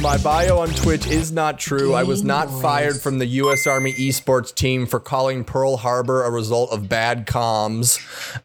My 0.00 0.16
bio 0.18 0.58
on 0.58 0.68
Twitch 0.70 1.06
is 1.06 1.32
not 1.32 1.58
true. 1.58 1.92
I 1.94 2.04
was 2.04 2.22
not 2.22 2.48
fired 2.60 3.00
from 3.00 3.18
the 3.18 3.26
U.S. 3.26 3.66
Army 3.66 3.92
esports 3.94 4.54
team 4.54 4.86
for 4.86 5.00
calling 5.00 5.44
Pearl 5.44 5.76
Harbor 5.76 6.24
a 6.24 6.30
result 6.30 6.70
of 6.70 6.88
bad 6.88 7.26
comms. 7.26 7.98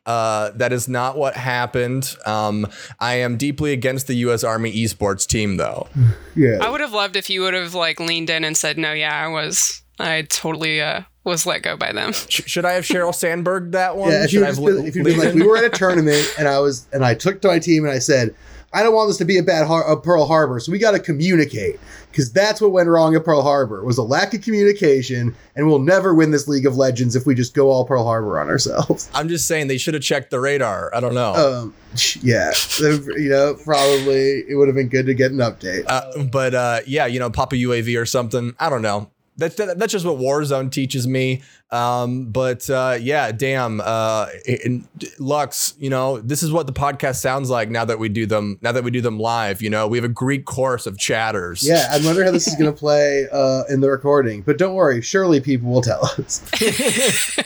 Uh, 0.05 0.51
that 0.55 0.73
is 0.73 0.87
not 0.87 1.15
what 1.17 1.35
happened. 1.35 2.15
Um, 2.25 2.67
I 2.99 3.15
am 3.15 3.37
deeply 3.37 3.71
against 3.71 4.07
the 4.07 4.15
U.S. 4.15 4.43
Army 4.43 4.71
esports 4.73 5.27
team, 5.27 5.57
though. 5.57 5.87
Yeah. 6.35 6.57
I 6.63 6.69
would 6.71 6.81
have 6.81 6.93
loved 6.93 7.15
if 7.15 7.29
you 7.29 7.41
would 7.41 7.53
have 7.53 7.75
like 7.75 7.99
leaned 7.99 8.31
in 8.31 8.43
and 8.43 8.57
said, 8.57 8.75
"No, 8.79 8.91
yeah, 8.91 9.15
I 9.15 9.27
was, 9.27 9.83
I 9.99 10.23
totally 10.23 10.81
uh, 10.81 11.01
was 11.23 11.45
let 11.45 11.61
go 11.61 11.77
by 11.77 11.91
them." 11.91 12.11
Should 12.13 12.65
I 12.65 12.71
have 12.71 12.85
Sheryl 12.85 13.13
Sandberg 13.13 13.73
that 13.73 13.95
one? 13.97 14.09
Yeah, 14.09 14.23
if 14.23 14.31
should 14.31 14.39
you 14.39 14.43
I 14.45 14.47
just 14.49 14.59
have 14.59 14.65
been, 14.65 14.81
li- 14.81 14.87
if 14.87 14.95
you'd 14.95 15.05
been 15.05 15.19
like, 15.19 15.35
we 15.35 15.45
were 15.45 15.55
at 15.57 15.63
a 15.63 15.69
tournament 15.69 16.27
and 16.39 16.47
I 16.47 16.57
was 16.57 16.87
and 16.91 17.05
I 17.05 17.13
took 17.13 17.39
to 17.43 17.49
my 17.49 17.59
team 17.59 17.83
and 17.83 17.93
I 17.93 17.99
said, 17.99 18.33
I 18.73 18.83
don't 18.83 18.93
want 18.93 19.09
this 19.09 19.17
to 19.17 19.25
be 19.25 19.37
a 19.37 19.43
bad 19.43 19.67
har- 19.67 19.89
a 19.89 19.99
Pearl 19.99 20.25
Harbor, 20.25 20.59
so 20.59 20.71
we 20.71 20.79
got 20.79 20.91
to 20.91 20.99
communicate 20.99 21.79
because 22.11 22.31
that's 22.31 22.59
what 22.61 22.71
went 22.71 22.89
wrong 22.89 23.15
at 23.15 23.23
Pearl 23.23 23.41
Harbor 23.41 23.83
was 23.83 23.97
a 23.97 24.03
lack 24.03 24.33
of 24.33 24.41
communication, 24.41 25.35
and 25.55 25.67
we'll 25.67 25.79
never 25.79 26.13
win 26.13 26.31
this 26.31 26.47
League 26.47 26.65
of 26.65 26.75
Legends 26.75 27.15
if 27.15 27.25
we 27.25 27.35
just 27.35 27.53
go 27.53 27.69
all 27.69 27.85
Pearl 27.85 28.03
Harbor 28.03 28.39
on 28.39 28.49
ourselves. 28.49 29.09
I'm 29.13 29.29
just 29.29 29.47
saying 29.47 29.67
they 29.67 29.77
should 29.77 29.93
have 29.93 30.03
checked 30.03 30.31
the 30.31 30.39
radar. 30.39 30.93
I 30.93 30.99
don't 30.99 31.13
know. 31.13 31.33
Um, 31.33 31.73
yeah, 32.21 32.51
you 32.79 33.29
know, 33.29 33.55
probably 33.63 34.43
it 34.49 34.55
would 34.57 34.67
have 34.67 34.75
been 34.75 34.89
good 34.89 35.05
to 35.05 35.13
get 35.13 35.31
an 35.31 35.37
update. 35.37 35.85
Uh, 35.87 36.23
but 36.25 36.55
uh, 36.55 36.79
yeah, 36.87 37.05
you 37.05 37.19
know, 37.19 37.29
Papa 37.29 37.55
UAV 37.55 37.99
or 37.99 38.05
something. 38.05 38.55
I 38.59 38.69
don't 38.69 38.81
know. 38.81 39.09
That, 39.37 39.57
that, 39.57 39.79
that's 39.79 39.91
just 39.91 40.05
what 40.05 40.17
Warzone 40.17 40.71
teaches 40.71 41.07
me. 41.07 41.41
Um, 41.73 42.25
but 42.25 42.69
uh, 42.69 42.99
yeah, 43.01 43.31
damn, 43.31 43.81
uh, 43.81 44.27
in- 44.45 44.87
Lux, 45.17 45.73
you 45.79 45.89
know, 45.89 46.19
this 46.19 46.43
is 46.43 46.51
what 46.51 46.67
the 46.67 46.73
podcast 46.73 47.15
sounds 47.15 47.49
like 47.49 47.71
now 47.71 47.83
that 47.83 47.97
we 47.97 48.09
do 48.09 48.27
them. 48.27 48.59
Now 48.61 48.71
that 48.73 48.83
we 48.83 48.91
do 48.91 49.01
them 49.01 49.19
live, 49.19 49.59
you 49.59 49.71
know, 49.71 49.87
we 49.87 49.97
have 49.97 50.05
a 50.05 50.09
Greek 50.09 50.45
chorus 50.45 50.85
of 50.85 50.99
chatters. 50.99 51.67
Yeah, 51.67 51.87
I 51.91 51.99
wonder 52.05 52.23
how 52.23 52.29
this 52.29 52.47
is 52.47 52.53
going 52.55 52.71
to 52.71 52.77
play 52.77 53.27
uh, 53.31 53.63
in 53.69 53.81
the 53.81 53.89
recording. 53.89 54.43
But 54.43 54.59
don't 54.59 54.75
worry, 54.75 55.01
surely 55.01 55.41
people 55.41 55.71
will 55.71 55.81
tell 55.81 56.05
us. 56.05 56.43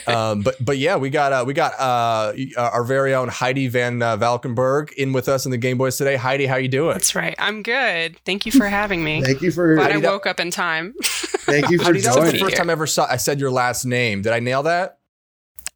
um, 0.08 0.42
but 0.42 0.58
but 0.60 0.78
yeah, 0.78 0.98
we 0.98 1.10
got 1.10 1.32
uh, 1.32 1.46
we 1.48 1.54
got 1.54 1.80
uh, 1.80 2.34
our 2.58 2.84
very 2.84 3.16
own 3.16 3.30
Heidi 3.30 3.70
Van 3.70 4.02
uh, 4.02 4.18
Valkenburg 4.18 4.92
in 4.98 5.14
with 5.14 5.30
us 5.30 5.46
in 5.46 5.52
the 5.52 5.58
Game 5.58 5.78
Boys 5.78 5.96
today. 5.96 6.18
Heidi, 6.18 6.48
how 6.48 6.58
you 6.58 6.68
doing? 6.68 6.92
That's 6.94 7.16
right. 7.16 7.36
I'm 7.40 7.64
good. 7.64 8.18
Thank 8.26 8.46
you 8.46 8.52
for 8.52 8.68
having 8.68 9.06
me. 9.06 9.22
Thank 9.22 9.42
you 9.42 9.52
for 9.52 9.76
Glad 9.76 9.94
I 9.94 9.98
woke 9.98 10.26
up 10.26 10.42
in 10.42 10.52
time. 10.52 10.96
thank 11.04 11.70
you 11.70 11.77
for 11.78 11.86
Heidi, 11.86 12.02
that 12.02 12.20
was 12.20 12.32
the 12.32 12.40
first 12.40 12.58
time 12.58 12.70
I 12.70 12.74
ever 12.74 12.88
saw. 12.88 13.08
I 13.10 13.18
said 13.18 13.40
your 13.40 13.52
last 13.52 13.86
name. 13.86 14.22
Did 14.22 14.34
I 14.34 14.40
nail 14.40 14.64
that? 14.64 15.00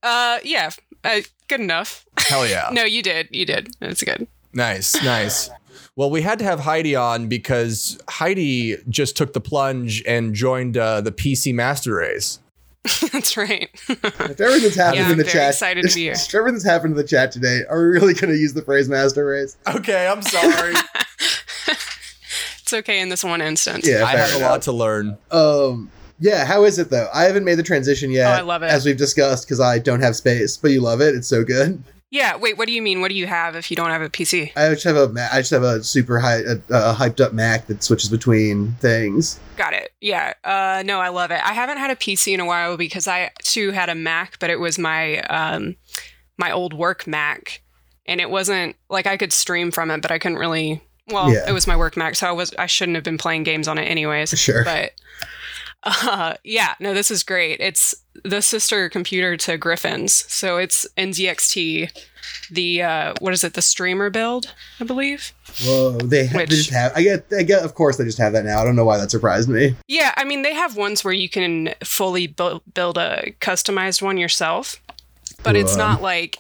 Uh, 0.03 0.39
yeah, 0.43 0.71
uh, 1.03 1.21
good 1.47 1.59
enough. 1.61 2.05
Hell 2.17 2.47
yeah. 2.49 2.69
No, 2.71 2.83
you 2.83 3.01
did. 3.01 3.27
You 3.31 3.45
did. 3.45 3.75
It's 3.81 4.03
good. 4.03 4.27
Nice, 4.53 5.01
nice. 5.03 5.49
Well, 5.95 6.09
we 6.09 6.21
had 6.21 6.39
to 6.39 6.45
have 6.45 6.61
Heidi 6.61 6.95
on 6.95 7.27
because 7.27 7.99
Heidi 8.09 8.77
just 8.89 9.15
took 9.17 9.33
the 9.33 9.41
plunge 9.41 10.03
and 10.07 10.33
joined 10.33 10.77
uh, 10.77 11.01
the 11.01 11.11
PC 11.11 11.53
Master 11.53 11.95
Race. 11.95 12.39
That's 13.13 13.37
right. 13.37 13.69
If 13.87 14.41
everything's 14.41 14.75
happened 14.75 15.01
Yeah, 15.01 15.11
in 15.11 15.17
the 15.17 15.23
very 15.23 15.33
chat, 15.33 15.49
excited 15.49 15.87
to 15.87 15.93
be 15.93 16.01
here. 16.01 16.13
if 16.15 16.33
everything's 16.33 16.63
happened 16.63 16.91
in 16.93 16.97
the 16.97 17.03
chat 17.03 17.31
today, 17.31 17.61
are 17.69 17.77
we 17.79 17.89
really 17.89 18.13
going 18.13 18.33
to 18.33 18.39
use 18.39 18.53
the 18.53 18.63
phrase 18.63 18.89
master 18.89 19.25
race? 19.25 19.55
Okay, 19.67 20.07
I'm 20.07 20.21
sorry. 20.23 20.73
It's 22.71 22.79
okay 22.87 22.99
in 23.01 23.09
this 23.09 23.23
one 23.23 23.41
instance. 23.41 23.87
Yeah, 23.87 24.05
I 24.05 24.13
fair 24.13 24.27
have 24.27 24.41
a 24.41 24.45
lot 24.45 24.61
to 24.63 24.71
learn. 24.71 25.17
Um, 25.31 25.91
yeah, 26.19 26.45
how 26.45 26.63
is 26.63 26.79
it 26.79 26.89
though? 26.89 27.09
I 27.13 27.23
haven't 27.23 27.43
made 27.43 27.55
the 27.55 27.63
transition 27.63 28.11
yet. 28.11 28.27
Oh, 28.27 28.37
I 28.37 28.41
love 28.41 28.63
it. 28.63 28.67
as 28.67 28.85
we've 28.85 28.97
discussed 28.97 29.45
because 29.45 29.59
I 29.59 29.79
don't 29.79 30.01
have 30.01 30.15
space. 30.15 30.55
But 30.57 30.71
you 30.71 30.81
love 30.81 31.01
it; 31.01 31.15
it's 31.15 31.27
so 31.27 31.43
good. 31.43 31.83
Yeah. 32.11 32.35
Wait. 32.37 32.57
What 32.57 32.67
do 32.67 32.73
you 32.73 32.81
mean? 32.81 33.01
What 33.01 33.09
do 33.09 33.15
you 33.15 33.27
have 33.27 33.55
if 33.55 33.71
you 33.71 33.75
don't 33.75 33.89
have 33.89 34.01
a 34.01 34.09
PC? 34.09 34.51
I 34.55 34.69
just 34.69 34.83
have 34.83 34.95
a 34.95 35.09
Ma- 35.09 35.27
I 35.31 35.39
just 35.39 35.51
have 35.51 35.63
a 35.63 35.83
super 35.83 36.19
high, 36.19 36.43
uh, 36.43 36.55
uh, 36.69 36.95
hyped 36.95 37.21
up 37.21 37.33
Mac 37.33 37.67
that 37.67 37.83
switches 37.83 38.09
between 38.09 38.73
things. 38.73 39.39
Got 39.57 39.73
it. 39.73 39.93
Yeah. 40.01 40.33
Uh, 40.43 40.83
no, 40.85 40.99
I 40.99 41.09
love 41.09 41.31
it. 41.31 41.39
I 41.43 41.53
haven't 41.53 41.77
had 41.77 41.89
a 41.89 41.95
PC 41.95 42.33
in 42.33 42.39
a 42.39 42.45
while 42.45 42.77
because 42.77 43.07
I 43.07 43.31
too 43.43 43.71
had 43.71 43.89
a 43.89 43.95
Mac, 43.95 44.39
but 44.39 44.49
it 44.49 44.59
was 44.59 44.77
my 44.77 45.21
um, 45.23 45.75
my 46.37 46.51
old 46.51 46.73
work 46.73 47.07
Mac, 47.07 47.61
and 48.05 48.21
it 48.21 48.29
wasn't 48.29 48.75
like 48.89 49.07
I 49.07 49.17
could 49.17 49.33
stream 49.33 49.71
from 49.71 49.89
it, 49.89 50.01
but 50.01 50.11
I 50.11 50.19
couldn't 50.19 50.37
really. 50.37 50.81
Well, 51.07 51.31
Yeah. 51.33 51.49
it 51.49 51.51
was 51.51 51.67
my 51.67 51.75
work 51.75 51.97
Mac, 51.97 52.15
so 52.15 52.27
I 52.27 52.31
was 52.31 52.53
I 52.57 52.65
shouldn't 52.67 52.95
have 52.95 53.03
been 53.03 53.17
playing 53.17 53.43
games 53.43 53.67
on 53.67 53.77
it 53.77 53.83
anyways. 53.83 54.29
Sure. 54.39 54.63
But 54.63 54.91
uh, 55.83 56.35
yeah, 56.43 56.75
no, 56.79 56.93
this 56.93 57.09
is 57.11 57.23
great. 57.23 57.59
It's 57.59 57.95
the 58.23 58.41
sister 58.41 58.87
computer 58.89 59.35
to 59.37 59.57
Griffin's, 59.57 60.13
so 60.31 60.57
it's 60.57 60.85
NZXT. 60.97 61.89
The 62.51 62.81
uh, 62.83 63.13
what 63.19 63.33
is 63.33 63.43
it? 63.43 63.55
The 63.55 63.61
streamer 63.61 64.09
build, 64.09 64.53
I 64.79 64.83
believe. 64.83 65.33
Whoa, 65.63 65.93
they, 65.97 66.27
ha- 66.27 66.37
they 66.39 66.45
just 66.45 66.69
have. 66.69 66.91
I 66.95 67.01
get. 67.01 67.25
I 67.35 67.43
get. 67.43 67.63
Of 67.63 67.73
course, 67.75 67.97
they 67.97 68.03
just 68.03 68.19
have 68.19 68.33
that 68.33 68.45
now. 68.45 68.59
I 68.61 68.63
don't 68.63 68.75
know 68.75 68.85
why 68.85 68.97
that 68.97 69.09
surprised 69.09 69.49
me. 69.49 69.75
Yeah, 69.87 70.13
I 70.17 70.23
mean 70.23 70.43
they 70.43 70.53
have 70.53 70.75
ones 70.75 71.03
where 71.03 71.13
you 71.13 71.29
can 71.29 71.73
fully 71.83 72.27
build 72.27 72.61
build 72.73 72.97
a 72.97 73.33
customized 73.41 74.01
one 74.01 74.17
yourself, 74.17 74.81
but 75.43 75.55
it's 75.55 75.75
not 75.75 76.01
like 76.01 76.37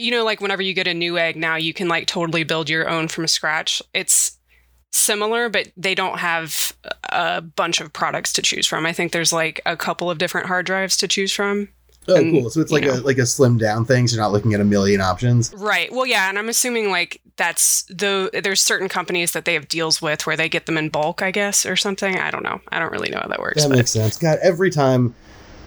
you 0.00 0.10
know 0.10 0.24
like 0.24 0.40
whenever 0.40 0.62
you 0.62 0.74
get 0.74 0.86
a 0.86 0.92
Newegg 0.92 1.36
now 1.36 1.56
you 1.56 1.72
can 1.72 1.88
like 1.88 2.06
totally 2.06 2.44
build 2.44 2.68
your 2.68 2.88
own 2.88 3.08
from 3.08 3.26
scratch. 3.26 3.82
It's 3.94 4.36
similar, 4.92 5.48
but 5.48 5.68
they 5.76 5.94
don't 5.94 6.18
have 6.18 6.72
a 7.10 7.40
bunch 7.40 7.80
of 7.80 7.92
products 7.92 8.32
to 8.34 8.42
choose 8.42 8.66
from. 8.66 8.86
I 8.86 8.92
think 8.92 9.12
there's 9.12 9.32
like 9.32 9.60
a 9.66 9.76
couple 9.76 10.10
of 10.10 10.18
different 10.18 10.46
hard 10.46 10.66
drives 10.66 10.96
to 10.98 11.08
choose 11.08 11.32
from. 11.32 11.68
Oh, 12.08 12.16
And, 12.16 12.32
cool. 12.32 12.50
So 12.50 12.60
it's 12.60 12.72
like 12.72 12.84
you 12.84 12.92
a 12.92 12.94
like 12.94 13.18
a 13.18 13.26
slim 13.26 13.58
down 13.58 13.84
thing. 13.84 14.08
So 14.08 14.16
you're 14.16 14.24
not 14.24 14.32
looking 14.32 14.54
at 14.54 14.60
a 14.60 14.64
million 14.64 15.00
options. 15.00 15.52
Right. 15.54 15.92
Well, 15.92 16.06
yeah, 16.06 16.28
and 16.28 16.38
I'm 16.38 16.48
assuming 16.48 16.90
like 16.90 17.20
that's 17.36 17.82
the 17.84 18.30
there's 18.42 18.60
certain 18.60 18.88
companies 18.88 19.32
that 19.32 19.44
they 19.44 19.54
have 19.54 19.68
deals 19.68 20.00
with 20.00 20.26
where 20.26 20.36
they 20.36 20.48
get 20.48 20.66
them 20.66 20.78
in 20.78 20.88
bulk, 20.88 21.22
I 21.22 21.30
guess, 21.30 21.66
or 21.66 21.76
something. 21.76 22.18
I 22.18 22.30
don't 22.30 22.42
know. 22.42 22.60
I 22.68 22.78
don't 22.78 22.90
really 22.90 23.10
know 23.10 23.20
how 23.20 23.28
that 23.28 23.40
works. 23.40 23.62
That 23.62 23.68
but 23.68 23.78
makes 23.78 23.90
sense. 23.90 24.16
God, 24.16 24.38
every 24.42 24.70
time 24.70 25.14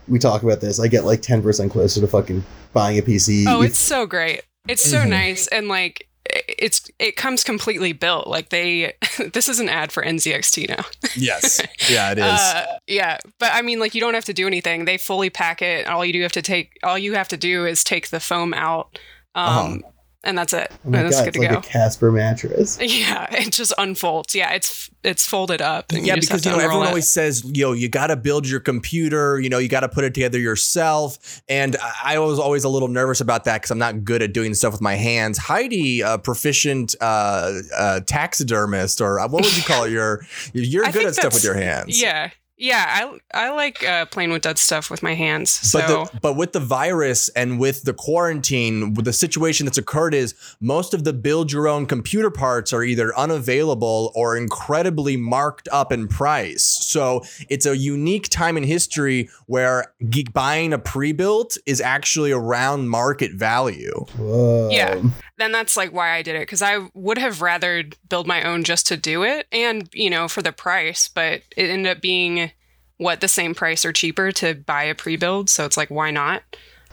we 0.07 0.19
talk 0.19 0.43
about 0.43 0.61
this, 0.61 0.79
I 0.79 0.87
get 0.87 1.05
like 1.05 1.21
ten 1.21 1.41
percent 1.41 1.71
closer 1.71 2.01
to 2.01 2.07
fucking 2.07 2.43
buying 2.73 2.97
a 2.97 3.01
PC. 3.01 3.45
Oh, 3.47 3.61
it's 3.61 3.77
so 3.79 4.05
great. 4.05 4.41
It's 4.67 4.83
so 4.89 4.99
Mhm. 4.99 5.09
nice 5.09 5.47
and 5.47 5.67
like 5.67 6.07
it's 6.25 6.89
it 6.99 7.17
comes 7.17 7.43
completely 7.43 7.91
built. 7.91 8.27
Like 8.27 8.49
they 8.49 8.93
this 9.33 9.49
is 9.49 9.59
an 9.59 9.67
ad 9.69 9.91
for 9.91 10.01
NZXT 10.03 10.69
now. 10.69 10.85
Yes. 11.15 11.61
Yeah, 11.89 12.11
it 12.13 12.17
is. 12.17 12.23
Uh, 12.23 12.65
yeah, 12.87 13.17
but 13.39 13.51
I 13.53 13.61
mean 13.61 13.79
like 13.79 13.93
you 13.93 13.99
don't 14.01 14.13
have 14.13 14.23
to 14.25 14.33
do 14.33 14.47
anything. 14.47 14.85
They 14.85 14.97
fully 14.97 15.29
pack 15.29 15.61
it. 15.61 15.85
All 15.87 16.05
you 16.05 16.13
do 16.13 16.21
have 16.21 16.31
to 16.31 16.41
take 16.41 16.77
all 16.81 16.97
you 16.97 17.13
have 17.13 17.27
to 17.29 17.37
do 17.37 17.65
is 17.65 17.83
take 17.83 18.09
the 18.09 18.19
foam 18.21 18.53
out. 18.53 18.97
Um 19.35 19.43
Uh-huh. 19.45 19.89
And 20.23 20.37
that's 20.37 20.53
it. 20.53 20.71
oh 20.85 20.89
my 20.89 20.99
and 20.99 21.07
it's 21.07 21.17
god, 21.17 21.23
good 21.25 21.27
it's 21.29 21.37
to 21.37 21.41
like 21.43 21.51
go. 21.51 21.57
a 21.59 21.61
Casper 21.61 22.11
mattress. 22.11 22.77
yeah, 22.81 23.27
it 23.33 23.51
just 23.51 23.73
unfolds. 23.77 24.33
Yeah, 24.35 24.51
it's 24.53 24.89
it's 25.03 25.25
folded 25.25 25.61
up. 25.61 25.91
And 25.91 26.05
yeah, 26.05 26.15
you 26.15 26.21
because 26.21 26.45
you 26.45 26.51
know 26.51 26.59
everyone 26.59 26.85
it. 26.85 26.89
always 26.89 27.09
says, 27.11 27.43
"Yo, 27.45 27.73
you 27.73 27.89
got 27.89 28.07
to 28.07 28.15
build 28.15 28.47
your 28.47 28.59
computer. 28.59 29.39
You 29.39 29.49
know, 29.49 29.57
you 29.57 29.67
got 29.67 29.81
to 29.81 29.89
put 29.89 30.03
it 30.03 30.13
together 30.13 30.39
yourself." 30.39 31.41
And 31.49 31.75
I 31.81 32.13
I 32.15 32.19
was 32.19 32.39
always 32.39 32.63
a 32.63 32.69
little 32.69 32.87
nervous 32.87 33.21
about 33.21 33.43
that 33.45 33.55
because 33.61 33.71
I'm 33.71 33.79
not 33.79 34.03
good 34.03 34.21
at 34.21 34.33
doing 34.33 34.53
stuff 34.53 34.71
with 34.71 34.81
my 34.81 34.95
hands. 34.95 35.37
Heidi, 35.37 36.01
a 36.01 36.17
proficient 36.17 36.95
uh, 37.01 37.53
uh, 37.75 37.99
taxidermist, 38.01 39.01
or 39.01 39.19
uh, 39.19 39.27
what 39.27 39.43
would 39.43 39.57
you 39.57 39.63
call 39.63 39.83
it? 39.85 39.91
You're 39.91 40.25
you're 40.53 40.85
good 40.91 41.05
at 41.07 41.15
stuff 41.15 41.33
with 41.33 41.43
your 41.43 41.55
hands. 41.55 42.01
Yeah. 42.01 42.29
Yeah, 42.55 42.85
I 42.87 43.45
I 43.45 43.49
like 43.51 43.83
uh, 43.83 44.05
playing 44.05 44.31
with 44.31 44.43
that 44.43 44.59
stuff 44.59 44.91
with 44.91 45.01
my 45.01 45.15
hands. 45.15 45.49
So 45.49 45.79
But 45.79 45.87
the, 45.87 46.19
but 46.19 46.33
with 46.35 46.53
the 46.53 46.59
virus 46.59 47.29
and 47.29 47.59
with 47.59 47.83
the 47.83 47.93
quarantine, 47.93 48.93
with 48.93 49.05
the 49.05 49.13
situation 49.13 49.65
that's 49.65 49.79
occurred 49.79 50.13
is 50.13 50.35
most 50.59 50.93
of 50.93 51.03
the 51.03 51.13
build 51.13 51.51
your 51.51 51.67
own 51.67 51.87
computer 51.87 52.29
parts 52.29 52.71
are 52.71 52.83
either 52.83 53.15
unavailable 53.17 54.11
or 54.13 54.37
incredibly 54.37 55.17
marked 55.17 55.67
up 55.71 55.91
in 55.91 56.07
price. 56.07 56.63
So 56.63 57.23
it's 57.49 57.65
a 57.65 57.75
unique 57.75 58.29
time 58.29 58.55
in 58.55 58.63
history 58.63 59.29
where 59.47 59.91
ge- 60.09 60.31
buying 60.31 60.73
a 60.73 60.79
pre-built 60.79 61.57
is 61.65 61.81
actually 61.81 62.31
around 62.31 62.87
market 62.87 63.33
value. 63.33 64.05
Whoa. 64.15 64.69
Yeah. 64.71 65.01
Then 65.37 65.51
that's 65.51 65.75
like 65.75 65.91
why 65.91 66.11
I 66.11 66.21
did 66.21 66.35
it 66.35 66.41
because 66.41 66.61
I 66.61 66.87
would 66.93 67.17
have 67.17 67.41
rather 67.41 67.83
build 68.07 68.27
my 68.27 68.43
own 68.43 68.63
just 68.63 68.87
to 68.87 68.97
do 68.97 69.23
it 69.23 69.47
and 69.51 69.89
you 69.93 70.09
know 70.09 70.27
for 70.27 70.41
the 70.41 70.51
price, 70.51 71.07
but 71.07 71.41
it 71.57 71.69
ended 71.69 71.97
up 71.97 72.01
being 72.01 72.51
what 72.97 73.21
the 73.21 73.27
same 73.27 73.55
price 73.55 73.83
or 73.83 73.91
cheaper 73.91 74.31
to 74.33 74.53
buy 74.53 74.83
a 74.83 74.95
pre-build, 74.95 75.49
so 75.49 75.65
it's 75.65 75.77
like 75.77 75.89
why 75.89 76.11
not? 76.11 76.43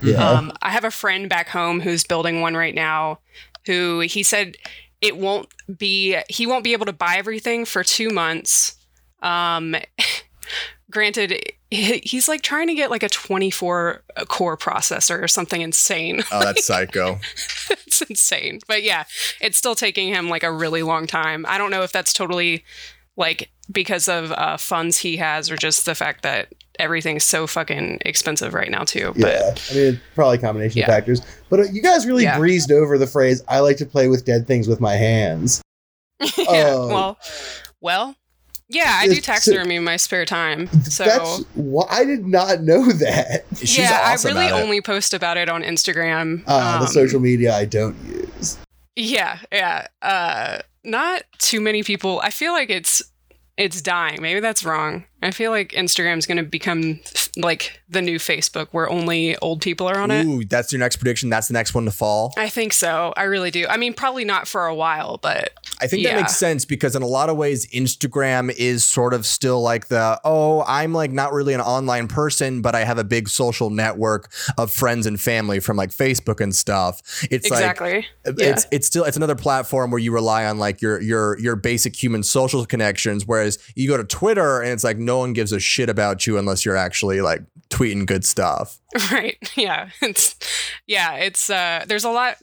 Yeah. 0.03 0.27
Um, 0.27 0.53
I 0.63 0.71
have 0.71 0.85
a 0.85 0.91
friend 0.91 1.29
back 1.29 1.49
home 1.49 1.81
who's 1.81 2.05
building 2.05 2.41
one 2.41 2.57
right 2.57 2.75
now 2.75 3.19
who 3.67 4.01
he 4.01 4.23
said 4.23 4.57
it 5.01 5.17
won't 5.17 5.49
be 5.79 6.17
he 6.29 6.47
won't 6.47 6.65
be 6.65 6.73
able 6.73 6.87
to 6.87 6.93
buy 6.93 7.17
everything 7.17 7.65
for 7.65 7.85
2 7.85 8.11
months. 8.11 8.77
Um 9.23 9.77
granted 10.91 11.53
he's 11.71 12.27
like 12.27 12.43
trying 12.43 12.67
to 12.67 12.75
get 12.75 12.91
like 12.91 13.03
a 13.03 13.09
24 13.09 14.03
core 14.27 14.57
processor 14.57 15.23
or 15.23 15.29
something 15.29 15.61
insane. 15.61 16.23
Oh, 16.33 16.41
that's 16.41 16.67
psycho. 16.67 17.21
It's 18.00 18.11
insane. 18.11 18.61
But 18.67 18.82
yeah, 18.82 19.05
it's 19.41 19.58
still 19.58 19.75
taking 19.75 20.08
him 20.12 20.29
like 20.29 20.43
a 20.43 20.52
really 20.52 20.82
long 20.82 21.06
time. 21.06 21.44
I 21.49 21.58
don't 21.58 21.70
know 21.70 21.82
if 21.82 21.93
that's 21.93 22.12
totally 22.12 22.64
like 23.17 23.50
because 23.70 24.08
of 24.08 24.32
uh, 24.32 24.56
funds 24.56 24.99
he 24.99 25.17
has 25.19 25.50
or 25.50 25.56
just 25.56 25.85
the 25.87 25.94
fact 25.94 26.23
that 26.23 26.49
everything's 26.79 27.25
so 27.25 27.47
fucking 27.47 27.99
expensive 28.06 28.55
right 28.55 28.70
now 28.70 28.85
too. 28.85 29.12
But 29.17 29.32
Yeah, 29.32 29.55
I 29.70 29.75
mean, 29.75 30.00
probably 30.14 30.38
a 30.38 30.41
combination 30.41 30.79
Yeah. 30.79 30.85
of 30.87 30.88
factors. 30.94 31.20
But 31.50 31.61
uh, 31.61 31.62
you 31.64 31.82
guys 31.82 32.06
really 32.06 32.23
Yeah. 32.23 32.38
breezed 32.38 32.73
over 32.73 32.97
the 32.99 33.06
phrase 33.06 33.43
"I 33.49 33.61
like 33.61 33.76
to 33.79 33.87
play 33.87 34.08
with 34.08 34.25
dead 34.25 34.47
things 34.47 34.67
with 34.69 34.81
my 34.81 34.94
hands." 34.97 35.61
yeah, 36.20 36.75
Oh. 36.75 36.88
well, 36.88 37.19
well, 37.81 38.17
Yeah, 38.73 38.97
I 39.01 39.07
do 39.07 39.13
It's- 39.13 39.27
taxidermy 39.27 39.77
in 39.77 39.85
my 39.85 39.97
spare 39.97 40.25
time. 40.25 40.69
So 40.85 41.05
That's 41.05 41.39
why 41.55 41.87
I 41.91 42.05
did 42.05 42.25
not 42.27 42.63
know 42.63 42.91
that. 42.93 43.45
She's 43.59 43.79
yeah, 43.79 44.13
awesome 44.13 44.31
I 44.31 44.33
really 44.41 44.53
at 44.53 44.59
it. 44.61 44.63
only 44.63 44.81
post 44.81 45.13
about 45.13 45.37
it 45.37 45.49
on 45.49 45.63
Instagram. 45.63 46.45
Uh, 46.47 46.79
the 46.79 46.87
Um, 46.87 46.93
social 46.93 47.19
media 47.21 47.55
I 47.55 47.65
don't 47.65 47.97
use. 48.07 48.59
Yeah, 48.97 49.39
yeah. 49.53 49.87
Uh, 50.03 50.59
not 50.85 51.25
too 51.39 51.61
many 51.61 51.83
people. 51.83 52.21
I 52.23 52.31
feel 52.31 52.53
like 52.53 52.71
it's 52.71 53.03
it's 53.57 53.83
dying. 53.83 54.23
Maybe 54.23 54.41
that's 54.41 54.65
wrong. 54.65 55.05
I 55.23 55.31
feel 55.31 55.51
like 55.51 55.71
Instagram's 55.71 56.27
going 56.27 56.39
to 56.39 56.43
become 56.43 57.01
like 57.37 57.81
the 57.89 58.03
new 58.03 58.19
Facebook, 58.19 58.69
where 58.73 58.89
only 58.89 59.37
old 59.39 59.61
people 59.61 59.87
are 59.89 59.99
on 59.99 60.11
it. 60.11 60.27
Ooh, 60.27 60.45
that's 60.45 60.73
your 60.73 60.79
next 60.79 60.97
prediction. 60.97 61.29
That's 61.29 61.49
the 61.49 61.55
next 61.55 61.75
one 61.75 61.85
to 61.85 61.91
fall. 61.91 62.33
I 62.37 62.49
think 62.49 62.73
so. 62.73 63.13
I 63.17 63.25
really 63.25 63.51
do. 63.51 63.67
I 63.69 63.77
mean, 63.77 63.95
probably 63.95 64.25
not 64.25 64.49
for 64.49 64.67
a 64.67 64.75
while, 64.75 65.19
but 65.19 65.53
I 65.81 65.87
think 65.87 66.05
that 66.05 66.17
makes 66.17 66.37
sense 66.37 66.65
because 66.65 66.97
in 66.97 67.03
a 67.03 67.07
lot 67.07 67.29
of 67.29 67.37
ways, 67.37 67.67
Instagram 67.71 68.51
is 68.57 68.85
sort 68.85 69.15
of 69.15 69.27
still 69.27 69.61
like 69.61 69.89
the 69.89 70.21
oh, 70.25 70.65
I'm 70.67 70.93
like 70.93 71.13
not 71.13 71.33
really 71.33 71.55
an 71.55 71.61
online 71.61 72.09
person, 72.09 72.63
but 72.63 72.75
I 72.75 72.85
have 72.85 72.99
a 72.99 73.05
big 73.05 73.29
social 73.29 73.71
network 73.71 74.33
of 74.59 74.73
friends 74.73 75.07
and 75.07 75.21
family 75.21 75.61
from 75.61 75.77
like 75.77 75.91
Facebook 75.91 76.41
and 76.41 76.55
stuff. 76.55 77.01
It's 77.31 77.51
like 77.51 77.61
exactly. 77.61 78.07
it's 78.25 78.67
it's 78.71 78.87
still 78.87 79.05
it's 79.05 79.17
another 79.17 79.35
platform 79.35 79.91
where 79.91 79.99
you 79.99 80.13
rely 80.13 80.47
on 80.47 80.59
like 80.59 80.81
your 80.81 81.01
your 81.01 81.39
your 81.39 81.57
basic 81.57 82.01
human 82.01 82.23
social 82.23 82.65
connections 82.67 83.27
whereas 83.27 83.59
you 83.75 83.89
go 83.89 83.97
to 83.97 84.05
twitter 84.05 84.61
and 84.61 84.71
it's 84.73 84.85
like 84.85 84.99
no 84.99 85.10
one 85.19 85.33
gives 85.33 85.53
a 85.53 85.61
shit 85.61 85.89
about 85.89 86.27
you 86.27 86.39
unless 86.39 86.65
you're 86.65 86.77
actually 86.77 87.21
like 87.21 87.43
tweeting 87.71 88.07
good 88.07 88.25
stuff 88.25 88.79
Right. 89.12 89.37
Yeah. 89.57 89.91
It's 90.03 90.37
yeah, 90.87 91.15
it's 91.17 91.49
uh 91.51 91.85
there's 91.87 92.05
a 92.05 92.11
lot 92.11 92.37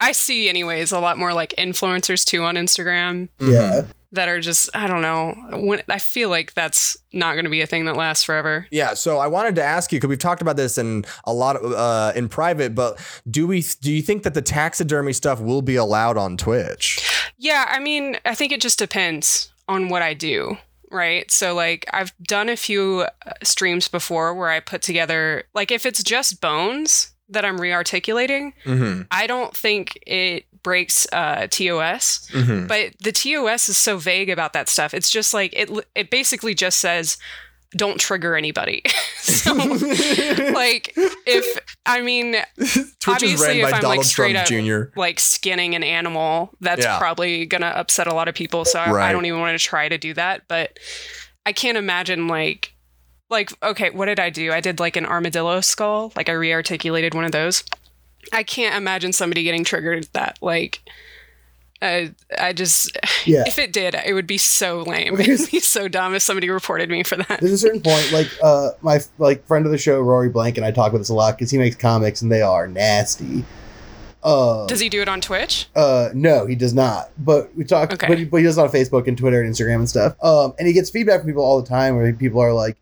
I 0.00 0.12
see 0.12 0.48
anyways 0.48 0.92
a 0.92 1.00
lot 1.00 1.18
more 1.18 1.32
like 1.32 1.54
influencers 1.58 2.24
too 2.24 2.44
on 2.44 2.54
Instagram 2.54 3.28
Yeah. 3.40 3.82
that 4.12 4.28
are 4.28 4.40
just 4.40 4.70
I 4.74 4.86
don't 4.86 5.02
know. 5.02 5.34
When 5.58 5.82
I 5.88 5.98
feel 5.98 6.28
like 6.30 6.54
that's 6.54 6.96
not 7.12 7.32
going 7.32 7.44
to 7.46 7.50
be 7.50 7.62
a 7.62 7.66
thing 7.66 7.84
that 7.86 7.96
lasts 7.96 8.22
forever. 8.24 8.66
yeah 8.70 8.94
so 8.94 9.18
i 9.18 9.26
wanted 9.26 9.54
to 9.56 9.62
ask 9.64 9.90
you 9.92 9.98
because 9.98 10.08
we've 10.08 10.18
talked 10.18 10.42
about 10.42 10.56
this 10.56 10.78
in 10.78 11.04
a 11.24 11.32
lot 11.32 11.56
of 11.56 11.72
uh 11.72 12.12
in 12.14 12.28
private 12.28 12.74
but 12.74 12.98
do 13.30 13.46
we 13.46 13.64
do 13.80 13.90
you 13.92 14.02
think 14.02 14.22
that 14.24 14.34
the 14.34 14.42
taxidermy 14.42 15.12
stuff 15.12 15.40
will 15.40 15.62
be 15.62 15.74
allowed 15.76 16.16
on 16.16 16.36
twitch 16.36 17.00
Yeah, 17.38 17.66
I 17.68 17.78
mean, 17.80 18.18
I 18.24 18.34
think 18.34 18.52
it 18.52 18.60
just 18.60 18.78
depends 18.78 19.50
on 19.68 19.88
what 19.90 20.02
I 20.02 20.12
do, 20.14 20.56
right? 20.90 21.30
So 21.30 21.54
like 21.54 21.86
I've 21.92 22.12
done 22.22 22.48
a 22.48 22.56
few 22.56 23.06
uh, 23.26 23.32
streams 23.42 23.88
before 23.88 24.34
where 24.34 24.48
I 24.48 24.60
put 24.60 24.82
together 24.82 25.44
like 25.54 25.70
if 25.70 25.86
it's 25.86 26.02
just 26.02 26.40
bones 26.40 27.12
that 27.30 27.44
I'm 27.44 27.58
rearticulating, 27.58 28.52
mm-hmm. 28.64 29.02
I 29.10 29.26
don't 29.26 29.54
think 29.54 29.98
it 30.06 30.44
breaks 30.62 31.06
uh 31.12 31.46
TOS. 31.50 32.28
Mm-hmm. 32.32 32.66
but 32.66 32.92
the 33.00 33.12
TOS 33.12 33.68
is 33.68 33.78
so 33.78 33.96
vague 33.96 34.30
about 34.30 34.52
that 34.52 34.68
stuff. 34.68 34.94
It's 34.94 35.10
just 35.10 35.34
like 35.34 35.52
it 35.54 35.70
it 35.94 36.10
basically 36.10 36.54
just 36.54 36.80
says 36.80 37.18
don't 37.76 37.98
trigger 38.00 38.34
anybody. 38.36 38.82
so 39.20 39.52
like 39.54 40.92
if 40.96 41.58
I 41.84 42.00
mean 42.00 42.36
twitch 42.56 42.96
Obviously, 43.06 43.46
by 43.46 43.52
if 43.52 43.64
I'm, 43.66 43.72
like, 43.72 43.82
donald 43.82 44.06
straight 44.06 44.32
trump 44.32 44.44
up- 44.44 44.64
jr 44.92 44.98
like 44.98 45.20
skinning 45.20 45.74
an 45.74 45.82
animal, 45.82 46.50
that's 46.60 46.84
Yeah. 46.84 46.98
probably 46.98 47.44
going 47.46 47.60
to 47.60 47.66
upset 47.78 48.06
a 48.06 48.14
lot 48.14 48.26
of 48.28 48.34
people, 48.34 48.64
so 48.64 48.78
I, 48.78 49.08
I 49.08 49.12
don't 49.12 49.26
even 49.26 49.40
want 49.40 49.58
to 49.58 49.62
try 49.64 49.88
to 49.88 49.98
do 49.98 50.14
that, 50.14 50.42
but 50.48 50.78
I 51.44 51.52
can't 51.52 51.76
imagine 51.78 52.26
like 52.28 52.72
like 53.30 53.50
okay, 53.62 53.90
what 53.90 54.06
did 54.06 54.18
I 54.18 54.30
do? 54.30 54.52
I 54.52 54.60
did 54.60 54.80
like 54.80 54.96
an 54.96 55.04
armadillo 55.04 55.60
skull, 55.60 56.12
like 56.16 56.28
I 56.30 56.32
rearticulated 56.32 57.14
one 57.14 57.24
of 57.24 57.32
those. 57.32 57.62
I 58.32 58.42
can't 58.42 58.74
imagine 58.76 59.12
somebody 59.12 59.42
getting 59.42 59.64
triggered 59.64 60.04
at 60.04 60.12
that 60.14 60.38
like 60.40 60.80
uh, 61.80 62.06
I 62.38 62.52
just 62.52 62.96
Yeah. 63.24 63.44
if 63.46 63.58
it 63.58 63.72
did, 63.72 63.94
it 63.94 64.12
would 64.14 64.26
be 64.26 64.38
so 64.38 64.82
lame. 64.82 65.14
It 65.20 65.28
would 65.40 65.50
be 65.50 65.60
so 65.60 65.88
dumb 65.88 66.14
if 66.14 66.22
somebody 66.22 66.50
reported 66.50 66.90
me 66.90 67.02
for 67.02 67.16
that. 67.16 67.38
There's 67.40 67.52
a 67.52 67.58
certain 67.58 67.80
point, 67.80 68.10
like 68.12 68.28
uh, 68.42 68.70
my 68.82 69.00
like 69.18 69.46
friend 69.46 69.64
of 69.66 69.72
the 69.72 69.78
show, 69.78 70.00
Rory 70.00 70.28
Blank, 70.28 70.56
and 70.56 70.66
I 70.66 70.70
talk 70.70 70.88
about 70.90 70.98
this 70.98 71.08
a 71.08 71.14
lot 71.14 71.36
because 71.36 71.50
he 71.50 71.58
makes 71.58 71.76
comics 71.76 72.22
and 72.22 72.30
they 72.32 72.42
are 72.42 72.66
nasty. 72.66 73.44
Uh, 74.22 74.66
Does 74.66 74.80
he 74.80 74.88
do 74.88 75.00
it 75.00 75.08
on 75.08 75.20
Twitch? 75.20 75.68
Uh, 75.76 76.08
no, 76.12 76.44
he 76.44 76.56
does 76.56 76.74
not. 76.74 77.10
But 77.16 77.54
we 77.56 77.62
talk, 77.62 77.92
Okay. 77.92 78.08
but, 78.08 78.18
he, 78.18 78.24
but 78.24 78.38
he 78.38 78.42
does 78.42 78.58
it 78.58 78.60
on 78.60 78.68
Facebook 78.68 79.06
and 79.06 79.16
Twitter 79.16 79.40
and 79.40 79.54
Instagram 79.54 79.76
and 79.76 79.88
stuff. 79.88 80.16
Um, 80.22 80.54
and 80.58 80.66
he 80.66 80.74
gets 80.74 80.90
feedback 80.90 81.20
from 81.20 81.28
people 81.28 81.44
all 81.44 81.62
the 81.62 81.68
time 81.68 81.94
where 81.96 82.12
people 82.12 82.40
are 82.40 82.52
like, 82.52 82.76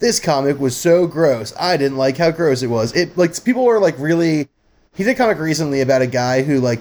"This 0.00 0.18
comic 0.18 0.58
was 0.58 0.76
so 0.76 1.06
gross. 1.06 1.54
I 1.58 1.76
didn't 1.76 1.98
like 1.98 2.16
how 2.18 2.32
gross 2.32 2.62
it 2.62 2.66
was." 2.66 2.92
It 2.96 3.16
like 3.16 3.42
people 3.44 3.64
were 3.64 3.78
like 3.78 3.94
really. 3.98 4.48
He 4.94 5.04
did 5.04 5.10
a 5.12 5.14
comic 5.14 5.38
recently 5.38 5.80
about 5.80 6.02
a 6.02 6.06
guy 6.08 6.42
who 6.42 6.58
like. 6.60 6.80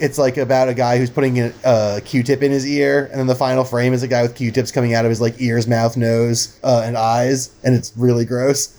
It's 0.00 0.18
like 0.18 0.36
about 0.36 0.68
a 0.68 0.74
guy 0.74 0.98
who's 0.98 1.10
putting 1.10 1.38
a 1.40 1.52
uh, 1.64 2.00
Q-tip 2.04 2.42
in 2.42 2.50
his 2.50 2.66
ear, 2.66 3.08
and 3.10 3.20
then 3.20 3.26
the 3.26 3.34
final 3.34 3.64
frame 3.64 3.92
is 3.92 4.02
a 4.02 4.08
guy 4.08 4.22
with 4.22 4.34
Q-tips 4.34 4.72
coming 4.72 4.94
out 4.94 5.04
of 5.04 5.10
his 5.10 5.20
like 5.20 5.40
ears, 5.40 5.66
mouth, 5.66 5.96
nose, 5.96 6.58
uh, 6.64 6.82
and 6.84 6.96
eyes, 6.96 7.54
and 7.62 7.74
it's 7.74 7.92
really 7.96 8.24
gross. 8.24 8.76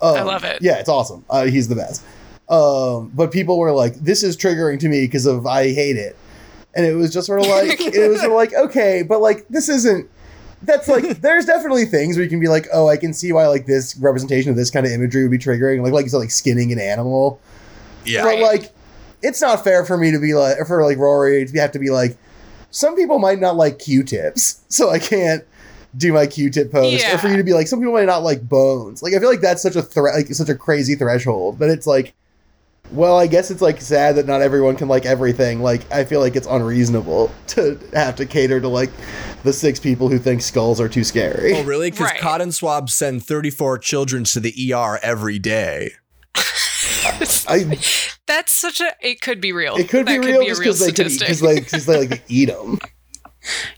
Um, 0.00 0.16
I 0.16 0.22
love 0.22 0.44
it. 0.44 0.60
Yeah, 0.60 0.78
it's 0.78 0.88
awesome. 0.88 1.24
Uh, 1.30 1.46
he's 1.46 1.68
the 1.68 1.76
best. 1.76 2.04
Um, 2.48 3.10
but 3.14 3.32
people 3.32 3.58
were 3.58 3.72
like, 3.72 3.94
"This 3.94 4.22
is 4.22 4.36
triggering 4.36 4.78
to 4.80 4.88
me 4.88 5.02
because 5.06 5.26
of 5.26 5.46
I 5.46 5.72
hate 5.72 5.96
it," 5.96 6.16
and 6.74 6.84
it 6.84 6.94
was 6.94 7.12
just 7.12 7.26
sort 7.26 7.40
of 7.40 7.46
like 7.46 7.80
it 7.80 8.08
was 8.08 8.20
sort 8.20 8.30
of 8.30 8.36
like 8.36 8.54
okay, 8.54 9.02
but 9.02 9.20
like 9.20 9.46
this 9.48 9.68
isn't. 9.68 10.08
That's 10.62 10.86
like 10.86 11.04
there's 11.20 11.46
definitely 11.46 11.86
things 11.86 12.16
where 12.16 12.24
you 12.24 12.30
can 12.30 12.40
be 12.40 12.48
like, 12.48 12.66
oh, 12.72 12.88
I 12.88 12.96
can 12.96 13.12
see 13.12 13.32
why 13.32 13.46
like 13.48 13.66
this 13.66 13.96
representation 13.96 14.50
of 14.50 14.56
this 14.56 14.70
kind 14.70 14.86
of 14.86 14.92
imagery 14.92 15.22
would 15.22 15.30
be 15.30 15.38
triggering, 15.38 15.82
like 15.82 15.92
like 15.92 16.04
you 16.04 16.10
said, 16.10 16.18
like 16.18 16.30
skinning 16.30 16.72
an 16.72 16.78
animal. 16.78 17.40
yeah 18.04 18.22
But 18.22 18.38
like, 18.40 18.71
it's 19.22 19.40
not 19.40 19.64
fair 19.64 19.84
for 19.84 19.96
me 19.96 20.10
to 20.10 20.18
be 20.18 20.34
like, 20.34 20.58
for 20.66 20.84
like 20.84 20.98
Rory 20.98 21.44
to 21.46 21.60
have 21.60 21.72
to 21.72 21.78
be 21.78 21.90
like, 21.90 22.16
some 22.70 22.96
people 22.96 23.18
might 23.18 23.38
not 23.38 23.56
like 23.56 23.78
Q-tips, 23.78 24.64
so 24.68 24.90
I 24.90 24.98
can't 24.98 25.44
do 25.96 26.12
my 26.12 26.26
Q-tip 26.26 26.72
post, 26.72 27.06
or 27.06 27.18
for 27.18 27.28
you 27.28 27.36
to 27.36 27.44
be 27.44 27.52
like, 27.52 27.68
some 27.68 27.78
people 27.78 27.92
might 27.92 28.06
not 28.06 28.22
like 28.22 28.48
bones. 28.48 29.02
Like, 29.02 29.12
I 29.14 29.18
feel 29.18 29.28
like 29.28 29.42
that's 29.42 29.60
such 29.62 29.76
a 29.76 29.82
threat, 29.82 30.14
like 30.14 30.26
such 30.28 30.48
a 30.48 30.54
crazy 30.54 30.94
threshold. 30.94 31.58
But 31.58 31.68
it's 31.68 31.86
like, 31.86 32.14
well, 32.90 33.18
I 33.18 33.26
guess 33.26 33.50
it's 33.50 33.60
like 33.60 33.80
sad 33.80 34.16
that 34.16 34.26
not 34.26 34.40
everyone 34.42 34.76
can 34.76 34.88
like 34.88 35.04
everything. 35.04 35.62
Like, 35.62 35.90
I 35.92 36.04
feel 36.04 36.20
like 36.20 36.34
it's 36.34 36.46
unreasonable 36.46 37.30
to 37.48 37.78
have 37.92 38.16
to 38.16 38.26
cater 38.26 38.60
to 38.60 38.68
like 38.68 38.90
the 39.44 39.52
six 39.52 39.78
people 39.80 40.08
who 40.08 40.18
think 40.18 40.40
skulls 40.40 40.80
are 40.80 40.88
too 40.88 41.04
scary. 41.04 41.54
Oh, 41.54 41.62
really? 41.64 41.90
Because 41.90 42.06
Right. 42.06 42.20
cotton 42.20 42.52
swabs 42.52 42.94
send 42.94 43.22
34 43.24 43.78
children 43.78 44.24
to 44.24 44.40
the 44.40 44.72
ER 44.72 44.98
every 45.02 45.38
day. 45.38 45.92
I, 47.48 47.78
That's 48.26 48.52
such 48.52 48.80
a. 48.80 48.94
It 49.00 49.20
could 49.20 49.40
be 49.40 49.52
real. 49.52 49.76
it 49.76 49.88
could 49.88 50.06
that 50.06 50.20
be 50.20 50.26
real 50.26 50.44
just 50.44 50.60
because 50.60 50.80
they 50.80 50.92
could 50.92 51.10
because 51.18 51.42
like 51.42 51.64
because 51.64 51.86
they 51.86 52.06
like 52.06 52.22
eat 52.28 52.46
them. 52.46 52.78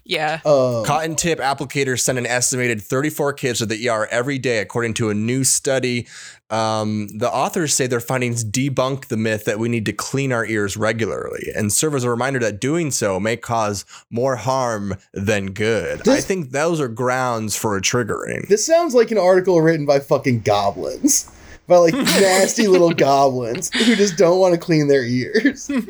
yeah. 0.04 0.40
Um, 0.44 0.84
Cotton 0.84 1.16
tip 1.16 1.38
applicators 1.38 2.00
send 2.00 2.18
an 2.18 2.26
estimated 2.26 2.82
34 2.82 3.32
kids 3.32 3.60
to 3.60 3.66
the 3.66 3.88
ER 3.88 4.06
every 4.10 4.38
day, 4.38 4.58
according 4.58 4.94
to 4.94 5.08
a 5.08 5.14
new 5.14 5.42
study. 5.42 6.06
Um, 6.50 7.08
the 7.16 7.30
authors 7.32 7.72
say 7.72 7.86
their 7.86 8.00
findings 8.00 8.44
debunk 8.44 9.06
the 9.06 9.16
myth 9.16 9.46
that 9.46 9.58
we 9.58 9.70
need 9.70 9.86
to 9.86 9.92
clean 9.94 10.30
our 10.30 10.44
ears 10.44 10.76
regularly 10.76 11.50
and 11.56 11.72
serve 11.72 11.94
as 11.94 12.04
a 12.04 12.10
reminder 12.10 12.38
that 12.40 12.60
doing 12.60 12.90
so 12.90 13.18
may 13.18 13.38
cause 13.38 13.86
more 14.10 14.36
harm 14.36 14.96
than 15.14 15.52
good. 15.52 16.06
I 16.06 16.20
think 16.20 16.50
those 16.50 16.80
are 16.80 16.88
grounds 16.88 17.56
for 17.56 17.76
a 17.76 17.80
triggering. 17.80 18.46
This 18.48 18.66
sounds 18.66 18.94
like 18.94 19.10
an 19.10 19.18
article 19.18 19.62
written 19.62 19.86
by 19.86 20.00
fucking 20.00 20.40
goblins. 20.40 21.30
By 21.66 21.78
like 21.78 21.94
nasty 21.94 22.68
little 22.68 22.90
goblins 22.94 23.70
who 23.72 23.96
just 23.96 24.18
don't 24.18 24.38
want 24.38 24.52
to 24.54 24.60
clean 24.60 24.86
their 24.88 25.02
ears. 25.04 25.70
yeah, 25.70 25.80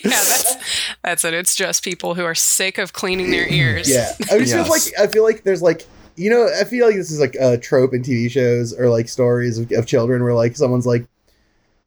that's 0.00 0.56
that's 1.02 1.24
it. 1.24 1.34
It's 1.34 1.54
just 1.54 1.84
people 1.84 2.14
who 2.14 2.24
are 2.24 2.34
sick 2.34 2.78
of 2.78 2.92
cleaning 2.94 3.30
their 3.30 3.46
ears. 3.46 3.90
Yeah. 3.90 4.12
I 4.30 4.34
mean, 4.34 4.42
it 4.44 4.48
feels 4.48 4.68
Yes. 4.68 4.68
like 4.96 5.00
I 5.08 5.12
feel 5.12 5.22
like 5.22 5.42
there's 5.42 5.60
like 5.62 5.86
you 6.16 6.30
know, 6.30 6.48
I 6.58 6.64
feel 6.64 6.86
like 6.86 6.96
this 6.96 7.10
is 7.10 7.20
like 7.20 7.34
a 7.38 7.58
trope 7.58 7.92
in 7.92 8.02
TV 8.02 8.30
shows 8.30 8.72
or 8.72 8.88
like 8.88 9.06
stories 9.08 9.58
of, 9.58 9.70
of 9.72 9.84
children 9.84 10.22
where 10.24 10.32
like 10.32 10.56
someone's 10.56 10.86
like 10.86 11.06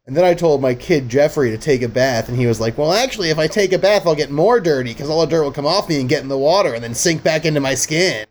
and 0.06 0.16
then 0.16 0.24
I 0.24 0.34
told 0.34 0.62
my 0.62 0.74
kid 0.74 1.08
Jeffrey 1.08 1.50
to 1.50 1.58
take 1.58 1.82
a 1.82 1.88
bath, 1.88 2.28
and 2.28 2.36
he 2.38 2.46
was 2.46 2.58
like, 2.60 2.76
"Well, 2.78 2.92
actually, 2.92 3.30
if 3.30 3.38
I 3.38 3.46
take 3.46 3.72
a 3.72 3.78
bath, 3.78 4.06
I'll 4.06 4.14
get 4.16 4.30
more 4.30 4.58
dirty 4.58 4.92
because 4.92 5.08
all 5.10 5.20
the 5.20 5.26
dirt 5.26 5.44
will 5.44 5.52
come 5.52 5.66
off 5.66 5.88
me 5.88 6.00
and 6.00 6.08
get 6.08 6.22
in 6.22 6.28
the 6.28 6.38
water 6.38 6.74
and 6.74 6.82
then 6.82 6.94
sink 6.94 7.22
back 7.22 7.44
into 7.44 7.60
my 7.60 7.74
skin. 7.74 8.26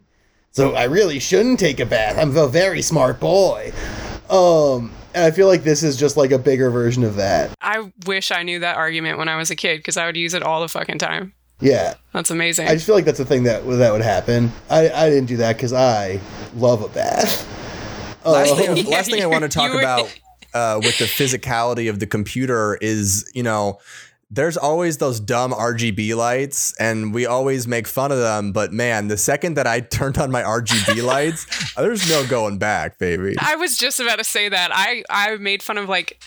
So 0.51 0.73
I 0.73 0.85
really 0.85 1.19
shouldn't 1.19 1.59
take 1.59 1.79
a 1.79 1.85
bath. 1.85 2.17
I'm 2.17 2.35
a 2.35 2.47
very 2.47 2.81
smart 2.81 3.19
boy." 3.19 3.71
Um, 4.29 4.91
and 5.15 5.25
I 5.25 5.31
feel 5.31 5.47
like 5.47 5.63
this 5.63 5.81
is 5.83 5.97
just 5.97 6.17
like 6.17 6.31
a 6.31 6.37
bigger 6.39 6.69
version 6.69 7.03
of 7.03 7.15
that. 7.15 7.51
I 7.61 7.91
wish 8.05 8.31
I 8.31 8.43
knew 8.43 8.59
that 8.59 8.77
argument 8.77 9.17
when 9.17 9.27
I 9.29 9.37
was 9.37 9.49
a 9.49 9.55
kid 9.55 9.77
because 9.77 9.97
I 9.97 10.05
would 10.05 10.17
use 10.17 10.33
it 10.33 10.43
all 10.43 10.61
the 10.61 10.67
fucking 10.67 10.99
time. 10.99 11.33
Yeah, 11.61 11.95
That's 12.13 12.31
amazing. 12.31 12.67
I 12.69 12.73
just 12.73 12.85
feel 12.85 12.95
like 12.95 13.03
that's 13.05 13.19
a 13.19 13.25
thing 13.25 13.43
that 13.43 13.67
that 13.67 13.91
would 13.91 14.01
happen. 14.01 14.51
I 14.69 14.89
I 14.89 15.09
didn't 15.09 15.25
do 15.25 15.37
that 15.37 15.57
because 15.57 15.73
I 15.73 16.19
love 16.55 16.81
a 16.81 16.87
bath. 16.87 17.45
Last 18.25 18.51
Um, 18.51 18.57
thing, 18.57 18.85
last 18.85 19.09
thing 19.11 19.21
I 19.21 19.25
want 19.25 19.41
to 19.43 19.49
talk 19.59 19.73
were- 19.73 19.79
about 19.79 20.05
uh, 20.53 20.79
with 20.81 20.97
the 20.99 21.05
physicality 21.05 21.89
of 21.89 21.99
the 21.99 22.07
computer 22.07 22.77
is, 22.81 23.29
you 23.35 23.43
know, 23.43 23.79
there's 24.31 24.57
always 24.57 24.97
those 24.97 25.19
dumb 25.19 25.51
RGB 25.51 26.15
lights, 26.15 26.73
and 26.79 27.13
we 27.13 27.25
always 27.25 27.67
make 27.67 27.87
fun 27.87 28.11
of 28.11 28.19
them. 28.19 28.51
But 28.51 28.71
man, 28.71 29.07
the 29.07 29.17
second 29.17 29.55
that 29.55 29.65
I 29.67 29.79
turned 29.97 30.17
on 30.17 30.29
my 30.31 30.43
RGB 30.43 31.03
lights, 31.03 31.45
there's 31.75 32.07
no 32.09 32.25
going 32.27 32.57
back, 32.57 32.99
baby. 32.99 33.35
I 33.39 33.55
was 33.55 33.77
just 33.77 33.99
about 33.99 34.17
to 34.19 34.23
say 34.23 34.49
that. 34.49 34.71
I 34.73 35.03
I 35.09 35.35
made 35.37 35.63
fun 35.63 35.77
of 35.77 35.89
like 35.89 36.21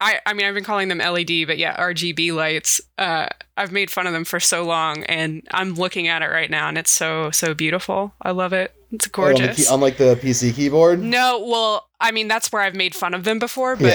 I, 0.00 0.18
I 0.26 0.32
mean, 0.32 0.46
I've 0.46 0.54
been 0.54 0.64
calling 0.64 0.88
them 0.88 0.98
LED, 0.98 1.46
but 1.46 1.58
yeah, 1.58 1.76
RGB 1.76 2.34
lights. 2.34 2.80
Uh, 2.98 3.28
I've 3.56 3.70
made 3.70 3.88
fun 3.88 4.08
of 4.08 4.12
them 4.12 4.24
for 4.24 4.40
so 4.40 4.64
long, 4.64 5.04
and 5.04 5.46
I'm 5.52 5.74
looking 5.74 6.08
at 6.08 6.22
it 6.22 6.26
right 6.26 6.50
now, 6.50 6.68
and 6.68 6.76
it's 6.76 6.90
so 6.90 7.30
so 7.30 7.54
beautiful. 7.54 8.12
I 8.20 8.30
love 8.32 8.52
it. 8.52 8.74
It's 8.90 9.08
Oh, 9.16 9.22
on 9.22 9.32
the 9.34 9.38
gorgeous. 9.38 9.56
key- 9.68 9.72
on 9.72 9.80
like 9.80 9.98
the 9.98 10.16
PC 10.16 10.54
keyboard. 10.54 11.00
no, 11.00 11.44
well, 11.46 11.88
I 12.00 12.10
mean 12.12 12.28
that's 12.28 12.50
where 12.50 12.62
I've 12.62 12.74
made 12.74 12.94
fun 12.94 13.14
of 13.14 13.24
them 13.24 13.38
before, 13.38 13.76
but 13.76 13.86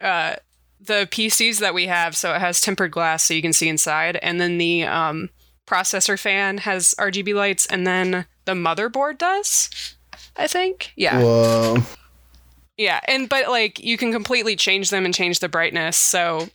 yeah. 0.00 0.06
uh, 0.08 0.36
the 0.84 1.06
PCs 1.10 1.58
that 1.60 1.74
we 1.74 1.86
have, 1.86 2.16
so 2.16 2.34
it 2.34 2.40
has 2.40 2.60
tempered 2.60 2.90
glass 2.90 3.24
so 3.24 3.34
you 3.34 3.42
can 3.42 3.52
see 3.52 3.68
inside, 3.68 4.16
and 4.16 4.40
then 4.40 4.58
the 4.58 4.84
um, 4.84 5.30
processor 5.66 6.18
fan 6.18 6.58
has 6.58 6.94
RGB 6.98 7.34
lights, 7.34 7.66
and 7.66 7.86
then 7.86 8.26
the 8.44 8.52
motherboard 8.52 9.18
does. 9.18 9.70
I 10.36 10.46
think, 10.48 10.92
yeah, 10.96 11.20
Whoa. 11.22 11.76
yeah, 12.76 13.00
and 13.06 13.28
but 13.28 13.48
like 13.48 13.78
you 13.78 13.96
can 13.96 14.12
completely 14.12 14.56
change 14.56 14.90
them 14.90 15.04
and 15.04 15.14
change 15.14 15.38
the 15.40 15.48
brightness. 15.48 15.96
So, 15.96 16.48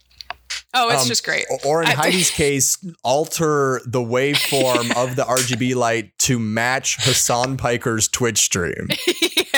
oh, 0.74 0.90
it's 0.90 1.02
Um, 1.02 1.08
just 1.08 1.24
great. 1.24 1.46
Or 1.64 1.82
in 1.82 1.88
I- 1.88 1.94
Heidi's 1.94 2.30
case, 2.30 2.76
alter 3.04 3.80
the 3.86 4.00
waveform 4.00 4.94
of 4.96 5.16
the 5.16 5.22
RGB 5.24 5.74
light 5.74 6.10
to 6.20 6.38
match 6.38 6.96
Hasan 7.04 7.56
Piker's 7.56 8.08
Twitch 8.08 8.38
stream. 8.38 8.88
yeah. 9.36 9.57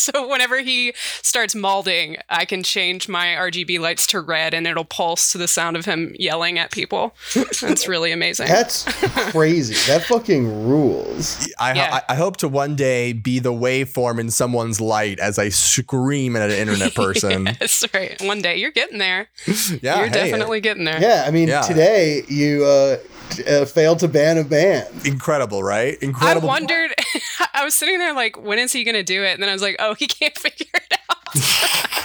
So 0.10 0.26
whenever 0.28 0.58
he 0.60 0.92
starts 1.22 1.54
malding, 1.54 2.16
I 2.28 2.44
can 2.44 2.62
change 2.62 3.08
my 3.08 3.26
RGB 3.28 3.78
lights 3.78 4.06
to 4.08 4.20
red, 4.20 4.54
and 4.54 4.66
it'll 4.66 4.84
pulse 4.84 5.30
to 5.32 5.38
the 5.38 5.46
sound 5.46 5.76
of 5.76 5.84
him 5.84 6.14
yelling 6.18 6.58
at 6.58 6.70
people. 6.72 7.14
That's 7.60 7.86
really 7.86 8.10
amazing. 8.10 8.48
That's 8.48 8.84
crazy. 9.30 9.74
that 9.92 10.02
fucking 10.04 10.66
rules. 10.66 11.48
I, 11.60 11.74
Yeah. 11.74 12.00
I, 12.08 12.14
I 12.14 12.16
hope 12.16 12.38
to 12.38 12.48
one 12.48 12.76
day 12.76 13.12
be 13.12 13.38
the 13.38 13.52
waveform 13.52 14.18
in 14.18 14.30
someone's 14.30 14.80
light 14.80 15.20
as 15.20 15.38
I 15.38 15.48
scream 15.50 16.34
at 16.34 16.50
an 16.50 16.56
internet 16.56 16.94
person. 17.04 17.44
That's 17.44 17.84
right. 17.94 18.20
One 18.22 18.40
day 18.42 18.56
you're 18.56 18.70
getting 18.72 18.98
there. 18.98 19.28
yeah, 19.82 19.98
you're 19.98 20.06
hey, 20.06 20.12
definitely 20.12 20.60
getting 20.60 20.84
there. 20.84 21.00
Yeah, 21.00 21.24
I 21.26 21.30
mean, 21.30 21.48
Yeah. 21.48 21.60
today 21.62 22.22
you 22.28 22.64
uh, 22.64 22.96
t- 22.96 23.02
uh, 23.46 23.64
failed 23.64 23.98
to 24.00 24.08
ban 24.08 24.38
a 24.38 24.44
band. 24.44 24.88
incredible, 25.06 25.62
right? 25.62 25.94
Incredible. 26.02 26.48
I 26.48 26.48
Incredible. 26.48 26.48
wondered. 26.48 26.94
I 27.54 27.64
was 27.64 27.74
sitting 27.76 27.98
there 27.98 28.14
like, 28.14 28.40
when 28.42 28.58
is 28.58 28.72
he 28.72 28.84
gonna 28.84 29.02
do 29.02 29.22
it? 29.22 29.34
And 29.34 29.42
then 29.42 29.48
I 29.48 29.52
was 29.52 29.62
like, 29.62 29.76
oh, 29.78 29.94
he 29.94 30.06
can't 30.06 30.36
figure 30.38 30.66
it 30.74 30.98
out. 31.08 31.34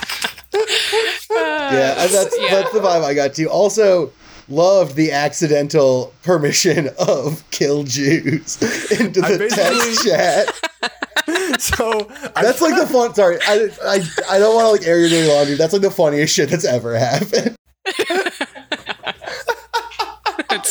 Uh, 0.55 1.69
Yeah, 1.73 2.01
and 2.03 2.11
that's 2.11 2.35
yeah. 2.39 2.49
that's 2.55 2.71
the 2.71 2.79
vibe 2.79 3.03
I 3.03 3.13
got 3.13 3.33
too. 3.33 3.49
Also, 3.49 4.11
loved 4.47 4.95
the 4.95 5.11
accidental 5.11 6.13
permission 6.23 6.89
of 6.97 7.43
kill 7.51 7.83
Jews 7.83 8.61
into 8.91 9.19
the 9.21 9.37
basically- 9.37 9.49
text 9.49 10.05
chat. 10.05 11.59
so 11.61 12.07
I, 12.35 12.41
That's 12.43 12.61
like 12.61 12.75
the 12.77 12.87
fun. 12.87 13.13
Sorry, 13.15 13.37
I 13.45 13.69
I, 13.83 13.99
I 14.29 14.39
don't 14.39 14.55
want 14.55 14.65
to 14.67 14.71
like 14.71 14.87
air 14.87 14.99
your 14.99 15.09
dirty 15.09 15.27
laundry. 15.27 15.55
That's 15.55 15.73
like 15.73 15.81
the 15.81 15.91
funniest 15.91 16.33
shit 16.33 16.49
that's 16.49 16.63
ever 16.65 16.97
happened. 16.97 17.55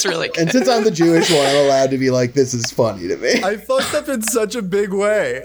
It's 0.04 0.12
really 0.12 0.28
good. 0.28 0.38
And 0.38 0.50
since 0.50 0.68
I'm 0.68 0.84
the 0.84 0.90
Jewish 0.90 1.30
one, 1.30 1.46
I'm 1.46 1.56
allowed 1.56 1.90
to 1.90 1.99
be 1.99 2.11
like, 2.11 2.34
this 2.34 2.54
is 2.54 2.70
funny 2.70 3.08
to 3.08 3.16
me. 3.16 3.42
I 3.42 3.56
fucked 3.56 3.94
up 3.94 4.08
in 4.08 4.23
such 4.23 4.54
a 4.54 4.62
big 4.62 4.92
way. 4.92 5.44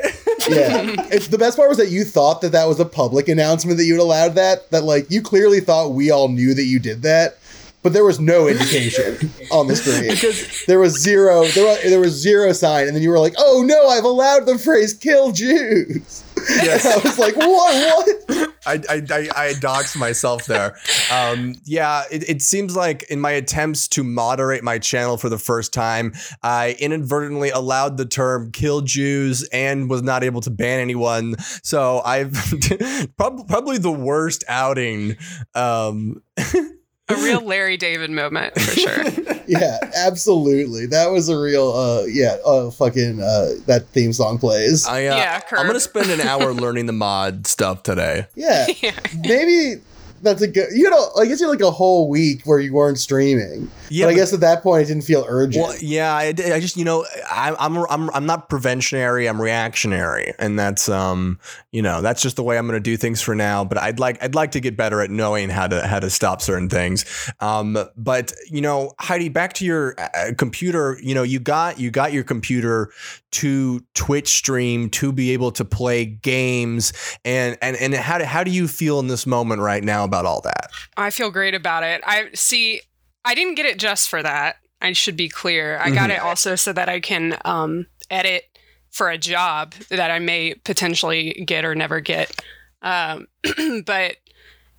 Yeah, 0.50 0.96
it's 1.12 1.28
the 1.28 1.38
best 1.38 1.58
part 1.58 1.70
was 1.70 1.78
that 1.78 1.90
you 1.90 2.04
thought 2.04 2.42
that 2.42 2.52
that 2.52 2.68
was 2.68 2.80
a 2.80 2.86
public 2.86 3.28
announcement 3.28 3.78
that 3.78 3.86
you'd 3.86 4.00
allowed 4.00 4.36
that. 4.36 4.70
That 4.72 4.84
like 4.84 5.10
you 5.12 5.22
clearly 5.22 5.60
thought 5.60 5.90
we 5.90 6.12
all 6.12 6.30
knew 6.30 6.54
that 6.54 6.64
you 6.64 6.80
did 6.80 7.02
that, 7.04 7.38
but 7.84 7.94
there 7.94 8.06
was 8.06 8.20
no 8.20 8.48
indication 8.48 9.32
on 9.52 9.68
the 9.68 9.76
screen. 9.76 10.10
Because 10.10 10.66
there 10.66 10.80
was 10.80 11.00
zero. 11.00 11.46
There 11.46 11.66
was, 11.66 11.84
there 11.84 12.00
was 12.00 12.14
zero 12.14 12.52
sign, 12.54 12.88
and 12.88 12.96
then 12.96 13.04
you 13.04 13.10
were 13.10 13.20
like, 13.20 13.36
"Oh 13.38 13.64
no, 13.66 13.90
I've 13.90 14.06
allowed 14.06 14.46
the 14.46 14.58
phrase 14.58 14.94
kill 14.94 15.32
Jews." 15.32 16.24
Yes. 16.50 16.86
I 17.06 17.08
was 17.08 17.20
like, 17.20 17.36
"What? 17.36 18.06
What?" 18.28 18.50
I, 18.66 18.74
I, 18.90 18.96
I, 18.96 19.30
I 19.36 19.54
doxed 19.54 19.98
myself 19.98 20.46
there. 20.46 20.78
Um, 21.12 21.56
yeah, 21.64 22.04
it, 22.12 22.30
it 22.30 22.42
seems 22.42 22.76
like 22.76 23.04
in 23.04 23.20
my 23.20 23.32
attempts 23.32 23.88
to 23.90 24.04
moderate 24.04 24.64
my 24.64 24.78
channel 24.80 25.18
for 25.18 25.30
the 25.30 25.38
first 25.38 25.74
time, 25.74 26.14
I 26.44 26.76
inadvertently 26.80 27.50
allowed 27.50 27.98
the 27.98 28.06
term 28.06 28.52
kill 28.52 28.82
Jews 28.82 29.48
and 29.52 29.90
was 29.90 30.04
not 30.04 30.24
able 30.24 30.42
to 30.42 30.52
ban 30.52 30.80
anyone. 30.80 31.36
So 31.64 32.02
I've 32.04 32.34
prob- 33.18 33.48
probably 33.48 33.78
the 33.78 33.92
worst 33.92 34.44
outing. 34.48 35.18
Um, 35.56 36.22
A 37.10 37.16
real 37.16 37.42
Larry 37.42 37.78
David 37.78 38.12
moment 38.12 38.54
for 38.60 38.80
sure. 38.80 39.04
Yeah, 39.50 39.80
absolutely. 39.96 40.86
That 40.86 41.08
was 41.08 41.28
a 41.28 41.36
real. 41.36 41.72
uh 41.72 42.04
Yeah, 42.04 42.38
uh, 42.46 42.70
fucking 42.70 43.20
uh 43.20 43.54
that 43.66 43.88
theme 43.88 44.14
song 44.14 44.38
plays. 44.38 44.86
I, 44.86 45.08
uh, 45.08 45.16
Yeah, 45.16 45.42
I'm 45.54 45.64
going 45.66 45.74
to 45.74 45.80
spend 45.80 46.12
an 46.12 46.22
hour 46.22 46.54
learning 46.54 46.86
the 46.86 46.94
mod 46.94 47.48
stuff 47.48 47.82
today. 47.82 48.28
Yeah, 48.36 48.68
yeah. 48.82 48.92
maybe 49.18 49.82
that's 50.22 50.42
a 50.42 50.48
good. 50.48 50.70
You 50.74 50.90
know, 50.90 51.10
I 51.20 51.26
guess 51.26 51.40
you're 51.40 51.50
like 51.50 51.62
a 51.62 51.72
whole 51.72 52.10
week 52.10 52.44
where 52.46 52.60
you 52.60 52.74
weren't 52.74 53.00
streaming. 53.00 53.70
Yeah, 53.90 54.06
but 54.06 54.10
I 54.10 54.14
but- 54.14 54.16
guess 54.18 54.34
at 54.34 54.40
that 54.42 54.64
point 54.64 54.84
it 54.84 54.86
didn't 54.88 55.04
feel 55.04 55.26
urgent. 55.28 55.66
Well, 55.66 55.76
yeah, 55.82 56.14
I, 56.14 56.28
I 56.28 56.60
just 56.60 56.78
you 56.78 56.86
know 56.86 57.06
I, 57.30 57.56
I'm 57.60 57.78
I'm 57.90 58.10
I'm 58.12 58.26
not 58.26 58.50
preventionary. 58.50 59.28
I'm 59.30 59.42
reactionary, 59.42 60.34
and 60.40 60.58
that's 60.58 60.90
um 60.90 61.40
you 61.72 61.82
know 61.82 62.02
that's 62.02 62.22
just 62.22 62.36
the 62.36 62.44
way 62.44 62.58
I'm 62.58 62.68
going 62.68 62.78
to 62.78 62.80
do 62.80 62.98
things 62.98 63.22
for 63.22 63.36
now. 63.36 63.64
But 63.64 63.78
I'd 63.78 64.00
like 64.00 64.22
I'd 64.24 64.36
like 64.36 64.52
to 64.52 64.60
get 64.60 64.78
better 64.78 65.02
at 65.02 65.10
knowing 65.10 65.50
how 65.50 65.68
to 65.68 65.86
how 65.86 66.00
to 66.00 66.10
stop 66.10 66.42
certain 66.42 66.70
things. 66.70 67.06
Um, 67.40 67.78
but 67.96 68.34
you 68.50 68.62
know, 68.62 68.94
Heidi, 69.00 69.30
back 69.30 69.54
to 69.54 69.66
your 69.66 69.96
uh, 69.98 70.34
computer. 70.38 70.98
You 71.02 71.16
know, 71.16 71.24
you 71.24 71.40
got 71.40 71.80
you 71.80 71.92
got 71.92 72.14
your 72.14 72.24
computer 72.24 72.92
to 73.32 73.82
Twitch 73.94 74.30
stream 74.30 74.90
to 74.90 75.12
be 75.12 75.32
able 75.32 75.52
to 75.52 75.66
play 75.66 76.06
games, 76.06 76.94
and 77.24 77.58
and 77.62 77.76
and 77.78 77.94
how 77.94 78.18
do, 78.18 78.24
how 78.24 78.44
do 78.44 78.52
you 78.52 78.68
feel 78.68 79.00
in 79.00 79.08
this 79.08 79.26
moment 79.28 79.62
right 79.62 79.84
now 79.84 80.04
about 80.10 80.26
all 80.26 80.42
that? 80.42 80.72
I 80.98 81.12
feel 81.12 81.32
great 81.32 81.56
about 81.56 81.84
it. 81.84 82.02
I 82.04 82.30
see. 82.34 82.82
I 83.24 83.36
didn't 83.36 83.56
get 83.56 83.66
it 83.66 83.80
just 83.80 84.10
for 84.10 84.24
that. 84.24 84.58
I 84.82 84.94
should 84.94 85.16
be 85.16 85.30
clear. 85.30 85.78
I 85.78 85.92
got 85.92 86.10
it 86.10 86.20
also 86.20 86.56
so 86.56 86.72
that 86.74 86.88
I 86.88 87.00
can 87.00 87.38
um, 87.44 87.86
edit 88.10 88.46
for 88.92 89.10
a 89.10 89.18
job 89.18 89.74
that 89.90 90.10
I 90.10 90.20
may 90.20 90.56
potentially 90.56 91.44
get 91.46 91.66
or 91.66 91.76
never 91.76 92.00
get. 92.00 92.32
Um, 92.82 93.28
but 93.86 94.16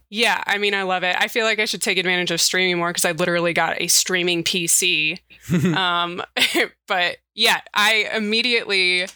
yeah, 0.09 0.43
I 0.47 0.59
mean, 0.59 0.75
I 0.75 0.83
love 0.83 1.05
it. 1.05 1.15
I 1.19 1.29
feel 1.29 1.45
like 1.45 1.61
I 1.61 1.67
should 1.67 1.83
take 1.83 1.99
advantage 1.99 2.31
of 2.31 2.41
streaming 2.41 2.79
more 2.79 2.89
because 2.89 3.05
I 3.05 3.13
literally 3.13 3.53
got 3.53 3.81
a 3.81 3.87
streaming 3.87 4.43
PC. 4.43 5.19
um, 5.77 6.23
but 6.89 7.19
yeah, 7.35 7.61
I 7.73 8.11
immediately 8.15 9.07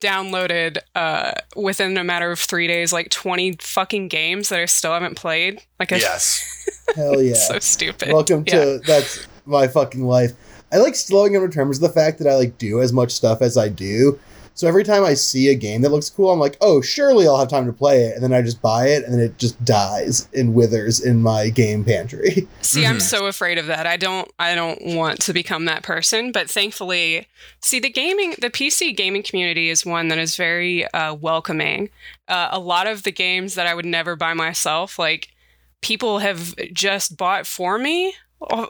downloaded 0.00 0.78
uh, 0.94 1.32
within 1.56 1.96
a 1.96 2.04
matter 2.04 2.30
of 2.32 2.38
three 2.38 2.66
days 2.66 2.92
like 2.92 3.10
20 3.10 3.56
fucking 3.60 4.08
games 4.08 4.48
that 4.48 4.58
I 4.60 4.64
still 4.66 4.92
haven't 4.92 5.16
played. 5.16 5.60
Like, 5.78 5.92
I, 5.92 5.96
Yes. 5.96 6.44
Hell 6.96 7.22
yeah! 7.22 7.34
so 7.34 7.58
stupid. 7.58 8.12
Welcome 8.12 8.44
Yeah. 8.46 8.64
to 8.64 8.78
that's 8.86 9.26
my 9.46 9.68
fucking 9.68 10.02
life. 10.04 10.32
I 10.72 10.78
like 10.78 10.94
slowing 10.94 11.34
in 11.34 11.50
terms 11.50 11.78
of 11.78 11.82
the 11.82 11.88
fact 12.00 12.18
that 12.18 12.26
I 12.28 12.34
like 12.36 12.58
do 12.58 12.80
as 12.80 12.92
much 12.92 13.10
stuff 13.12 13.42
as 13.42 13.56
I 13.56 13.68
do. 13.68 14.18
So 14.54 14.68
every 14.68 14.84
time 14.84 15.04
I 15.04 15.14
see 15.14 15.48
a 15.48 15.54
game 15.54 15.80
that 15.82 15.90
looks 15.90 16.10
cool, 16.10 16.30
I'm 16.30 16.38
like, 16.38 16.58
oh, 16.60 16.80
surely 16.82 17.26
I'll 17.26 17.38
have 17.38 17.48
time 17.48 17.66
to 17.66 17.72
play 17.72 18.02
it, 18.04 18.14
and 18.14 18.22
then 18.22 18.32
I 18.32 18.42
just 18.42 18.60
buy 18.60 18.88
it, 18.88 19.04
and 19.04 19.14
then 19.14 19.20
it 19.20 19.38
just 19.38 19.62
dies 19.64 20.28
and 20.34 20.52
withers 20.54 21.00
in 21.00 21.22
my 21.22 21.48
game 21.48 21.82
pantry. 21.84 22.46
See, 22.60 22.84
I'm 22.84 22.98
Mhm. 22.98 23.02
so 23.02 23.26
afraid 23.26 23.56
of 23.58 23.66
that. 23.66 23.86
I 23.86 23.96
don't 23.96 24.30
I 24.38 24.54
don't 24.54 24.80
want 24.94 25.20
to 25.22 25.32
become 25.32 25.64
that 25.64 25.82
person, 25.82 26.30
but 26.32 26.50
thankfully, 26.50 27.26
see 27.60 27.78
the 27.80 27.90
gaming 27.90 28.34
the 28.40 28.50
PC 28.50 28.94
gaming 28.94 29.22
community 29.22 29.70
is 29.70 29.86
one 29.86 30.08
that 30.08 30.18
is 30.18 30.36
very 30.36 30.84
uh, 30.92 31.14
welcoming. 31.14 31.88
Uh, 32.28 32.48
a 32.52 32.58
lot 32.60 32.86
of 32.86 33.02
the 33.04 33.12
games 33.12 33.54
that 33.54 33.66
I 33.66 33.74
would 33.74 33.86
never 33.86 34.14
buy 34.14 34.34
myself, 34.34 34.98
like 34.98 35.28
people 35.80 36.18
have 36.18 36.54
just 36.72 37.16
bought 37.16 37.46
for 37.46 37.78
me, 37.78 38.14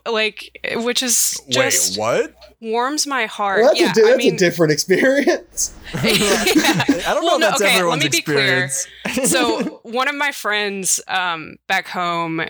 like 0.07 0.59
which 0.77 1.03
is 1.03 1.41
just 1.49 1.97
Wait, 1.97 2.01
what? 2.01 2.35
warms 2.61 3.07
my 3.07 3.27
heart. 3.27 3.61
Well, 3.63 3.69
that's, 3.75 3.81
yeah, 3.81 3.91
a, 3.91 3.95
di- 3.95 4.13
I 4.13 4.17
mean, 4.17 4.35
a 4.35 4.39
different 4.39 4.73
experience. 4.73 5.75
I 5.95 7.03
don't 7.07 7.23
Well, 7.25 7.39
know 7.39 7.49
no, 7.49 7.55
if 7.55 7.59
that's 7.59 7.63
okay, 7.63 7.71
let 7.73 7.77
everyone's 7.79 8.03
me 8.05 8.09
be 8.11 8.23
clear. 8.23 8.69
so 8.69 9.81
one 9.85 10.09
of 10.09 10.15
my 10.15 10.33
friends 10.33 11.01
um, 11.09 11.57
back 11.69 11.89
home 11.89 12.41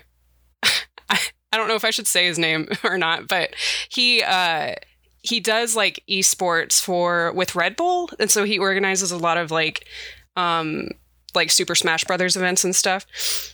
I, 0.63 1.19
I 1.53 1.57
don't 1.57 1.67
know 1.69 1.75
if 1.75 1.85
i 1.85 1.91
should 1.91 2.07
say 2.07 2.27
his 2.27 2.39
name 2.39 2.69
or 2.85 2.97
not 2.97 3.27
but 3.29 3.55
he 3.91 4.23
uh, 4.23 4.75
he 5.23 5.41
does 5.41 5.75
like 5.77 6.03
esports 6.09 6.81
for 6.81 7.33
with 7.33 7.55
red 7.57 7.77
bull 7.77 8.09
and 8.21 8.31
so 8.31 8.45
he 8.45 8.59
organizes 8.59 9.11
a 9.11 9.19
lot 9.19 9.37
of 9.37 9.51
like 9.51 9.85
um 10.37 10.89
like 11.35 11.51
super 11.51 11.75
smash 11.75 12.05
brothers 12.05 12.37
events 12.37 12.65
and 12.65 12.75
stuff 12.75 13.07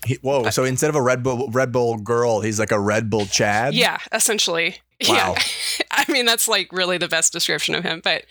He- 0.07 0.19
whoa! 0.23 0.51
So 0.51 0.65
instead 0.65 0.91
of 0.91 0.97
a 0.97 1.03
Red 1.03 1.23
Bull 1.23 1.49
Red 1.51 1.73
Bull 1.73 1.97
girl, 1.99 2.41
he's 2.41 2.59
like 2.59 2.73
a 2.73 2.81
Red 2.81 3.11
Bull 3.11 3.27
Chad. 3.27 3.75
yeah 3.75 3.99
essentially 4.13 4.77
Wow. 5.07 5.35
yeah 5.37 5.43
i 5.91 6.11
mean 6.11 6.25
that's 6.25 6.49
like 6.49 6.73
really 6.73 6.97
the 6.97 7.07
best 7.07 7.31
description 7.31 7.75
of 7.75 7.85
him 7.85 8.01
but 8.03 8.25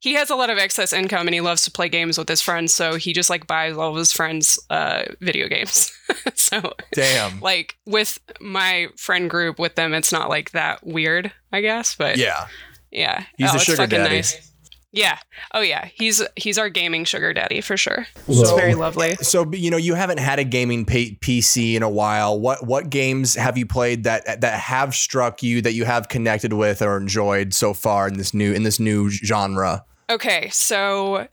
he 0.00 0.14
has 0.14 0.30
a 0.30 0.34
lot 0.34 0.50
of 0.50 0.58
excess 0.58 0.92
income 0.92 1.28
and 1.28 1.34
he 1.34 1.40
loves 1.40 1.62
to 1.62 1.70
play 1.70 1.88
games 1.88 2.18
with 2.18 2.28
his 2.28 2.40
friends 2.42 2.74
so 2.74 2.96
he 2.96 3.12
just 3.12 3.30
like 3.30 3.46
buys 3.46 3.76
all 3.76 3.90
of 3.92 3.96
his 3.96 4.12
friends 4.12 4.58
uh 4.68 5.04
video 5.20 5.46
games 5.46 5.92
so 6.34 6.72
Damn. 6.92 7.38
like 7.38 7.76
with 7.86 8.18
my 8.40 8.88
friend 8.96 9.30
group 9.30 9.60
with 9.60 9.76
them 9.76 9.94
it's 9.94 10.10
not 10.10 10.28
like 10.28 10.50
that 10.50 10.84
weird 10.84 11.30
i 11.52 11.60
guess 11.60 11.94
but 11.94 12.16
yeah, 12.16 12.48
Yeah. 12.90 13.22
He's 13.36 13.52
oh, 13.52 13.54
it's 13.54 13.62
sugar 13.64 13.86
daddy. 13.86 14.16
nice 14.16 14.47
Yeah. 14.92 15.18
Oh 15.52 15.60
yeah. 15.60 15.88
He's 15.94 16.22
he's 16.36 16.56
our 16.58 16.68
gaming 16.70 17.04
sugar 17.04 17.32
daddy 17.34 17.60
for 17.60 17.76
sure. 17.76 18.06
So- 18.26 18.40
It's 18.40 18.50
very 18.52 18.74
lovely. 18.74 19.16
So 19.16 19.50
you 19.52 19.70
know 19.70 19.76
you 19.76 19.94
haven't 19.94 20.18
had 20.18 20.38
a 20.38 20.44
gaming 20.44 20.84
P- 20.86 21.18
PC 21.20 21.74
in 21.74 21.82
a 21.82 21.90
while. 21.90 22.38
What 22.40 22.66
what 22.66 22.88
games 22.88 23.34
have 23.34 23.58
you 23.58 23.66
played 23.66 24.04
that 24.04 24.40
that 24.40 24.60
have 24.60 24.94
struck 24.94 25.42
you 25.42 25.60
that 25.62 25.72
you 25.74 25.84
have 25.84 26.08
connected 26.08 26.52
with 26.54 26.80
or 26.80 26.96
enjoyed 26.96 27.52
so 27.52 27.74
far 27.74 28.08
in 28.08 28.16
this 28.16 28.32
new 28.32 28.52
in 28.52 28.62
this 28.62 28.80
new 28.80 29.10
genre? 29.10 29.84
Okay, 30.10 30.48
so 30.50 31.28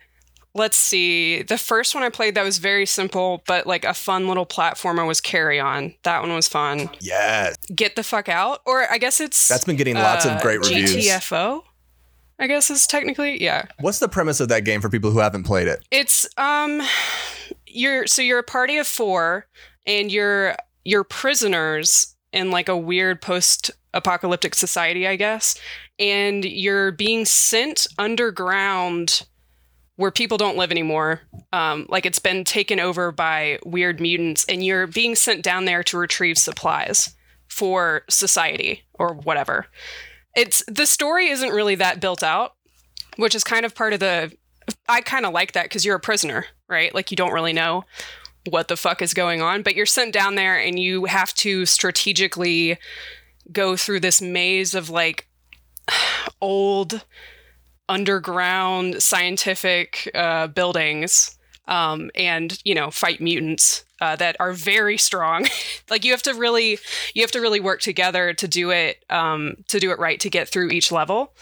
let's 0.54 0.76
see. 0.76 1.42
The 1.42 1.58
first 1.58 1.96
one 1.96 2.04
I 2.04 2.10
played 2.10 2.36
that 2.36 2.44
was 2.44 2.58
very 2.58 2.86
simple, 2.86 3.42
but 3.48 3.66
like 3.66 3.86
a 3.86 3.94
fun 3.94 4.28
little 4.28 4.46
platformer 4.46 5.08
was 5.08 5.22
Carrion. 5.22 5.96
That 6.04 6.22
one 6.22 6.34
was 6.34 6.50
fun. 6.50 6.90
Yes, 7.00 7.56
Get 7.74 7.96
the 7.96 8.04
fuck 8.04 8.28
out, 8.28 8.60
or 8.66 8.92
I 8.92 8.98
guess 8.98 9.22
it's 9.22 9.48
that's 9.48 9.64
been 9.64 9.78
getting 9.78 9.96
lots 9.96 10.26
uh, 10.26 10.32
of 10.32 10.42
great 10.42 10.60
reviews. 10.60 10.94
GTFO. 10.94 11.64
I 12.38 12.48
guess 12.48 12.70
is 12.70 12.86
technically 12.88 13.42
yeah. 13.42 13.66
What's 13.80 14.00
the 14.00 14.10
premise 14.10 14.40
of 14.40 14.50
that 14.50 14.66
game 14.66 14.82
for 14.82 14.90
people 14.90 15.12
who 15.12 15.20
haven't 15.20 15.44
played 15.44 15.68
it? 15.68 15.86
It's 15.92 16.28
um, 16.38 16.82
you're 17.66 18.08
so 18.08 18.22
you're 18.22 18.40
a 18.40 18.44
party 18.44 18.78
of 18.78 18.88
four, 18.88 19.48
and 19.86 20.12
you're 20.12 20.56
you're 20.84 21.04
prisoners 21.04 22.16
in 22.34 22.52
like 22.52 22.68
a 22.68 22.78
weird 22.78 23.22
post-apocalyptic 23.22 24.56
society, 24.56 25.08
I 25.08 25.16
guess, 25.16 25.58
and 25.98 26.44
you're 26.44 26.92
being 26.92 27.24
sent 27.24 27.88
underground 27.98 29.26
where 29.96 30.12
people 30.12 30.38
don't 30.38 30.58
live 30.58 30.72
anymore. 30.72 31.22
Um, 31.54 31.86
like 31.88 32.06
it's 32.06 32.20
been 32.20 32.44
taken 32.44 32.82
over 32.82 33.14
by 33.14 33.60
weird 33.66 34.02
mutants, 34.02 34.46
and 34.50 34.66
you're 34.66 34.88
being 34.88 35.16
sent 35.16 35.42
down 35.42 35.64
there 35.64 35.84
to 35.84 35.98
retrieve 35.98 36.38
supplies 36.38 37.16
for 37.48 38.04
society 38.10 38.84
or 38.96 39.14
whatever. 39.14 39.68
It's 40.36 40.64
the 40.68 40.86
story 40.86 41.28
isn't 41.28 41.50
really 41.50 41.76
that 41.76 42.00
built 42.00 42.24
out, 42.24 42.54
which 43.18 43.36
is 43.36 43.44
kind 43.44 43.66
of 43.66 43.76
part 43.76 43.94
of 43.94 44.00
the. 44.00 44.32
I 44.90 45.02
kind 45.02 45.26
of 45.26 45.34
like 45.34 45.54
that 45.54 45.66
because 45.66 45.86
you're 45.86 45.96
a 45.96 46.00
prisoner, 46.00 46.48
right? 46.68 46.94
Like 46.94 47.12
you 47.12 47.18
don't 47.18 47.34
really 47.34 47.54
know 47.54 47.86
what 48.50 48.68
the 48.68 48.78
fuck 48.78 49.02
is 49.02 49.14
going 49.14 49.42
on, 49.42 49.62
but 49.64 49.76
you're 49.76 49.86
sent 49.86 50.14
down 50.14 50.36
there 50.36 50.60
and 50.60 50.78
you 50.80 51.06
have 51.06 51.34
to 51.36 51.66
strategically 51.66 52.78
go 53.52 53.76
through 53.76 54.00
this 54.00 54.22
maze 54.22 54.74
of 54.74 54.90
like 54.90 55.28
old 56.42 57.06
underground 57.88 59.02
scientific 59.02 60.10
uh, 60.16 60.48
buildings 60.48 61.38
um, 61.68 62.10
and 62.16 62.60
you 62.64 62.74
know 62.74 62.90
fight 62.90 63.22
mutants 63.22 63.85
uh, 64.02 64.16
that 64.16 64.36
are 64.40 64.52
very 64.54 64.98
strong 64.98 65.46
like 65.90 66.04
you 66.06 66.12
have 66.12 66.22
to 66.24 66.34
really 66.34 66.78
you 67.14 67.22
have 67.22 67.32
to 67.32 67.40
really 67.42 67.60
work 67.60 67.82
together 67.82 68.34
to 68.34 68.48
do 68.48 68.72
it 68.72 69.04
um, 69.10 69.56
to 69.68 69.80
do 69.80 69.92
it 69.92 70.00
right 70.00 70.20
to 70.20 70.30
get 70.30 70.48
through 70.50 70.70
each 70.70 70.92
level 70.92 71.34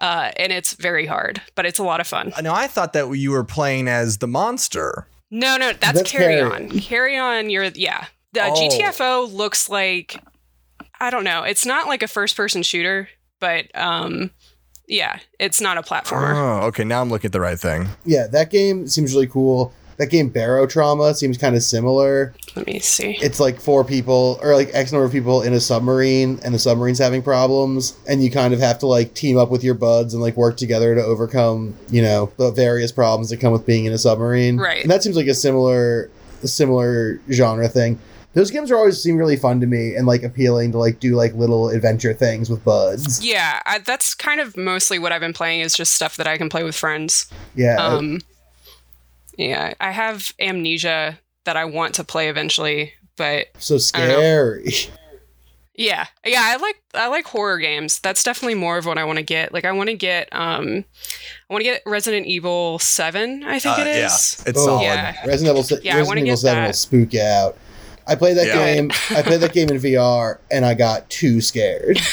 uh, 0.00 0.30
and 0.36 0.52
it's 0.52 0.74
very 0.74 1.06
hard 1.06 1.42
but 1.54 1.66
it's 1.66 1.78
a 1.78 1.82
lot 1.84 2.00
of 2.00 2.06
fun 2.06 2.32
Now 2.42 2.54
I 2.54 2.66
thought 2.68 2.92
that 2.94 3.10
you 3.12 3.30
were 3.32 3.44
playing 3.44 3.88
as 3.88 4.18
the 4.18 4.28
monster. 4.28 5.06
no 5.30 5.56
no 5.56 5.72
that's, 5.72 5.98
That's 5.98 6.10
carry 6.10 6.36
Carrion 6.36 6.70
carry 6.80 7.16
on 7.18 7.50
you're 7.50 7.64
yeah 7.64 8.06
the 8.32 8.42
Oh. 8.44 8.52
gtfo 8.54 9.32
looks 9.32 9.68
like 9.68 10.16
i 11.00 11.10
don't 11.10 11.24
know 11.24 11.42
it's 11.42 11.64
not 11.66 11.86
like 11.88 12.02
a 12.02 12.08
first 12.08 12.36
person 12.36 12.62
shooter 12.62 13.08
but 13.40 13.66
um 13.74 14.30
yeah 14.86 15.18
it's 15.38 15.60
not 15.60 15.76
a 15.78 15.82
platformer 15.82 16.34
Oh, 16.34 16.66
okay. 16.68 16.84
Now 16.84 17.00
I'm 17.02 17.10
looking 17.10 17.28
at 17.28 17.32
the 17.32 17.40
right 17.40 17.58
thing. 17.60 17.88
Yeah, 18.06 18.26
that 18.28 18.50
game 18.50 18.86
seems 18.88 19.12
really 19.14 19.26
cool. 19.26 19.72
That 19.98 20.10
game 20.10 20.30
Barotrauma 20.30 21.14
seems 21.14 21.36
kind 21.36 21.56
of 21.56 21.62
similar. 21.62 22.32
let 22.56 22.66
me 22.66 22.78
see 22.78 23.18
It's 23.20 23.40
like 23.40 23.60
four 23.60 23.84
people 23.84 24.38
or 24.42 24.54
like 24.54 24.70
X 24.72 24.92
number 24.92 25.04
of 25.04 25.12
people 25.12 25.42
in 25.42 25.52
a 25.52 25.60
submarine 25.60 26.38
and 26.44 26.54
the 26.54 26.58
submarine's 26.58 26.98
having 26.98 27.20
problems 27.22 27.96
and 28.08 28.22
you 28.22 28.30
kind 28.30 28.54
of 28.54 28.60
have 28.60 28.78
to 28.78 28.86
like 28.86 29.14
team 29.14 29.36
up 29.36 29.50
with 29.50 29.64
your 29.64 29.74
buds 29.74 30.14
and 30.14 30.22
like 30.22 30.36
work 30.36 30.56
together 30.56 30.94
to 30.94 31.02
overcome, 31.02 31.76
you 31.90 32.00
know, 32.00 32.32
the 32.36 32.50
various 32.52 32.92
problems 32.92 33.30
that 33.30 33.38
come 33.40 33.52
with 33.52 33.66
being 33.66 33.84
in 33.86 33.92
a 33.92 33.98
submarine. 33.98 34.56
Right. 34.56 34.82
And 34.82 34.90
that 34.90 35.02
seems 35.02 35.16
like 35.16 35.26
a 35.26 35.34
similar 35.34 36.10
a 36.42 36.48
similar 36.48 37.20
genre 37.30 37.68
thing. 37.68 37.98
Those 38.34 38.50
games 38.52 38.70
are 38.70 38.76
always 38.76 39.02
seem 39.02 39.16
really 39.16 39.36
fun 39.36 39.58
to 39.60 39.66
me 39.66 39.94
and 39.96 40.06
like 40.06 40.22
appealing 40.22 40.70
to 40.72 40.78
like 40.78 41.00
do 41.00 41.16
like 41.16 41.34
little 41.34 41.70
adventure 41.70 42.12
things 42.14 42.48
with 42.48 42.62
buds. 42.64 43.24
Yeah, 43.24 43.60
I, 43.66 43.78
that's 43.78 44.14
kind 44.14 44.38
of 44.40 44.56
mostly 44.56 45.00
what 45.00 45.10
I've 45.10 45.20
been 45.20 45.32
playing 45.32 45.60
is 45.60 45.74
just 45.74 45.94
stuff 45.94 46.16
that 46.18 46.28
I 46.28 46.38
can 46.38 46.48
play 46.48 46.62
with 46.62 46.76
friends. 46.76 47.26
Yeah. 47.56 47.76
Um, 47.76 48.20
yeah, 49.38 49.72
I 49.80 49.90
have 49.92 50.32
Amnesia 50.38 51.18
that 51.46 51.56
I 51.56 51.64
want 51.64 51.94
to 51.94 52.04
play 52.04 52.28
eventually, 52.28 52.92
but 53.16 53.46
so 53.58 53.76
I 53.94 54.00
don't 54.00 54.08
know. 54.08 54.14
scary. 54.20 54.74
yeah, 55.74 56.06
yeah, 56.26 56.40
I 56.42 56.56
like 56.56 56.82
I 56.92 57.06
like 57.06 57.24
horror 57.26 57.58
games. 57.58 58.00
That's 58.00 58.22
definitely 58.22 58.56
more 58.56 58.76
of 58.76 58.84
what 58.84 58.98
I 58.98 59.04
want 59.04 59.18
to 59.18 59.22
get. 59.24 59.52
Like 59.54 59.64
I 59.64 59.72
want 59.72 59.88
to 59.88 59.94
get 59.96 60.28
um, 60.32 60.84
I 61.48 61.52
want 61.54 61.60
to 61.64 61.70
get 61.70 61.82
Resident 61.86 62.26
Evil 62.26 62.78
Seven. 62.80 63.44
I 63.44 63.58
think 63.58 63.78
Uh, 63.78 63.82
it 63.82 63.86
yeah, 63.96 64.04
it's 64.06 64.42
Oh, 64.48 64.52
solid. 64.66 64.82
Yeah. 64.82 65.14
Resident 65.26 65.50
Evil, 65.56 65.62
se- 65.62 65.80
Yeah, 65.82 65.96
Resident 65.98 66.26
Evil 66.26 66.36
7 66.36 66.60
that. 66.62 66.66
will 66.66 66.72
spook 66.74 67.12
you 67.14 67.22
out. 67.22 67.56
I 68.06 68.14
played 68.14 68.36
that 68.38 68.46
Yeah. 68.48 68.74
game. 68.74 68.90
I 69.10 69.22
played 69.22 69.40
that 69.40 69.52
game 69.52 69.68
in 69.70 69.76
VR 69.78 70.38
and 70.50 70.64
I 70.66 70.74
got 70.74 71.08
too 71.10 71.40
scared. 71.40 71.98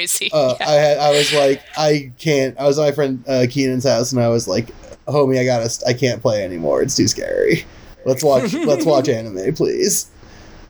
that's 0.00 0.18
crazy. 0.18 0.30
Uh, 0.32 0.56
yeah. 0.60 0.68
I 0.68 0.72
had, 0.72 0.98
I 0.98 1.10
was 1.10 1.32
like, 1.32 1.62
I 1.76 2.12
can't. 2.18 2.58
I 2.58 2.64
was 2.64 2.78
at 2.78 2.82
my 2.82 2.92
friend 2.92 3.24
uh, 3.28 3.46
Keenan's 3.48 3.84
house 3.84 4.12
and 4.12 4.20
I 4.22 4.28
was 4.28 4.48
like, 4.48 4.68
homie, 5.06 5.38
I 5.38 5.44
gotta, 5.44 5.70
I 5.86 5.92
can't 5.92 6.20
play 6.20 6.44
anymore. 6.44 6.82
It's 6.82 6.96
too 6.96 7.08
scary. 7.08 7.64
Let's 8.04 8.22
watch, 8.22 8.52
let's 8.66 8.84
watch 8.84 9.08
anime, 9.08 9.54
please. 9.54 10.10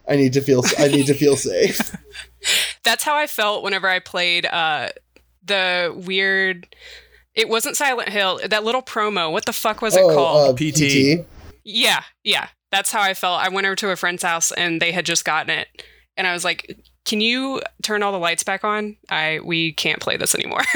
I 0.08 0.16
need 0.16 0.32
to 0.32 0.40
feel, 0.40 0.62
I 0.78 0.88
need 0.88 1.06
to 1.06 1.14
feel 1.14 1.36
safe. 1.36 1.96
That's 2.82 3.04
how 3.04 3.14
I 3.14 3.26
felt 3.26 3.62
whenever 3.62 3.88
I 3.88 4.00
played 4.00 4.46
uh, 4.46 4.90
the 5.44 5.94
weird. 6.06 6.74
It 7.34 7.48
wasn't 7.48 7.76
Silent 7.76 8.10
Hill. 8.10 8.40
That 8.46 8.64
little 8.64 8.82
promo. 8.82 9.32
What 9.32 9.46
the 9.46 9.52
fuck 9.52 9.80
was 9.80 9.96
it 9.96 10.02
called? 10.02 10.50
uh, 10.50 10.52
PT. 10.54 11.24
Yeah, 11.64 12.02
yeah. 12.24 12.48
That's 12.70 12.90
how 12.90 13.00
I 13.00 13.14
felt. 13.14 13.40
I 13.40 13.48
went 13.48 13.66
over 13.66 13.76
to 13.76 13.90
a 13.90 13.96
friend's 13.96 14.22
house 14.22 14.50
and 14.52 14.82
they 14.82 14.92
had 14.92 15.06
just 15.06 15.24
gotten 15.24 15.50
it. 15.50 15.68
And 16.16 16.26
I 16.26 16.32
was 16.32 16.44
like, 16.44 16.76
"Can 17.04 17.20
you 17.20 17.60
turn 17.82 18.02
all 18.02 18.12
the 18.12 18.18
lights 18.18 18.42
back 18.44 18.64
on? 18.64 18.96
I 19.10 19.40
we 19.44 19.72
can't 19.72 20.00
play 20.00 20.16
this 20.16 20.34
anymore. 20.34 20.62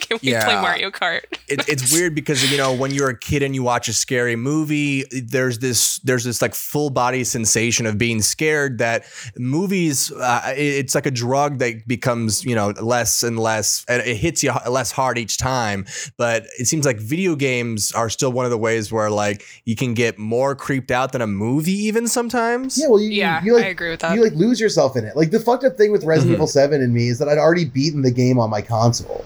Can 0.00 0.18
we 0.22 0.32
play 0.32 0.54
Mario 0.60 0.90
Kart?" 0.90 1.20
it, 1.48 1.64
it's 1.68 1.92
weird 1.92 2.14
because 2.14 2.50
you 2.50 2.56
know 2.58 2.74
when 2.74 2.90
you're 2.92 3.10
a 3.10 3.18
kid 3.18 3.42
and 3.42 3.54
you 3.54 3.62
watch 3.62 3.88
a 3.88 3.92
scary 3.92 4.36
movie 4.36 5.04
there's 5.10 5.58
this 5.60 5.98
there's 6.00 6.24
this 6.24 6.42
like 6.42 6.54
full 6.54 6.90
body 6.90 7.24
sensation 7.24 7.86
of 7.86 7.96
being 7.98 8.20
scared 8.22 8.78
that 8.78 9.04
movies 9.36 10.12
uh, 10.12 10.52
it- 10.56 10.60
it's 10.60 10.94
like 10.94 11.06
a 11.06 11.10
drug 11.10 11.58
that 11.58 11.86
becomes 11.86 12.44
you 12.44 12.54
know 12.54 12.68
less 12.80 13.22
and 13.22 13.38
less 13.38 13.84
and 13.88 14.02
it 14.02 14.16
hits 14.16 14.42
you 14.42 14.52
less 14.68 14.90
hard 14.92 15.18
each 15.18 15.38
time 15.38 15.86
but 16.16 16.44
it 16.58 16.66
seems 16.66 16.84
like 16.86 16.98
video 16.98 17.34
games 17.34 17.92
are 17.92 18.08
still 18.10 18.32
one 18.32 18.44
of 18.44 18.50
the 18.50 18.58
ways 18.58 18.92
where 18.92 19.10
like 19.10 19.42
you 19.64 19.74
can 19.76 19.94
get 19.94 20.18
more 20.18 20.54
creeped 20.54 20.90
out 20.90 21.12
than 21.12 21.22
a 21.22 21.26
movie 21.26 21.72
even 21.72 22.06
sometimes 22.06 22.78
Yeah, 22.78 22.88
well, 22.88 23.00
you, 23.00 23.10
Yeah, 23.10 23.42
you 23.44 23.54
like, 23.54 23.64
I 23.64 23.68
agree 23.68 23.90
with 23.90 24.00
that. 24.00 24.14
you 24.14 24.22
like 24.22 24.34
lose 24.34 24.60
yourself 24.60 24.96
in 24.96 25.04
it. 25.04 25.16
Like 25.16 25.30
the 25.30 25.40
fucked 25.40 25.64
up 25.70 25.76
thing 25.76 25.92
with 25.92 26.04
Resident 26.04 26.32
Mhm. 26.32 26.34
Evil 26.36 26.46
Seven 26.46 26.82
in 26.82 26.92
me 26.92 27.08
is 27.08 27.18
that 27.18 27.28
I'd 27.28 27.38
already 27.38 27.64
beaten 27.64 28.02
the 28.02 28.10
game 28.10 28.38
on 28.38 28.50
my 28.50 28.60
console 28.62 29.24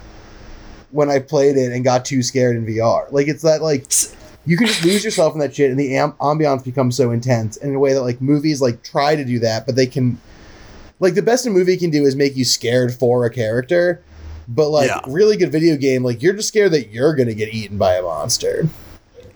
when 0.92 1.10
I 1.10 1.18
played 1.18 1.56
it 1.56 1.72
and 1.72 1.82
got 1.84 2.04
too 2.04 2.22
scared 2.22 2.56
in 2.56 2.64
VR. 2.66 3.06
Like 3.10 3.28
it's 3.28 3.42
that 3.42 3.62
like 3.62 3.86
you 4.46 4.56
can 4.56 4.66
just 4.66 4.84
lose 4.84 5.02
yourself 5.04 5.32
in 5.34 5.40
that 5.40 5.54
shit, 5.54 5.70
and 5.70 5.78
the 5.80 5.96
am- 5.96 6.12
ambiance 6.20 6.62
becomes 6.64 6.96
so 6.96 7.10
intense 7.10 7.56
in 7.56 7.74
a 7.74 7.78
way 7.78 7.92
that 7.94 8.02
like 8.02 8.20
movies 8.20 8.60
like 8.60 8.82
try 8.82 9.16
to 9.16 9.24
do 9.24 9.38
that, 9.40 9.66
but 9.66 9.74
they 9.76 9.86
can 9.86 10.18
like 11.00 11.14
the 11.14 11.22
best 11.22 11.46
a 11.46 11.50
movie 11.50 11.76
can 11.76 11.90
do 11.90 12.04
is 12.04 12.14
make 12.14 12.36
you 12.36 12.44
scared 12.44 12.94
for 12.94 13.24
a 13.24 13.30
character. 13.30 14.00
But 14.46 14.68
like 14.68 14.88
Yeah. 14.88 15.00
really 15.08 15.36
good 15.38 15.50
video 15.50 15.76
game, 15.76 16.04
like 16.04 16.22
you're 16.22 16.34
just 16.34 16.48
scared 16.48 16.72
that 16.72 16.90
you're 16.90 17.14
gonna 17.14 17.34
get 17.34 17.52
eaten 17.52 17.78
by 17.78 17.94
a 17.94 18.02
monster. 18.02 18.68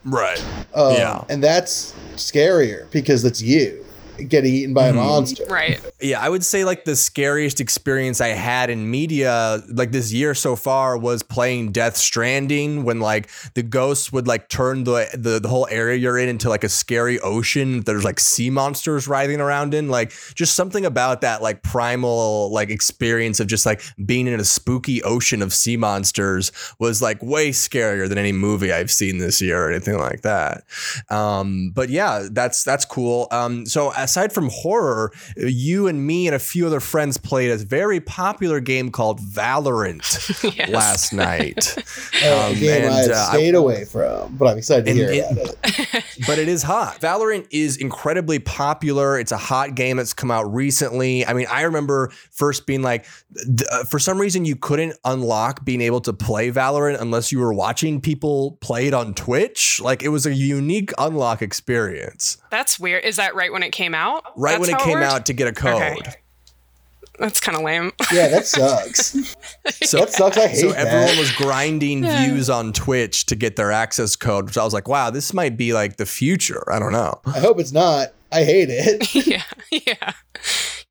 right 0.05 0.43
Um, 0.75 0.93
Yeah. 0.95 1.25
and 1.29 1.43
that's 1.43 1.93
scarier 2.17 2.85
because 2.93 3.25
it's 3.25 3.43
you 3.43 3.85
getting 4.29 4.55
eaten 4.55 4.75
by 4.75 4.89
a 4.89 4.93
monster. 4.93 5.45
right. 5.49 5.81
Yeah, 6.01 6.21
I 6.21 6.29
would 6.29 6.45
say 6.45 6.65
like 6.65 6.85
the 6.85 6.97
scariest 6.97 7.61
experience 7.61 8.21
I 8.21 8.29
had 8.29 8.71
in 8.71 8.91
media 8.91 9.63
like 9.69 9.93
this 9.93 10.13
year 10.13 10.35
so 10.35 10.57
far 10.57 10.97
was 10.97 11.23
playing 11.23 11.73
Death 11.73 11.97
Stranding 11.97 12.85
when 12.85 13.01
like 13.01 13.29
the 13.55 13.63
ghosts 13.63 14.13
would 14.13 14.27
like 14.27 14.49
turn 14.49 14.85
the 14.85 15.09
the, 15.15 15.41
the 15.41 15.49
whole 15.49 15.67
area 15.71 15.97
you're 15.97 16.19
in 16.19 16.29
into 16.29 16.49
like 16.49 16.65
a 16.65 16.69
scary 16.69 17.19
ocean. 17.21 17.81
There's 17.83 18.05
like 18.05 18.21
sea 18.21 18.51
monsters 18.51 19.09
writhing 19.09 19.41
around 19.41 19.75
in 19.75 19.89
like 19.89 20.13
just 20.35 20.55
something 20.55 20.85
about 20.85 21.21
that 21.21 21.43
like 21.43 21.63
primal 21.63 22.51
like 22.53 22.71
experience 22.71 23.41
of 23.41 23.47
just 23.47 23.67
like 23.67 23.83
being 24.05 24.27
in 24.27 24.41
a 24.41 24.45
spooky 24.45 25.03
ocean 25.03 25.43
of 25.43 25.53
sea 25.53 25.77
monsters 25.77 26.53
was 26.79 27.03
like 27.03 27.23
way 27.23 27.51
scarier 27.51 28.09
than 28.09 28.19
any 28.19 28.33
movie 28.33 28.73
I've 28.73 28.91
seen 28.91 29.19
this 29.19 29.41
year 29.41 29.67
or 29.67 29.71
anything 29.71 29.99
like 29.99 30.23
that. 30.23 30.65
Um, 31.11 31.73
but 31.75 31.89
yeah, 31.89 32.29
that's 32.31 32.65
that's 32.65 32.85
cool. 32.85 33.29
Um, 33.31 33.67
so 33.67 33.93
as 33.93 34.08
aside 34.09 34.33
from 34.33 34.49
horror, 34.51 35.13
you 35.37 35.87
and 35.87 36.07
me 36.07 36.27
and 36.27 36.35
a 36.35 36.39
few 36.39 36.67
other 36.67 36.81
friends 36.81 37.19
played 37.19 37.51
a 37.51 37.57
very 37.59 38.01
popular 38.01 38.59
game 38.61 38.91
called 38.91 39.21
Valorant 39.21 40.03
Yes. 40.59 40.71
last 40.71 41.13
night. 41.13 41.77
Uh, 42.25 42.47
Um, 42.49 42.53
a 42.53 42.55
game 42.59 42.85
and, 42.85 42.95
I've 42.95 43.11
uh, 43.11 43.15
I- 43.15 43.33
stayed 43.37 43.55
away 43.55 43.85
from, 43.85 44.35
but 44.37 44.47
I'm 44.49 44.59
excited 44.59 44.87
to 44.87 44.93
hear 44.93 45.11
it- 45.11 45.31
about 45.31 45.55
it. 45.65 46.05
but 46.27 46.39
it 46.39 46.49
is 46.49 46.63
hot. 46.63 47.01
Valorant 47.01 47.47
is 47.51 47.77
incredibly 47.77 48.39
popular. 48.39 49.19
It's 49.21 49.31
a 49.31 49.37
hot 49.37 49.75
game 49.75 49.99
that's 49.99 50.15
come 50.15 50.31
out 50.31 50.53
recently. 50.53 51.25
I 51.27 51.33
mean, 51.35 51.47
I 51.51 51.63
remember 51.63 52.11
first 52.31 52.67
being 52.67 52.83
like, 52.83 53.07
uh, 53.71 53.85
for 53.85 53.99
some 53.99 54.19
reason, 54.19 54.45
you 54.45 54.57
couldn't 54.57 54.95
unlock 55.05 55.65
being 55.65 55.81
able 55.81 56.01
to 56.03 56.13
play 56.13 56.51
Valorant 56.51 57.01
unless 57.01 57.31
you 57.31 57.39
were 57.39 57.53
watching 57.55 58.01
people 58.01 58.59
play 58.61 58.89
it 58.89 58.95
on 58.95 59.15
Twitch. 59.15 59.81
Like, 59.81 60.03
it 60.03 60.09
was 60.09 60.27
a 60.27 60.35
unique 60.35 60.93
unlock 60.99 61.41
experience. 61.43 62.39
That's 62.51 62.81
weird. 62.81 63.05
Is 63.05 63.17
that 63.17 63.35
right 63.35 63.53
when 63.53 63.63
it 63.63 63.71
came 63.71 63.95
out? 63.95 63.98
Right 64.37 64.59
That's 64.59 64.61
when 64.61 64.71
it 64.71 64.83
came 64.83 65.01
worked? 65.01 65.13
out 65.13 65.27
to 65.27 65.33
get 65.33 65.49
a 65.49 65.53
code. 65.53 65.83
Okay. 65.99 66.15
That's 67.19 67.41
kind 67.41 67.57
of 67.57 67.65
lame. 67.65 67.93
Yeah, 68.13 68.29
that 68.29 68.47
sucks. 68.47 69.35
So, 69.85 69.99
that 69.99 70.11
sucks. 70.11 70.37
I 70.37 70.49
hate 70.49 70.55
that. 70.55 70.61
so 70.61 70.73
that. 70.73 70.87
everyone 70.87 71.19
was 71.19 71.31
grinding 71.33 72.03
views 72.03 72.49
on 72.49 72.73
Twitch 72.73 73.27
to 73.27 73.37
get 73.37 73.57
their 73.57 73.71
access 73.71 74.17
code, 74.17 74.47
which 74.47 74.57
I 74.59 74.65
was 74.65 74.73
like, 74.73 74.89
wow, 74.89 75.11
this 75.11 75.33
might 75.35 75.57
be 75.57 75.73
like 75.73 75.97
the 75.97 76.07
future. 76.07 76.65
I 76.73 76.79
don't 76.79 76.93
know. 76.93 77.21
I 77.27 77.39
hope 77.39 77.61
it's 77.61 77.73
not. 77.73 78.09
I 78.33 78.45
hate 78.45 78.69
it. 78.71 79.15
yeah, 79.27 79.43
yeah, 79.71 80.13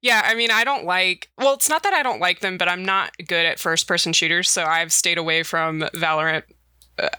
yeah. 0.02 0.22
I 0.26 0.36
mean, 0.36 0.52
I 0.52 0.64
don't 0.64 0.86
like. 0.86 1.30
Well, 1.38 1.54
it's 1.54 1.70
not 1.70 1.84
that 1.84 1.94
I 1.94 2.02
don't 2.04 2.20
like 2.20 2.40
them, 2.40 2.58
but 2.58 2.68
I'm 2.68 2.84
not 2.84 3.12
good 3.28 3.46
at 3.46 3.60
first-person 3.60 4.14
shooters, 4.14 4.50
so 4.50 4.64
I've 4.64 4.92
stayed 4.94 5.18
away 5.18 5.44
from 5.44 5.82
Valorant. 5.96 6.44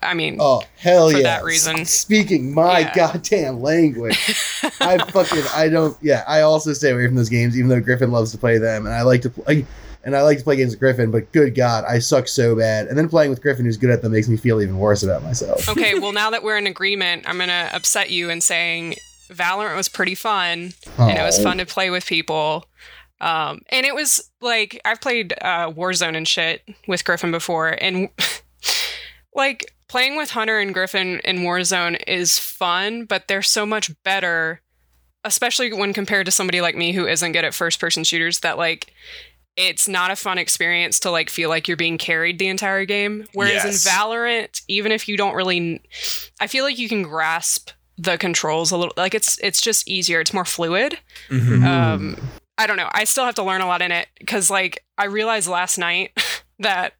I 0.03 0.15
mean, 0.15 0.39
Oh 0.41 0.63
hell 0.77 1.11
For 1.11 1.19
yeah! 1.19 1.23
that 1.25 1.45
reason. 1.45 1.85
Speaking 1.85 2.53
my 2.55 2.81
Yeah. 2.81 2.95
goddamn 2.95 3.61
language, 3.61 4.19
I 4.81 4.99
fucking 4.99 5.45
I 5.55 5.69
don't. 5.69 5.97
Yeah, 6.03 6.25
I 6.27 6.41
also 6.41 6.73
stay 6.73 6.91
away 6.91 7.07
from 7.07 7.15
those 7.17 7.29
games, 7.29 7.57
even 7.57 7.69
though 7.69 7.81
Griffin 7.81 8.11
loves 8.11 8.33
to 8.33 8.39
play 8.39 8.59
them, 8.59 8.87
and 8.87 8.95
I 8.95 9.03
like 9.03 9.23
to 9.23 9.31
play. 9.31 9.67
And 10.05 10.17
I 10.17 10.23
like 10.23 10.39
to 10.39 10.45
play 10.45 10.57
games 10.57 10.71
with 10.71 10.79
Griffin, 10.81 11.11
but 11.11 11.31
good 11.33 11.55
God, 11.55 11.85
I 11.85 11.99
suck 11.99 12.29
so 12.29 12.57
bad. 12.57 12.87
And 12.87 12.97
then 12.97 13.09
playing 13.09 13.29
with 13.31 13.43
Griffin, 13.43 13.65
who's 13.67 13.77
good 13.77 13.91
at 13.91 14.01
them, 14.01 14.13
makes 14.13 14.29
me 14.29 14.37
feel 14.39 14.63
even 14.63 14.79
worse 14.79 15.03
about 15.03 15.23
myself. 15.23 15.69
okay. 15.69 15.95
Well, 16.01 16.13
now 16.13 16.31
that 16.31 16.43
we're 16.43 16.57
in 16.57 16.67
agreement, 16.67 17.25
I'm 17.27 17.37
gonna 17.37 17.69
upset 17.73 18.09
you 18.09 18.31
and 18.31 18.43
saying 18.43 18.95
Valorant 19.29 19.77
was 19.77 19.89
pretty 19.89 20.15
fun, 20.15 20.73
and 20.99 21.19
it 21.19 21.23
was 21.23 21.39
fun 21.43 21.59
to 21.59 21.67
play 21.67 21.91
with 21.91 22.07
people. 22.07 22.65
Um, 23.21 23.63
and 23.71 23.85
it 23.85 23.95
was 23.95 24.31
like 24.41 24.81
I've 24.85 25.01
played 25.01 25.35
uh, 25.43 25.71
Warzone 25.73 26.17
and 26.17 26.27
shit 26.27 26.63
with 26.87 27.05
Griffin 27.05 27.31
before, 27.33 27.77
and 27.81 28.09
like 29.39 29.75
playing 29.89 30.17
with 30.19 30.31
Hunter 30.33 30.59
and 30.59 30.75
Griffin 30.75 31.21
in 31.25 31.39
Warzone 31.39 31.99
is 32.07 32.39
fun, 32.39 33.07
but 33.07 33.27
they're 33.29 33.41
so 33.41 33.65
much 33.65 33.91
better, 34.03 34.61
especially 35.25 35.73
when 35.73 35.95
compared 35.95 36.27
to 36.27 36.33
somebody 36.33 36.61
like 36.61 36.77
me 36.77 36.93
who 36.93 37.07
isn't 37.07 37.33
good 37.33 37.45
at 37.47 37.55
first 37.55 37.81
person 37.81 38.05
shooters. 38.05 38.41
That 38.41 38.59
like 38.59 38.93
it's 39.57 39.89
not 39.89 40.11
a 40.11 40.17
fun 40.17 40.37
experience 40.39 41.01
to 41.01 41.11
like 41.11 41.31
feel 41.31 41.49
like 41.49 41.67
you're 41.67 41.77
being 41.77 41.99
carried 41.99 42.39
the 42.39 42.49
entire 42.49 42.85
game. 42.85 43.25
Whereas 43.33 43.65
Yes. 43.65 43.87
in 43.87 43.91
Valorant, 43.93 44.61
even 44.69 44.93
if 44.93 45.09
you 45.09 45.17
don't 45.17 45.35
really, 45.35 45.81
I 46.41 46.47
feel 46.47 46.65
like 46.65 46.79
you 46.79 46.89
can 46.89 47.03
grasp 47.03 47.71
the 47.97 48.17
controls 48.19 48.71
a 48.71 48.77
little. 48.77 48.93
Like 48.97 49.15
it's 49.15 49.39
it's 49.39 49.61
just 49.61 49.89
easier. 49.89 50.21
It's 50.21 50.33
more 50.35 50.45
fluid 50.45 50.99
Mhm. 51.31 51.65
um 51.65 52.17
i 52.61 52.67
don't 52.67 52.77
know 52.77 52.89
i 52.93 53.05
still 53.05 53.25
have 53.25 53.37
to 53.37 53.43
learn 53.45 53.61
a 53.61 53.67
lot 53.69 53.83
in 53.83 53.93
it 53.93 54.09
because 54.19 54.51
like 54.51 54.83
i 54.99 55.05
realized 55.05 55.47
last 55.49 55.79
night 55.79 56.11
that 56.59 56.93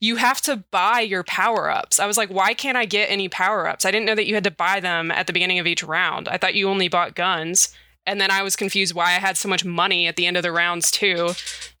you 0.00 0.16
have 0.16 0.40
to 0.42 0.56
buy 0.70 1.00
your 1.00 1.24
power-ups. 1.24 1.98
I 1.98 2.06
was 2.06 2.16
like 2.16 2.30
why 2.30 2.54
can't 2.54 2.76
i 2.76 2.84
get 2.84 3.10
any 3.10 3.28
power-ups? 3.28 3.84
I 3.84 3.90
didn't 3.90 4.06
know 4.06 4.14
that 4.14 4.26
you 4.26 4.34
had 4.34 4.44
to 4.44 4.50
buy 4.50 4.80
them 4.80 5.10
at 5.10 5.26
the 5.26 5.32
beginning 5.32 5.58
of 5.58 5.66
each 5.66 5.82
round. 5.82 6.28
I 6.28 6.36
thought 6.36 6.54
you 6.54 6.68
only 6.68 6.88
bought 6.88 7.14
guns. 7.14 7.74
And 8.06 8.20
then 8.20 8.30
i 8.30 8.42
was 8.42 8.56
confused 8.56 8.94
why 8.94 9.06
i 9.06 9.18
had 9.18 9.36
so 9.36 9.48
much 9.48 9.64
money 9.64 10.06
at 10.06 10.16
the 10.16 10.26
end 10.26 10.36
of 10.36 10.42
the 10.42 10.52
rounds 10.52 10.90
too. 10.90 11.30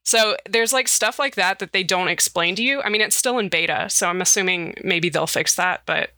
So 0.04 0.36
there's 0.48 0.72
like 0.72 0.88
stuff 0.88 1.18
like 1.18 1.34
that 1.34 1.58
that 1.60 1.72
they 1.72 1.82
don't 1.82 2.08
explain 2.08 2.54
to 2.56 2.62
you. 2.62 2.82
I 2.82 2.88
mean 2.88 3.00
it's 3.00 3.16
still 3.16 3.38
in 3.38 3.48
beta 3.48 3.88
so 3.90 4.08
i'm 4.08 4.20
assuming 4.22 4.74
maybe 4.82 5.08
they'll 5.08 5.26
fix 5.26 5.56
that 5.56 5.82
but 5.86 6.10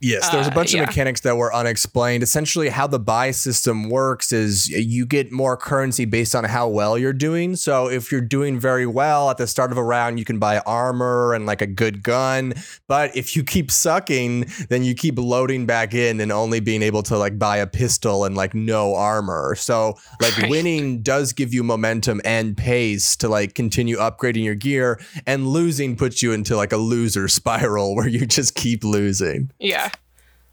Yes, 0.00 0.30
there's 0.30 0.46
a 0.46 0.50
Uh, 0.50 0.54
bunch 0.54 0.72
yeah. 0.72 0.80
of 0.82 0.86
mechanics 0.88 1.20
that 1.22 1.36
were 1.36 1.54
unexplained. 1.54 2.22
Essentially, 2.22 2.70
how 2.70 2.86
the 2.86 2.98
buy 2.98 3.32
system 3.32 3.90
works 3.90 4.32
is 4.32 4.68
you 4.68 5.04
get 5.04 5.30
more 5.30 5.56
currency 5.58 6.06
based 6.06 6.34
on 6.34 6.44
how 6.44 6.68
well 6.68 6.96
you're 6.96 7.12
doing. 7.12 7.54
So, 7.54 7.88
if 7.90 8.10
you're 8.10 8.22
doing 8.22 8.58
very 8.58 8.86
well 8.86 9.28
at 9.28 9.36
the 9.36 9.46
start 9.46 9.72
of 9.72 9.76
a 9.78 9.84
round, 9.84 10.18
you 10.18 10.24
can 10.24 10.38
buy 10.38 10.60
armor 10.60 11.34
and 11.34 11.44
like 11.44 11.60
a 11.60 11.66
good 11.66 12.02
gun. 12.02 12.54
But 12.88 13.14
if 13.14 13.36
you 13.36 13.44
keep 13.44 13.70
sucking, 13.70 14.46
then 14.70 14.84
you 14.84 14.94
keep 14.94 15.18
loading 15.18 15.66
back 15.66 15.92
in 15.92 16.18
and 16.20 16.32
only 16.32 16.60
being 16.60 16.82
able 16.82 17.02
to 17.04 17.18
like 17.18 17.38
buy 17.38 17.58
a 17.58 17.66
pistol 17.66 18.24
and 18.24 18.34
like 18.34 18.54
no 18.54 18.94
armor. 18.94 19.54
So, 19.54 19.98
like 20.20 20.36
Right. 20.38 20.50
winning 20.50 21.02
does 21.02 21.34
give 21.34 21.52
you 21.52 21.62
momentum 21.62 22.22
and 22.24 22.56
pace 22.56 23.16
to 23.16 23.28
like 23.28 23.54
continue 23.54 23.98
upgrading 23.98 24.44
your 24.44 24.54
gear, 24.54 24.98
and 25.26 25.46
losing 25.46 25.94
puts 25.96 26.22
you 26.22 26.32
into 26.32 26.56
like 26.56 26.72
a 26.72 26.78
loser 26.78 27.28
spiral 27.40 27.94
where 27.94 28.08
you 28.08 28.24
just 28.24 28.54
keep 28.54 28.82
losing. 28.82 29.50
yeah 29.58 29.89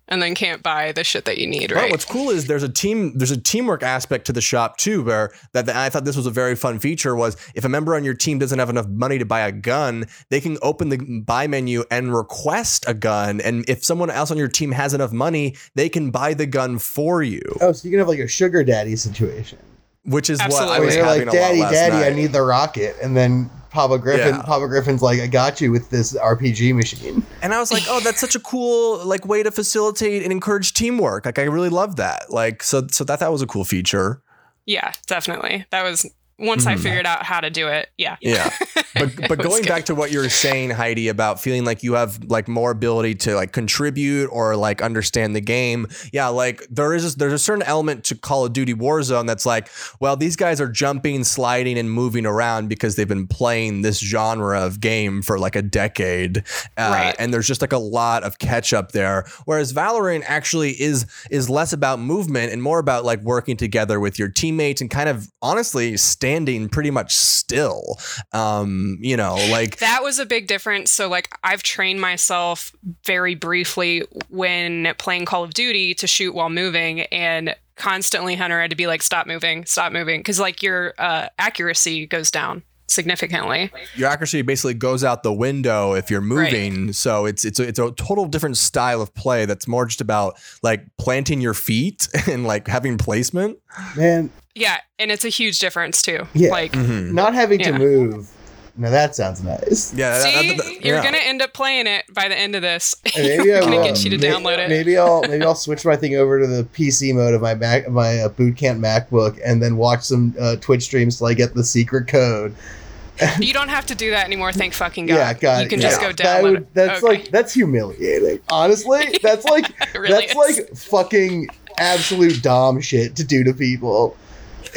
and 0.08 0.22
then 0.22 0.36
can't 0.36 0.64
buy 0.64 0.92
the 0.92 1.04
shit 1.04 1.26
that 1.26 1.38
you 1.38 1.48
need 1.48 1.70
But 1.70 1.76
right? 1.76 1.92
what's 1.92 2.06
cool 2.06 2.30
is 2.30 2.48
there's 2.48 2.64
a 2.64 2.70
team 2.70 3.18
there's 3.18 3.32
a 3.32 3.40
teamwork 3.40 3.84
aspect 3.84 4.26
to 4.28 4.34
the 4.34 4.42
shop 4.42 4.78
too, 4.78 5.04
where 5.04 5.32
that 5.54 5.66
that 5.66 5.76
I 5.76 5.90
thought 5.90 6.06
this 6.06 6.16
was 6.16 6.26
a 6.26 6.32
very 6.32 6.56
fun 6.56 6.80
feature 6.80 7.16
was 7.16 7.36
if 7.56 7.66
a 7.66 7.70
member 7.70 7.96
on 7.96 8.04
your 8.04 8.14
team 8.14 8.40
doesn't 8.40 8.60
have 8.60 8.70
enough 8.70 8.88
money 8.88 9.18
to 9.20 9.26
buy 9.26 9.42
a 9.42 9.52
gun, 9.52 10.06
they 10.30 10.40
can 10.40 10.58
open 10.62 10.90
the 10.90 10.98
buy 11.26 11.48
menu 11.48 11.84
and 11.92 12.14
request 12.16 12.86
a 12.88 12.94
gun, 12.94 13.42
and 13.42 13.68
if 13.70 13.84
someone 13.84 14.10
else 14.10 14.32
on 14.32 14.38
your 14.38 14.48
team 14.48 14.72
has 14.72 14.94
enough 14.94 15.12
money, 15.12 15.56
they 15.76 15.90
can 15.90 16.12
buy 16.12 16.34
the 16.34 16.46
gun 16.46 16.80
for 16.80 17.22
you, 17.24 17.42
Oh, 17.62 17.72
so 17.72 17.86
you 17.86 17.92
can 17.92 18.00
have 18.00 18.08
like 18.08 18.20
a 18.20 18.28
sugar 18.28 18.64
daddy 18.64 18.96
situation. 18.96 19.58
which 20.06 20.30
is 20.30 20.40
what 20.40 20.46
I 20.46 20.56
Absolutely. 20.56 20.78
Where 20.80 20.86
was 20.86 20.96
you're 20.96 21.06
having 21.06 21.26
like, 21.28 21.36
a 21.36 21.38
lot 21.38 21.48
Daddy, 21.48 21.60
last 21.62 21.72
Daddy, 21.74 22.06
I 22.12 22.16
need 22.16 22.32
the 22.32 22.42
rocket, 22.42 22.96
and 23.04 23.16
then 23.18 23.50
Papa 23.70 23.98
Griffin, 24.00 24.36
Yeah. 24.36 24.42
Papa 24.44 24.68
Griffin's 24.68 25.02
like, 25.02 25.20
I 25.20 25.28
got 25.28 25.60
you 25.62 25.72
with 25.72 25.90
this 25.90 26.14
RPG 26.16 26.76
machine. 26.76 27.26
And 27.42 27.54
I 27.54 27.60
was 27.60 27.72
like, 27.72 27.84
oh, 27.88 28.00
that's 28.00 28.20
such 28.20 28.36
a 28.36 28.40
cool 28.40 29.04
like 29.06 29.26
way 29.26 29.44
to 29.44 29.52
facilitate 29.52 30.24
and 30.24 30.32
encourage 30.32 30.74
teamwork. 30.74 31.26
Like 31.26 31.40
I 31.40 31.44
really 31.44 31.70
love 31.70 31.96
that. 31.98 32.32
Like 32.32 32.64
so 32.64 32.88
so 32.90 33.04
that 33.04 33.20
that 33.20 33.32
was 33.32 33.42
a 33.42 33.48
cool 33.48 33.64
feature. 33.66 34.22
Yeah, 34.66 34.94
definitely. 35.08 35.66
That 35.72 35.84
was 35.84 36.06
once 36.40 36.66
I 36.68 36.76
Mhm. 36.76 36.80
figured 36.80 37.06
out 37.06 37.24
how 37.24 37.40
to 37.40 37.50
do 37.50 37.68
it. 37.68 37.90
Yeah. 37.98 38.18
Yeah. 38.22 38.50
But 38.98 39.16
but 39.30 39.38
going 39.38 39.62
good. 39.62 39.68
back 39.70 39.86
to 39.86 39.94
what 39.96 40.12
you 40.12 40.18
were 40.18 40.28
saying, 40.30 40.72
Heidi, 40.72 41.08
about 41.08 41.40
feeling 41.40 41.66
like 41.66 41.84
you 41.84 41.94
have 41.94 42.18
like 42.24 42.48
more 42.48 42.72
ability 42.72 43.14
to 43.16 43.36
like 43.36 43.52
contribute 43.52 44.26
or 44.32 44.56
like 44.56 44.82
understand 44.82 45.36
the 45.36 45.42
game. 45.42 45.86
Yeah, 46.12 46.30
like 46.30 46.66
there 46.72 46.96
is 46.96 47.14
there's 47.16 47.34
a 47.34 47.38
certain 47.38 47.62
element 47.62 48.06
to 48.06 48.16
Call 48.16 48.46
of 48.48 48.54
Duty 48.54 48.74
Warzone 48.74 49.28
that's 49.28 49.46
like, 49.46 49.70
well, 50.00 50.16
these 50.16 50.36
guys 50.36 50.60
are 50.60 50.68
jumping, 50.68 51.24
sliding, 51.26 51.78
and 51.78 51.92
moving 51.92 52.26
around 52.26 52.70
because 52.70 52.96
they've 52.96 53.08
been 53.08 53.28
playing 53.28 53.84
this 53.84 54.00
genre 54.00 54.60
of 54.66 54.80
game 54.80 55.22
for 55.22 55.38
like 55.38 55.56
a 55.56 55.62
decade. 55.62 56.40
Uh, 56.76 56.90
Right. 56.92 57.16
And 57.20 57.32
there's 57.32 57.46
just 57.48 57.62
like 57.62 57.74
a 57.74 57.78
lot 57.78 58.24
of 58.24 58.40
catch 58.40 58.74
up 58.74 58.94
there. 58.94 59.26
Whereas 59.46 59.74
Valorant 59.74 60.24
actually 60.26 60.72
is 60.72 61.06
is 61.30 61.52
less 61.52 61.72
about 61.72 62.00
movement 62.00 62.52
and 62.52 62.64
more 62.64 62.80
about 62.80 63.06
like 63.06 63.22
working 63.22 63.58
together 63.58 64.00
with 64.00 64.18
your 64.18 64.30
teammates 64.30 64.82
and 64.82 64.90
kind 64.90 65.08
of 65.08 65.28
honestly 65.44 65.98
standing 65.98 66.27
pretty 66.70 66.92
much 66.92 67.16
still. 67.16 67.98
Um, 68.34 68.98
you 69.00 69.18
know, 69.18 69.36
like 69.50 69.78
That 69.78 70.04
was 70.04 70.20
a 70.20 70.26
big 70.26 70.48
difference. 70.48 70.92
So, 70.92 71.08
like, 71.08 71.30
I've 71.44 71.64
trained 71.64 72.02
myself 72.02 72.72
very 73.06 73.36
briefly 73.36 74.04
when 74.30 74.94
playing 74.98 75.26
Call 75.26 75.44
of 75.44 75.54
Duty 75.54 75.94
to 75.96 76.08
shoot 76.08 76.34
while 76.34 76.50
moving, 76.50 77.02
and 77.02 77.56
constantly 77.76 78.36
Hunter 78.36 78.60
had 78.60 78.70
to 78.72 78.76
be 78.76 78.88
like, 78.88 79.02
stop 79.02 79.28
moving, 79.28 79.66
stop 79.66 79.92
moving. 79.92 80.24
Cause, 80.24 80.40
like, 80.40 80.64
your 80.64 80.94
uh, 80.98 81.30
accuracy 81.40 82.06
goes 82.08 82.32
down 82.32 82.64
significantly. 82.88 83.72
your 83.96 84.10
accuracy 84.10 84.42
basically 84.42 84.74
goes 84.74 85.04
out 85.04 85.24
the 85.24 85.34
window 85.34 85.94
if 85.94 86.10
you're 86.10 86.22
moving. 86.22 86.94
So 86.94 87.26
it's 87.26 87.46
it's 87.46 87.60
a, 87.60 87.68
it's 87.68 87.80
a 87.80 87.92
total 87.92 88.26
different 88.26 88.58
style 88.58 89.02
of 89.02 89.14
play 89.14 89.46
that's 89.46 89.68
more 89.68 89.86
just 89.86 90.02
about 90.02 90.40
like 90.64 90.86
planting 90.98 91.42
your 91.42 91.54
feet 91.54 92.08
and 92.28 92.46
like 92.46 92.68
having 92.68 92.98
placement. 92.98 93.60
Man, 93.96 94.32
Yeah. 94.56 94.80
And 95.00 95.12
it's 95.12 95.24
a 95.26 95.30
huge 95.30 95.60
difference, 95.60 96.02
too. 96.02 96.26
Yeah. 96.34 96.50
Like, 96.50 96.72
mm-hmm. 96.72 97.14
not 97.14 97.36
having 97.36 97.60
Yeah. 97.60 97.72
to 97.74 97.78
move. 97.80 98.30
Now 98.78 98.90
that 98.92 99.16
sounds 99.16 99.44
nice. 99.44 99.94
Yeah, 99.94 100.12
that- 100.12 100.22
see, 100.24 100.50
that- 100.56 100.58
that- 100.64 100.86
you're 100.86 100.96
yeah. 100.98 101.02
going 101.02 101.14
to 101.16 101.26
end 101.28 101.42
up 101.42 101.54
playing 101.54 101.88
it 101.88 102.06
by 102.14 102.28
the 102.28 102.38
end 102.38 102.56
of 102.56 102.62
this. 102.62 102.96
Maybe 103.16 103.54
I 103.54 103.58
I'm 103.58 103.64
gonna 103.64 103.78
will. 103.78 103.84
get 103.84 104.04
you 104.04 104.10
to 104.12 104.18
May- 104.18 104.28
download 104.28 104.58
it. 104.60 104.70
Maybe 104.70 104.98
I'll 104.98 105.22
maybe 105.24 105.44
I'll 105.44 105.56
switch 105.56 105.84
my 105.86 105.96
thing 105.96 106.16
over 106.16 106.40
to 106.40 106.48
the 106.48 106.64
PC 106.64 107.14
mode 107.14 107.34
of 107.34 107.42
my 107.42 107.56
Mac, 107.56 107.90
my 107.90 108.20
uh, 108.20 108.30
boot 108.30 108.56
camp 108.58 108.80
MacBook, 108.80 109.40
and 109.44 109.62
then 109.64 109.78
watch 109.78 110.04
some 110.04 110.36
uh, 110.40 110.56
Twitch 110.58 110.84
streams 110.84 111.18
till 111.18 111.28
I 111.28 111.34
get 111.34 111.54
the 111.54 111.64
secret 111.64 112.08
code. 112.08 112.56
You 113.40 113.52
don't 113.52 113.70
have 113.70 113.88
to 113.88 113.96
do 113.96 114.12
that 114.12 114.28
anymore. 114.28 114.54
Thank 114.54 114.76
fucking 114.76 115.08
God. 115.08 115.16
Yeah, 115.16 115.34
God, 115.34 115.64
You 115.64 115.70
can 115.70 115.82
yeah. 115.82 115.88
just 115.88 116.00
go 116.02 116.08
That 116.12 116.18
download 116.20 116.44
would- 116.44 116.62
it. 116.62 116.74
That's 116.76 117.04
Okay. 117.04 117.18
like 117.18 117.32
that's 117.32 117.52
humiliating. 117.52 118.40
Honestly, 118.50 119.18
that's 119.24 119.44
like 119.46 119.66
really 119.96 120.28
that's 120.28 120.36
is. 120.36 120.36
like 120.60 120.76
fucking 120.78 121.48
absolute 121.80 122.44
dom 122.44 122.80
shit 122.80 123.16
to 123.16 123.24
do 123.24 123.44
to 123.44 123.54
people. 123.54 124.16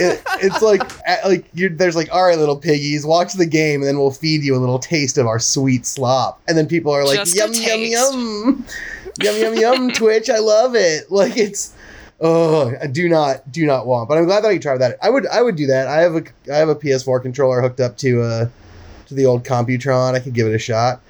It, 0.00 0.22
it's 0.40 0.62
like 0.62 0.82
like 1.24 1.44
you're, 1.52 1.70
there's 1.70 1.96
like 1.96 2.12
all 2.12 2.24
right, 2.24 2.38
little 2.38 2.56
piggies, 2.56 3.04
watch 3.04 3.34
the 3.34 3.46
game, 3.46 3.80
and 3.80 3.88
then 3.88 3.98
we'll 3.98 4.10
feed 4.10 4.42
you 4.42 4.56
a 4.56 4.58
little 4.58 4.78
taste 4.78 5.18
of 5.18 5.26
our 5.26 5.38
sweet 5.38 5.84
slop, 5.86 6.40
and 6.48 6.56
then 6.56 6.66
people 6.66 6.92
are 6.92 7.04
like 7.04 7.18
Just 7.18 7.36
yum 7.36 7.52
yum 7.52 7.82
yum 7.82 8.64
yum 9.20 9.36
yum 9.36 9.54
yum 9.54 9.90
Twitch, 9.94 10.30
I 10.30 10.38
love 10.38 10.74
it. 10.74 11.10
Like 11.10 11.36
it's 11.36 11.74
Oh, 12.22 12.74
I 12.80 12.86
do 12.86 13.08
not 13.08 13.50
do 13.50 13.64
not 13.64 13.86
want. 13.86 14.08
But 14.08 14.18
I'm 14.18 14.26
glad 14.26 14.42
that 14.44 14.48
I 14.48 14.52
can 14.54 14.62
try 14.62 14.76
that. 14.76 14.98
I 15.02 15.08
would 15.08 15.26
I 15.26 15.42
would 15.42 15.56
do 15.56 15.66
that. 15.68 15.88
I 15.88 16.00
have 16.00 16.16
a 16.16 16.22
I 16.52 16.56
have 16.56 16.68
a 16.68 16.74
PS4 16.74 17.22
controller 17.22 17.62
hooked 17.62 17.80
up 17.80 17.96
to 17.98 18.22
uh 18.22 18.48
to 19.06 19.14
the 19.14 19.26
old 19.26 19.44
Computron. 19.44 20.14
I 20.14 20.20
could 20.20 20.34
give 20.34 20.46
it 20.46 20.54
a 20.54 20.58
shot. 20.58 21.00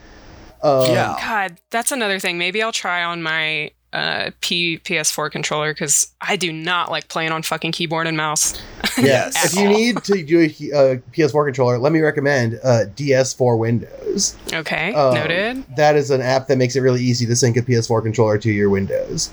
Um, 0.62 0.90
Yeah. 0.92 1.16
God, 1.20 1.58
that's 1.70 1.90
another 1.90 2.18
thing. 2.18 2.38
Maybe 2.38 2.62
I'll 2.62 2.72
try 2.72 3.02
on 3.02 3.22
my 3.22 3.72
uh, 3.92 4.30
P 4.40 4.78
PS4 4.84 5.30
controller 5.30 5.72
because 5.74 6.12
I 6.20 6.36
do 6.36 6.52
not 6.52 6.90
like 6.90 7.08
playing 7.08 7.32
on 7.32 7.42
fucking 7.42 7.72
keyboard 7.72 8.06
and 8.06 8.16
mouse. 8.16 8.60
Yes. 8.98 9.44
If 9.46 9.54
you 9.58 9.66
all. 9.68 9.72
need 9.72 10.02
to 10.04 10.22
do 10.22 10.40
a 10.40 10.44
uh, 10.46 10.96
PS4 11.12 11.46
controller, 11.46 11.78
let 11.78 11.90
me 11.92 12.00
recommend 12.00 12.60
uh, 12.62 12.84
DS4 12.96 13.56
Windows. 13.58 14.36
Okay, 14.52 14.92
Um, 14.92 15.14
noted. 15.14 15.64
That 15.76 15.96
is 15.96 16.10
an 16.10 16.20
app 16.20 16.48
that 16.48 16.58
makes 16.58 16.76
it 16.76 16.80
really 16.80 17.00
easy 17.00 17.24
to 17.26 17.34
sync 17.36 17.56
a 17.56 17.62
PS4 17.62 18.02
controller 18.02 18.36
to 18.38 18.50
your 18.50 18.68
Windows. 18.68 19.30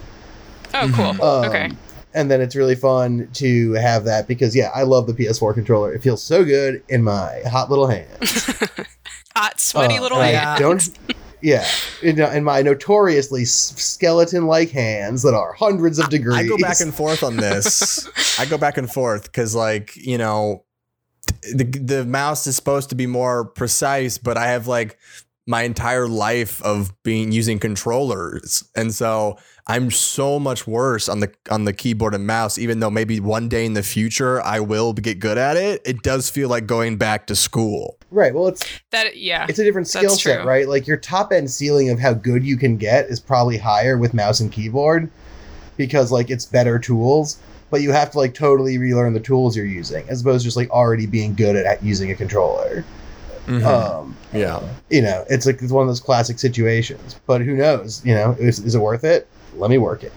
Oh, 0.74 0.90
cool. 0.96 1.22
Um, 1.26 1.50
okay. 1.50 1.72
And 2.14 2.32
then 2.32 2.40
it's 2.40 2.56
really 2.56 2.76
fun 2.76 3.28
to 3.34 3.74
have 3.74 4.06
that 4.06 4.28
because 4.28 4.56
yeah, 4.56 4.70
I 4.74 4.84
love 4.84 5.06
the 5.08 5.14
PS4 5.14 5.54
controller. 5.54 5.92
It 5.94 6.02
feels 6.02 6.24
so 6.24 6.46
good 6.46 6.82
in 6.88 7.04
my 7.04 7.42
hot 7.48 7.70
little 7.70 7.88
hands. 7.88 8.54
Hot, 9.36 9.60
sweaty 9.60 9.98
Uh, 9.98 10.02
little 10.02 10.20
hands. 10.20 10.38
I. 10.48 10.60
Don't. 10.60 11.00
Yeah, 11.42 11.68
in, 12.02 12.20
uh, 12.20 12.30
in 12.32 12.44
my 12.44 12.62
notoriously 12.62 13.46
skeleton-like 13.46 14.72
hands 14.72 15.22
that 15.22 15.36
are 15.36 15.54
hundreds 15.54 16.00
of 16.00 16.10
degrees. 16.10 16.38
I 16.40 16.48
go 16.48 16.58
back 16.58 16.82
and 16.82 16.94
forth 16.94 17.24
on 17.24 17.38
this. 17.38 18.40
I 18.40 18.46
go 18.46 18.58
back 18.58 18.78
and 18.78 18.92
forth 18.92 19.24
because, 19.26 19.54
like, 19.54 19.96
you 19.96 20.18
know, 20.18 20.66
the 21.54 21.64
the 21.64 22.06
mouse 22.06 22.48
is 22.48 22.56
supposed 22.56 22.90
to 22.90 22.96
be 22.96 23.06
more 23.06 23.46
precise, 23.46 24.18
but 24.18 24.38
I 24.38 24.48
have 24.48 24.68
like 24.68 24.98
my 25.48 25.64
entire 25.64 26.08
life 26.08 26.62
of 26.62 26.94
being 27.04 27.32
using 27.32 27.58
controllers, 27.58 28.70
and 28.76 28.94
so 28.94 29.38
I'm 29.66 29.90
so 29.92 30.40
much 30.40 30.68
worse 30.68 31.10
on 31.10 31.20
the 31.22 31.34
on 31.50 31.66
the 31.66 31.74
keyboard 31.74 32.14
and 32.14 32.28
mouse. 32.28 32.58
Even 32.58 32.80
though 32.80 32.90
maybe 32.92 33.20
one 33.20 33.50
day 33.50 33.66
in 33.66 33.74
the 33.74 33.84
future 33.84 34.42
I 34.42 34.60
will 34.60 34.94
get 34.94 35.20
good 35.20 35.38
at 35.38 35.58
it, 35.58 35.82
it 35.86 36.04
does 36.04 36.30
feel 36.30 36.50
like 36.50 36.68
going 36.68 36.98
back 36.98 37.28
to 37.28 37.36
school. 37.36 37.98
right. 38.12 38.34
Well, 38.34 38.48
it's 38.48 38.66
That 38.92 39.18
yeah. 39.18 39.46
it's 39.50 39.60
a 39.60 39.64
different 39.64 39.88
skill 39.88 40.10
set, 40.12 40.40
true. 40.42 40.48
right? 40.48 40.68
Like 40.68 40.86
your 40.88 40.98
top 40.98 41.32
end 41.32 41.50
ceiling 41.50 41.90
of 41.90 42.00
how 42.00 42.14
good 42.14 42.46
you 42.46 42.58
can 42.58 42.78
get 42.78 43.06
is 43.06 43.20
probably 43.20 43.58
higher 43.58 43.98
with 43.98 44.14
mouse 44.14 44.40
and 44.40 44.52
keyboard 44.52 45.10
because 45.76 46.12
like 46.12 46.30
it's 46.30 46.46
better 46.46 46.80
tools, 46.80 47.38
but 47.70 47.82
you 47.82 47.92
have 47.92 48.12
to 48.12 48.18
like 48.18 48.34
totally 48.34 48.78
relearn 48.78 49.14
the 49.14 49.20
tools 49.20 49.56
you're 49.56 49.66
using 49.66 50.08
as 50.10 50.22
opposed 50.22 50.42
to 50.44 50.46
just 50.48 50.58
like 50.58 50.70
already 50.72 51.06
being 51.06 51.36
good 51.36 51.56
at 51.56 51.84
using 51.84 52.12
a 52.12 52.16
controller. 52.16 52.84
Mhm. 53.48 53.64
Um, 53.64 54.16
yeah. 54.34 54.62
you 54.90 55.02
know, 55.02 55.26
it's 55.30 55.46
like 55.46 55.62
it's 55.62 55.72
one 55.72 55.84
of 55.84 55.88
those 55.88 56.02
classic 56.02 56.38
situations. 56.38 57.20
But 57.26 57.42
who 57.42 57.56
knows? 57.56 58.06
You 58.06 58.14
know, 58.14 58.36
is, 58.40 58.60
is 58.60 58.76
it 58.76 58.80
worth 58.80 59.04
it? 59.04 59.28
Let 59.56 59.70
me 59.70 59.78
work 59.78 60.04
it. 60.04 60.12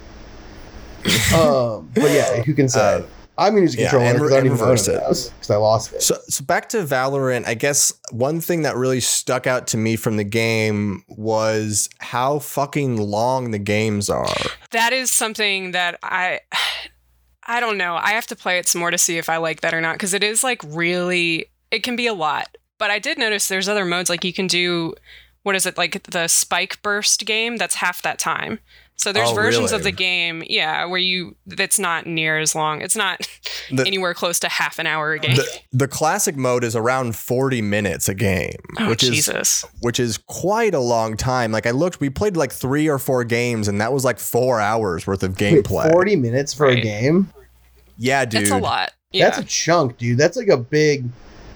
um, 1.35 1.91
but 1.95 2.11
yeah, 2.11 2.43
who 2.43 2.53
can 2.55 2.69
say? 2.69 2.81
Uh, 2.97 3.03
I'm 3.39 3.53
gonna 3.55 3.63
use 3.63 3.75
a 3.75 3.79
yeah, 3.79 3.91
controller 3.91 4.07
and 4.07 4.19
because 4.19 4.33
I 4.33 4.37
don't 4.37 4.47
even 4.47 4.59
own 4.59 4.69
reverse 4.69 4.89
it. 4.89 5.01
because 5.01 5.51
I 5.51 5.57
lost 5.57 5.93
it. 5.95 6.03
So, 6.03 6.17
so 6.29 6.45
back 6.45 6.69
to 6.71 6.83
Valorant, 6.83 7.47
I 7.47 7.55
guess 7.55 7.91
one 8.11 8.41
thing 8.43 8.63
that 8.63 8.77
really 8.77 9.01
stuck 9.01 9.47
out 9.47 9.67
to 9.69 9.79
me 9.79 9.97
from 9.97 10.19
the 10.19 10.25
game 10.25 11.03
was 11.09 11.89
how 12.01 12.39
fucking 12.41 12.99
long 12.99 13.51
the 13.51 13.59
games 13.59 14.11
are. 14.11 14.29
that 14.73 14.93
is 14.93 15.11
something 15.11 15.71
that 15.71 15.99
I 16.03 16.41
I 17.45 17.61
don't 17.61 17.79
know. 17.79 17.95
I 17.95 18.11
have 18.11 18.27
to 18.27 18.37
play 18.37 18.59
it 18.59 18.69
some 18.69 18.81
more 18.81 18.91
to 18.91 18.99
see 18.99 19.17
if 19.17 19.31
I 19.31 19.39
like 19.39 19.63
that 19.63 19.73
or 19.73 19.81
not 19.81 19.95
because 19.95 20.13
it 20.13 20.23
is 20.23 20.45
like 20.45 20.61
really 20.67 21.47
it 21.71 21.83
can 21.83 21.97
be 21.97 22.07
a 22.09 22.15
lot. 22.15 22.55
But 22.81 22.91
I 22.91 22.99
did 22.99 23.17
notice 23.19 23.47
there's 23.47 23.69
other 23.69 23.85
modes 23.85 24.11
like 24.11 24.25
you 24.25 24.33
can 24.33 24.49
do 24.49 24.95
what 25.45 25.55
is 25.55 25.67
it 25.67 25.79
like 25.79 26.03
the 26.03 26.27
spike 26.27 26.83
burst 26.83 27.25
game 27.27 27.57
that's 27.59 27.77
half 27.77 28.03
that 28.03 28.19
time. 28.19 28.59
So 28.97 29.13
there's 29.13 29.31
Oh, 29.31 29.35
versions 29.35 29.73
of 29.73 29.83
the 29.83 29.93
game, 29.93 30.43
yeah, 30.47 30.85
where 30.85 30.99
you 30.99 31.35
that's 31.47 31.79
not 31.79 32.05
near 32.07 32.39
as 32.39 32.55
long. 32.55 32.83
It's 32.83 32.97
not 32.97 33.27
The, 33.71 33.87
anywhere 33.87 34.13
close 34.15 34.39
to 34.41 34.49
half 34.49 34.79
an 34.79 34.87
hour 34.87 35.13
a 35.13 35.19
game. 35.19 35.37
the, 35.37 35.61
the 35.73 35.89
classic 35.89 36.37
mode 36.37 36.65
is 36.65 36.75
around 36.77 37.17
40 37.17 37.63
minutes 37.63 38.09
a 38.09 38.15
game, 38.15 38.59
oh 38.79 38.89
which 38.91 39.03
is 39.05 39.65
which 39.81 39.99
is 40.01 40.19
quite 40.19 40.75
a 40.75 40.81
long 40.81 41.17
time. 41.17 41.53
Like 41.53 41.67
I 41.67 41.71
looked, 41.71 42.01
we 42.01 42.11
played 42.11 42.37
like 42.37 42.53
3 42.53 42.89
or 42.89 42.99
4 42.99 43.25
games 43.25 43.69
and 43.69 43.81
that 43.81 43.93
was 43.93 44.05
like 44.05 44.19
4 44.19 44.61
hours 44.61 45.07
worth 45.07 45.23
of 45.23 45.39
Wait, 45.41 45.65
gameplay. 45.65 45.91
Forty 45.93 46.17
minutes 46.17 46.53
for 46.53 46.67
a 46.67 46.79
game? 46.81 47.33
yeah, 47.97 48.25
dude. 48.27 48.43
It's 48.43 48.51
a 48.51 48.59
lot. 48.59 48.93
Yeah. 49.13 49.31
That's 49.31 49.39
a 49.39 49.45
chunk, 49.45 49.97
dude. 49.99 50.19
That's 50.19 50.37
like 50.37 50.49
a 50.49 50.57
big. 50.59 51.05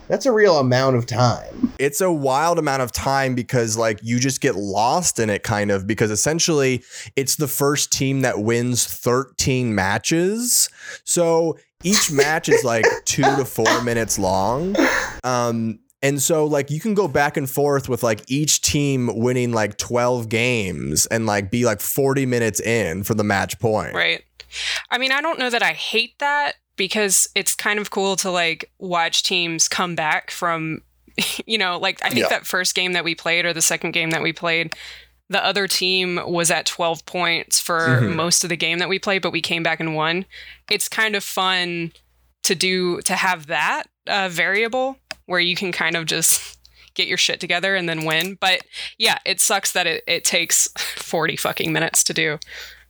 That's 0.09 0.27
a 0.27 0.33
real 0.33 0.59
amount 0.59 0.97
of 0.97 1.07
time. 1.07 1.73
it's 1.79 2.01
a 2.01 2.13
wild 2.13 2.59
amount 2.59 2.83
of 2.83 2.93
time 2.93 3.35
because 3.35 3.77
like 3.77 3.99
you 4.03 4.19
just 4.21 4.41
get 4.41 4.55
lost 4.55 5.19
in 5.19 5.31
it 5.31 5.43
kind 5.43 5.71
of 5.71 5.87
because 5.87 6.11
essentially 6.11 6.83
it's 7.17 7.37
the 7.37 7.49
first 7.49 7.91
team 7.93 8.21
that 8.21 8.39
wins 8.41 8.87
13 8.87 9.75
matches 9.75 10.69
so 11.05 11.57
each 11.83 12.13
match 12.13 12.49
is 12.49 12.63
like 12.65 12.85
two 13.05 13.23
to 13.23 13.45
four 13.45 13.83
minutes 13.83 14.19
long 14.19 14.77
um 15.25 15.79
and 16.03 16.21
so 16.23 16.45
like 16.47 16.71
you 16.71 16.79
can 16.81 16.95
go 16.95 17.09
back 17.09 17.37
and 17.37 17.49
forth 17.51 17.89
with 17.89 18.03
like 18.03 18.23
each 18.29 18.61
team 18.61 19.11
winning 19.15 19.53
like 19.53 19.79
12 19.79 20.29
games 20.29 21.07
and 21.07 21.27
like 21.27 21.51
be 21.51 21.65
like 21.65 21.81
40 21.81 22.27
minutes 22.27 22.61
in 22.61 23.03
for 23.03 23.15
the 23.15 23.25
match 23.25 23.59
point 23.59 23.95
Right. 23.95 24.23
I 24.91 24.99
mean, 24.99 25.11
I 25.11 25.21
don't 25.21 25.39
know 25.41 25.51
that 25.51 25.65
I 25.65 25.73
hate 25.73 26.17
that 26.21 26.55
because 26.77 27.29
it's 27.35 27.55
kind 27.55 27.79
of 27.79 27.91
cool 27.91 28.17
to 28.17 28.31
like 28.31 28.71
watch 28.79 29.23
teams 29.23 29.69
come 29.69 29.95
back 29.95 30.31
from, 30.31 30.81
you 31.47 31.59
know, 31.59 31.79
like 31.79 32.03
I 32.05 32.09
think 32.09 32.23
Yeah. 32.23 32.29
that 32.31 32.47
first 32.47 32.75
game 32.75 32.93
that 32.93 33.05
we 33.05 33.15
played 33.15 33.45
or 33.45 33.53
the 33.53 33.63
second 33.63 33.93
game 33.93 34.11
that 34.11 34.23
we 34.23 34.33
played, 34.33 34.75
the 35.31 35.45
other 35.45 35.67
team 35.67 36.21
was 36.27 36.51
at 36.51 36.67
12 36.67 37.07
points 37.07 37.59
for 37.61 38.01
Mhm. 38.03 38.15
most 38.15 38.45
of 38.45 38.51
the 38.51 38.57
game 38.57 38.79
that 38.79 38.89
we 38.89 38.99
played, 38.99 39.23
but 39.23 39.33
we 39.33 39.41
came 39.41 39.63
back 39.63 39.81
and 39.81 39.95
won. 39.95 40.27
It's 40.71 40.89
kind 40.89 41.17
of 41.17 41.25
fun 41.25 41.93
to 42.43 42.55
do, 42.55 43.01
to 43.03 43.15
have 43.17 43.47
that 43.47 43.85
uh, 44.07 44.29
variable 44.29 44.99
where 45.27 45.41
you 45.41 45.57
can 45.57 45.73
kind 45.73 45.97
of 45.97 46.05
just 46.05 46.59
get 46.93 47.09
your 47.09 47.17
shit 47.17 47.41
together 47.41 47.75
and 47.75 47.89
then 47.89 48.05
win. 48.05 48.37
But 48.39 48.61
yeah, 48.99 49.19
it 49.25 49.41
sucks 49.41 49.73
that 49.73 49.87
it, 49.87 50.05
it 50.07 50.25
takes 50.25 50.69
40 50.77 51.37
fucking 51.37 51.73
minutes 51.73 52.05
to 52.05 52.13
do. 52.15 52.39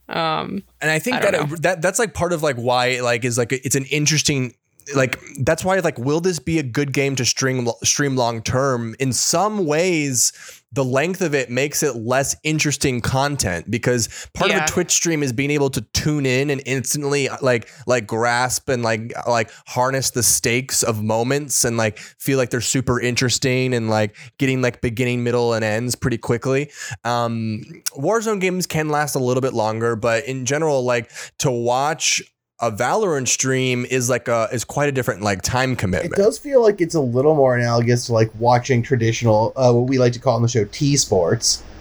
Um, 0.08 0.62
and 0.80 0.90
I 0.90 0.98
think 0.98 1.16
I 1.16 1.20
that 1.20 1.30
don't 1.30 1.62
that 1.62 1.82
that's 1.82 1.98
like 1.98 2.14
part 2.14 2.32
of 2.32 2.42
like 2.42 2.56
why 2.56 3.00
like 3.00 3.24
is 3.24 3.38
like 3.38 3.52
it's 3.52 3.74
an 3.74 3.86
interesting 3.86 4.54
like 4.94 5.18
that's 5.40 5.64
why 5.64 5.78
like 5.78 5.98
will 5.98 6.20
this 6.20 6.38
be 6.38 6.58
a 6.58 6.62
good 6.62 6.92
game 6.92 7.16
to 7.16 7.24
stream 7.24 7.68
stream 7.82 8.16
long 8.16 8.42
term? 8.42 8.94
In 8.98 9.12
some 9.12 9.64
ways 9.64 10.62
the 10.74 10.84
length 10.84 11.20
of 11.20 11.34
it 11.34 11.50
makes 11.50 11.84
it 11.84 11.94
less 11.94 12.34
interesting 12.42 13.00
content 13.00 13.70
because 13.70 14.28
part 14.34 14.50
of 14.50 14.56
a 14.56 14.66
Twitch 14.66 14.90
stream 14.90 15.22
is 15.22 15.32
being 15.32 15.52
able 15.52 15.70
to 15.70 15.80
tune 15.92 16.26
in 16.26 16.50
and 16.50 16.60
instantly 16.66 17.28
like 17.40 17.70
like 17.86 18.08
grasp 18.08 18.68
and 18.68 18.82
like 18.82 19.12
like 19.28 19.50
harness 19.68 20.10
the 20.10 20.22
stakes 20.22 20.82
of 20.82 21.02
moments 21.02 21.64
and 21.64 21.76
like 21.76 21.98
feel 21.98 22.38
like 22.38 22.50
they're 22.50 22.60
super 22.60 23.00
interesting 23.00 23.72
and 23.72 23.88
like 23.88 24.16
getting 24.38 24.62
like 24.62 24.80
beginning 24.80 25.22
middle 25.22 25.52
and 25.54 25.64
ends 25.64 25.94
pretty 25.94 26.18
quickly. 26.18 26.70
Um 27.04 27.62
Warzone 27.96 28.40
games 28.40 28.66
can 28.66 28.88
last 28.88 29.14
a 29.14 29.20
little 29.20 29.40
bit 29.40 29.54
longer, 29.54 29.94
but 29.94 30.24
in 30.24 30.44
general, 30.44 30.82
like 30.84 31.10
to 31.38 31.52
watch 31.52 32.20
a 32.60 32.70
Valorant 32.70 33.28
stream 33.28 33.84
is 33.90 34.08
like 34.08 34.28
a 34.28 34.48
is 34.52 34.64
quite 34.64 34.88
a 34.88 34.92
different 34.92 35.22
like 35.22 35.42
time 35.42 35.74
commitment. 35.74 36.14
It 36.14 36.22
does 36.22 36.38
feel 36.38 36.62
like 36.62 36.80
it's 36.80 36.94
a 36.94 37.00
little 37.00 37.34
more 37.34 37.56
analogous 37.56 38.06
to 38.06 38.12
like 38.12 38.30
watching 38.38 38.82
traditional, 38.82 39.52
uh, 39.56 39.72
what 39.72 39.88
we 39.88 39.98
like 39.98 40.12
to 40.12 40.20
call 40.20 40.36
on 40.36 40.42
the 40.42 40.48
show 40.48 40.64
T 40.66 40.96
sports. 40.96 41.62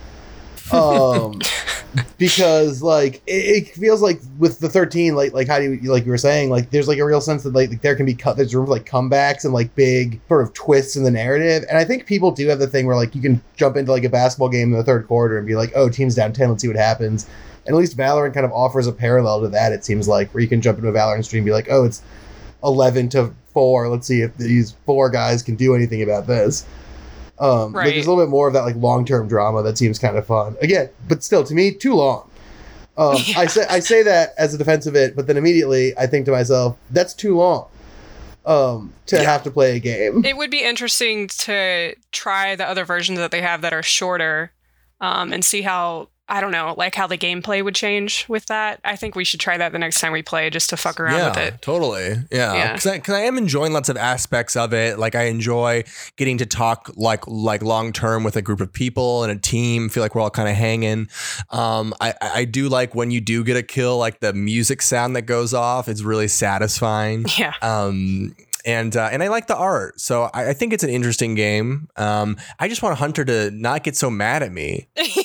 Um, 0.72 1.42
because 2.18 2.82
like 2.82 3.22
it, 3.28 3.68
it 3.68 3.68
feels 3.76 4.02
like 4.02 4.22
with 4.40 4.60
the 4.60 4.70
13, 4.70 5.14
like 5.14 5.34
like 5.34 5.46
how 5.46 5.60
do 5.60 5.74
you 5.74 5.92
like 5.92 6.06
you 6.06 6.10
were 6.10 6.18
saying, 6.18 6.50
like 6.50 6.70
there's 6.70 6.88
like 6.88 7.00
a 7.00 7.06
real 7.06 7.20
sense 7.20 7.44
that 7.44 7.54
like 7.54 7.82
there 7.82 7.96
can 7.98 8.06
be 8.06 8.14
cut, 8.16 8.38
there's 8.38 8.56
room 8.56 8.66
for 8.66 8.72
like 8.72 8.86
comebacks 8.86 9.44
and 9.44 9.54
like 9.54 9.76
big 9.76 10.22
sort 10.30 10.42
of 10.42 10.54
twists 10.54 10.96
in 10.96 11.04
the 11.04 11.12
narrative. 11.12 11.66
And 11.68 11.78
I 11.78 11.84
think 11.84 12.06
people 12.06 12.32
do 12.32 12.48
have 12.48 12.60
the 12.60 12.68
thing 12.68 12.88
where 12.88 12.96
like 12.96 13.14
you 13.14 13.22
can 13.22 13.44
jump 13.58 13.76
into 13.76 13.92
like 13.92 14.06
a 14.06 14.10
basketball 14.10 14.48
game 14.48 14.72
in 14.72 14.78
the 14.78 14.86
third 14.86 15.06
quarter 15.06 15.38
and 15.38 15.46
be 15.46 15.56
like, 15.56 15.74
oh, 15.76 15.90
team's 15.90 16.16
down 16.16 16.32
10, 16.32 16.50
let's 16.50 16.62
see 16.62 16.70
what 16.70 16.78
happens. 16.78 17.28
And 17.66 17.76
at 17.76 17.80
least 17.80 17.96
Valorant 17.98 18.34
kind 18.34 18.46
of 18.46 18.52
offers 18.52 18.88
a 18.88 18.92
parallel 18.92 19.42
to 19.42 19.48
that. 19.50 19.72
It 19.72 19.86
seems 19.86 20.08
like 20.08 20.34
where 20.34 20.42
you 20.42 20.50
can 20.50 20.62
jump 20.62 20.78
into 20.78 20.90
a 20.90 20.94
Valorant 20.94 21.24
stream 21.26 21.42
and 21.42 21.46
be 21.46 21.52
like, 21.54 21.68
oh, 21.70 21.86
it's 21.86 22.02
11 22.64 23.10
to 23.10 23.34
4 23.54 23.90
let's 23.90 24.08
see 24.08 24.22
if 24.22 24.36
these 24.38 24.72
four 24.86 25.10
guys 25.10 25.44
can 25.44 25.56
do 25.56 25.76
anything 25.76 26.02
about 26.02 26.26
this 26.28 26.66
um 27.40 27.74
Right. 27.76 27.94
there's 27.94 28.08
a 28.08 28.10
little 28.10 28.24
bit 28.26 28.30
more 28.30 28.48
of 28.48 28.54
that 28.54 28.62
like 28.62 28.76
long-term 28.78 29.28
drama 29.28 29.62
that 29.64 29.78
seems 29.78 30.00
kind 30.00 30.18
of 30.18 30.26
fun 30.26 30.56
again 30.62 30.90
but 31.08 31.24
still 31.24 31.44
to 31.44 31.54
me 31.54 31.72
too 31.72 31.94
long 31.94 32.28
um 32.98 33.18
i 33.36 33.46
say 33.48 33.66
i 33.70 33.80
say 33.80 34.02
that 34.02 34.30
as 34.38 34.54
a 34.54 34.58
defense 34.58 34.86
of 34.88 34.96
it 34.96 35.14
but 35.16 35.28
then 35.28 35.36
immediately 35.38 35.96
i 35.98 36.08
think 36.08 36.26
to 36.26 36.32
myself 36.32 36.78
that's 36.92 37.14
too 37.14 37.36
long 37.36 37.68
um 38.46 38.94
to 39.08 39.18
Yeah. 39.18 39.24
have 39.24 39.44
to 39.44 39.52
play 39.52 39.76
a 39.76 39.80
game 39.80 40.24
it 40.26 40.38
would 40.38 40.50
be 40.50 40.64
interesting 40.64 41.28
to 41.28 41.96
try 42.12 42.56
the 42.56 42.66
other 42.66 42.86
versions 42.86 43.20
that 43.20 43.32
they 43.32 43.42
have 43.42 43.62
that 43.62 43.74
are 43.74 43.84
shorter 43.84 44.52
um, 45.02 45.34
and 45.34 45.44
see 45.44 45.62
how 45.64 46.08
I 46.34 46.42
don't 46.42 46.52
know, 46.52 46.74
like 46.78 46.96
how 46.96 47.06
the 47.06 47.18
gameplay 47.18 47.64
would 47.64 47.76
change 47.76 48.26
with 48.28 48.48
that. 48.48 48.80
I 48.84 48.96
think 48.96 49.16
we 49.16 49.24
should 49.24 49.40
try 49.40 49.56
that 49.58 49.72
the 49.72 49.78
next 49.78 50.00
time 50.02 50.12
we 50.12 50.24
play 50.24 50.50
just 50.50 50.70
to 50.72 50.78
fuck 50.78 51.00
around 51.00 51.20
yeah, 51.20 51.30
with 51.30 51.38
it. 51.38 51.62
totally. 51.62 52.16
Yeah, 52.32 52.54
Yeah. 52.56 52.74
because 52.74 52.88
I, 52.88 52.98
'cause 53.00 53.14
I 53.16 53.20
am 53.22 53.38
enjoying 53.38 53.72
lots 53.72 53.88
of 53.88 53.98
aspects 53.98 54.56
of 54.56 54.74
it. 54.74 54.98
Like 54.98 55.14
I 55.14 55.26
enjoy 55.26 55.84
getting 56.18 56.40
to 56.40 56.46
talk 56.48 56.90
like 56.96 57.28
like 57.28 57.62
long 57.62 57.94
term 57.94 58.24
with 58.24 58.36
a 58.36 58.42
group 58.42 58.62
of 58.62 58.74
people 58.74 59.24
and 59.24 59.32
a 59.32 59.40
team. 59.40 59.90
Feel 59.90 60.02
like 60.02 60.16
we're 60.16 60.22
all 60.22 60.32
kind 60.32 60.50
of 60.50 60.56
hanging. 60.56 61.08
Um, 61.52 61.94
I 62.02 62.16
I 62.20 62.30
I 62.40 62.46
do 62.46 62.68
like 62.68 62.96
when 62.96 63.12
you 63.12 63.22
do 63.22 63.44
get 63.44 63.56
a 63.56 63.64
kill, 63.64 63.98
like 64.00 64.20
the 64.20 64.34
music 64.34 64.82
sound 64.82 65.16
that 65.16 65.24
goes 65.24 65.54
off. 65.54 65.88
It's 65.88 66.02
really 66.02 66.28
satisfying. 66.28 67.26
Yeah. 67.38 67.54
Um, 67.62 68.36
and 68.66 68.96
uh, 68.96 69.10
and 69.12 69.22
I 69.22 69.28
like 69.28 69.48
the 69.48 69.58
art, 69.58 70.00
so 70.00 70.30
I, 70.34 70.52
I 70.52 70.54
think 70.54 70.72
it's 70.72 70.86
an 70.86 70.90
interesting 70.90 71.36
game. 71.36 71.90
Um, 71.98 72.38
I 72.60 72.70
just 72.70 72.82
want 72.82 72.98
Hunter 72.98 73.26
to 73.26 73.52
not 73.52 73.84
get 73.84 73.98
so 73.98 74.10
mad 74.10 74.42
at 74.42 74.54
me. 74.54 74.88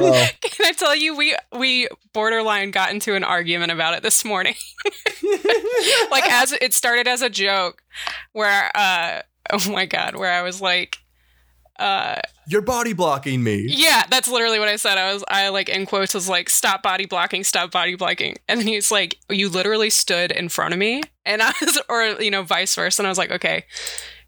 Well, 0.00 0.28
Can 0.42 0.66
I 0.66 0.72
tell 0.72 0.94
you, 0.96 1.16
we 1.16 1.36
we 1.52 1.88
borderline 2.12 2.70
got 2.70 2.90
into 2.90 3.14
an 3.14 3.24
argument 3.24 3.72
about 3.72 3.94
it 3.94 4.02
this 4.02 4.24
morning. 4.24 4.54
like 6.10 6.24
as 6.30 6.52
it 6.52 6.74
started 6.74 7.06
as 7.06 7.22
a 7.22 7.30
joke, 7.30 7.82
where 8.32 8.70
uh 8.74 9.22
oh 9.52 9.70
my 9.70 9.86
god, 9.86 10.16
where 10.16 10.32
I 10.32 10.42
was 10.42 10.60
like, 10.60 10.98
uh 11.78 12.20
You're 12.46 12.62
body 12.62 12.92
blocking 12.92 13.42
me. 13.42 13.66
yeah, 13.68 14.04
that's 14.10 14.28
literally 14.28 14.58
what 14.58 14.68
I 14.68 14.76
said. 14.76 14.98
I 14.98 15.12
was 15.12 15.24
I 15.28 15.48
like 15.48 15.68
in 15.68 15.86
quotes 15.86 16.14
was 16.14 16.28
like, 16.28 16.50
stop 16.50 16.82
body 16.82 17.06
blocking, 17.06 17.44
stop 17.44 17.70
body 17.70 17.94
blocking, 17.96 18.36
and 18.48 18.60
then 18.60 18.66
he's 18.66 18.90
like, 18.90 19.18
you 19.28 19.48
literally 19.48 19.90
stood 19.90 20.30
in 20.32 20.48
front 20.48 20.72
of 20.74 20.78
me, 20.78 21.02
and 21.24 21.42
I 21.42 21.52
was 21.60 21.80
or 21.88 22.02
you 22.22 22.30
know 22.30 22.42
vice 22.42 22.74
versa, 22.74 23.02
and 23.02 23.06
I 23.06 23.10
was 23.10 23.18
like, 23.18 23.30
okay, 23.30 23.64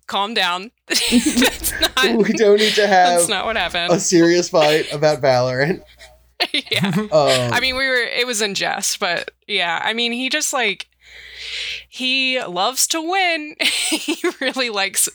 calm 0.06 0.34
down. 0.34 0.70
that's 0.88 1.72
not. 1.80 2.16
we 2.16 2.32
don't 2.32 2.58
need 2.58 2.74
to 2.74 2.86
have 2.86 3.18
That's 3.18 3.28
not 3.28 3.44
what 3.44 3.56
happened. 3.56 3.92
a 3.92 4.00
serious 4.00 4.48
fight 4.48 4.92
about 4.92 5.20
Valorant. 5.20 5.82
yeah. 6.52 6.92
Um, 6.96 7.08
I 7.12 7.60
mean, 7.60 7.76
we 7.76 7.86
were, 7.86 7.94
it 7.94 8.26
was 8.26 8.42
in 8.42 8.54
jest, 8.54 8.98
but 9.00 9.30
yeah, 9.46 9.80
I 9.82 9.92
mean, 9.92 10.12
he 10.12 10.28
just 10.28 10.52
like, 10.52 10.88
he 11.88 12.42
loves 12.42 12.86
to 12.88 13.00
win. 13.00 13.56
he 13.60 14.16
really 14.40 14.70
likes 14.70 15.08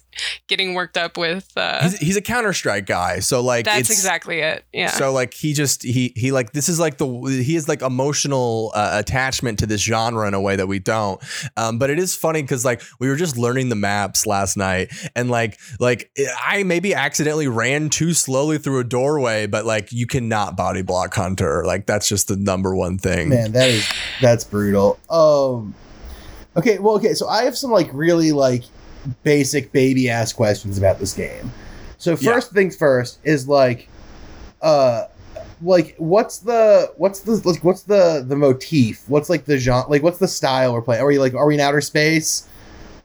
getting 0.47 0.73
worked 0.73 0.97
up 0.97 1.17
with, 1.17 1.51
uh, 1.55 1.83
He's, 1.83 1.97
he's 1.99 2.17
a 2.17 2.21
Counter 2.21 2.53
Strike 2.53 2.85
guy, 2.85 3.19
so 3.19 3.41
like 3.41 3.65
that's 3.65 3.81
it's, 3.81 3.89
exactly 3.89 4.39
it. 4.39 4.65
Yeah. 4.73 4.91
So 4.91 5.11
like 5.11 5.33
he 5.33 5.53
just 5.53 5.83
he 5.83 6.13
he 6.15 6.31
like 6.31 6.51
this 6.53 6.69
is 6.69 6.79
like 6.79 6.97
the 6.97 7.07
he 7.07 7.55
has 7.55 7.67
like 7.67 7.81
emotional 7.81 8.71
uh, 8.75 8.91
attachment 8.93 9.59
to 9.59 9.65
this 9.65 9.81
genre 9.81 10.27
in 10.27 10.33
a 10.33 10.41
way 10.41 10.55
that 10.55 10.67
we 10.67 10.79
don't. 10.79 11.21
Um, 11.55 11.77
but 11.77 11.89
it 11.89 11.99
is 11.99 12.15
funny 12.15 12.41
because 12.41 12.65
like 12.65 12.81
we 12.99 13.07
were 13.09 13.15
just 13.15 13.37
learning 13.37 13.69
the 13.69 13.75
maps 13.75 14.25
last 14.25 14.57
night 14.57 14.91
and 15.15 15.29
like 15.29 15.59
like 15.79 16.11
I 16.45 16.63
maybe 16.63 16.93
accidentally 16.93 17.47
ran 17.47 17.89
too 17.89 18.13
slowly 18.13 18.57
through 18.57 18.79
a 18.79 18.83
doorway, 18.83 19.47
but 19.47 19.65
like 19.65 19.91
you 19.91 20.07
cannot 20.07 20.57
body 20.57 20.81
block 20.81 21.13
Hunter. 21.13 21.63
Like 21.65 21.85
that's 21.85 22.07
just 22.07 22.27
the 22.27 22.35
number 22.35 22.75
one 22.75 22.97
thing. 22.97 23.29
man, 23.29 23.51
that 23.53 23.69
is 23.69 23.87
that's 24.21 24.43
brutal. 24.43 24.99
Um, 25.09 25.75
okay, 26.55 26.79
well, 26.79 26.95
okay, 26.95 27.13
so 27.13 27.27
I 27.27 27.43
have 27.43 27.57
some 27.57 27.71
like 27.71 27.89
really 27.93 28.31
like 28.31 28.63
basic 29.23 29.71
baby 29.71 30.09
ass 30.09 30.33
questions 30.33 30.77
about 30.77 30.99
this 30.99 31.13
game. 31.13 31.51
So 31.97 32.11
Yeah. 32.19 32.33
first 32.33 32.51
things 32.51 32.75
first 32.75 33.19
is 33.23 33.47
like, 33.47 33.87
uh, 34.61 35.05
like 35.61 35.95
what's 35.97 36.39
the 36.39 36.91
what's 36.97 37.21
the 37.21 37.31
like 37.43 37.63
what's 37.63 37.83
the 37.83 38.23
the 38.27 38.35
motif? 38.35 39.03
What's 39.07 39.29
like 39.29 39.45
the 39.45 39.57
genre? 39.57 39.89
Like 39.89 40.03
what's 40.03 40.19
the 40.19 40.27
style 40.27 40.73
we're 40.73 40.81
playing? 40.81 41.01
Are 41.01 41.07
we 41.07 41.17
like 41.17 41.33
are 41.33 41.47
we 41.47 41.55
in 41.55 41.59
outer 41.59 41.81
space? 41.81 42.47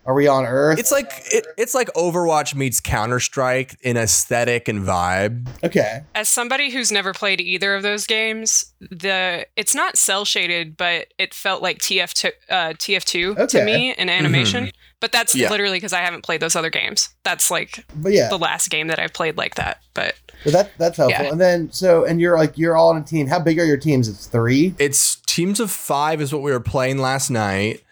Are 0.05 0.15
we 0.15 0.27
on 0.27 0.45
Earth? 0.45 0.81
It's 0.81 0.91
like 0.91 1.11
it, 1.31 1.47
it's 1.57 1.75
like 1.77 1.89
Overwatch 1.95 2.57
meets 2.57 2.81
Counter 2.81 3.21
Strike 3.21 3.77
in 3.83 3.97
aesthetic 3.97 4.67
and 4.67 4.83
vibe. 4.85 5.47
okay. 5.63 6.03
As 6.17 6.29
somebody 6.29 6.71
who's 6.71 6.91
never 6.91 7.13
played 7.15 7.41
either 7.41 7.75
of 7.77 7.85
those 7.85 8.05
games, 8.07 8.65
the 8.81 9.47
it's 9.57 9.77
not 9.77 9.97
cel 9.97 10.25
shaded, 10.25 10.77
but 10.77 11.07
it 11.19 11.33
felt 11.33 11.63
like 11.63 11.79
TF2 11.79 12.33
uh, 12.51 12.55
TF2 12.75 13.39
Okay. 13.39 13.47
to 13.61 13.65
me 13.65 13.95
in 13.95 14.11
animation. 14.11 14.73
But 15.03 15.11
that's 15.11 15.35
Yeah. 15.35 15.51
literally 15.51 15.79
because 15.79 15.93
I 15.93 15.99
haven't 15.99 16.23
played 16.23 16.41
those 16.41 16.55
other 16.55 16.71
games. 16.71 17.09
That's 17.25 17.51
like 17.51 17.85
But 17.95 18.13
yeah, 18.13 18.29
the 18.29 18.39
last 18.39 18.71
game 18.71 18.87
that 18.87 19.01
I've 19.01 19.13
played 19.13 19.37
like 19.37 19.57
that. 19.57 19.81
But 19.95 20.15
but 20.45 20.53
that 20.53 20.71
that's 20.79 20.97
helpful. 20.97 21.25
Yeah. 21.25 21.33
And 21.33 21.41
then 21.41 21.73
so 21.73 22.05
and 22.05 22.21
you're 22.21 22.39
like 22.39 22.57
you're 22.57 22.77
all 22.77 22.91
on 22.91 22.97
a 22.99 23.03
team. 23.05 23.27
How 23.27 23.41
big 23.41 23.59
are 23.59 23.65
your 23.65 23.77
teams? 23.77 24.09
It's 24.09 24.27
three. 24.27 24.75
It's 24.79 25.17
teams 25.27 25.59
of 25.59 25.73
five 25.73 26.21
is 26.21 26.33
what 26.33 26.41
we 26.43 26.53
were 26.53 26.61
playing 26.61 26.99
last 26.99 27.31
night. 27.31 27.83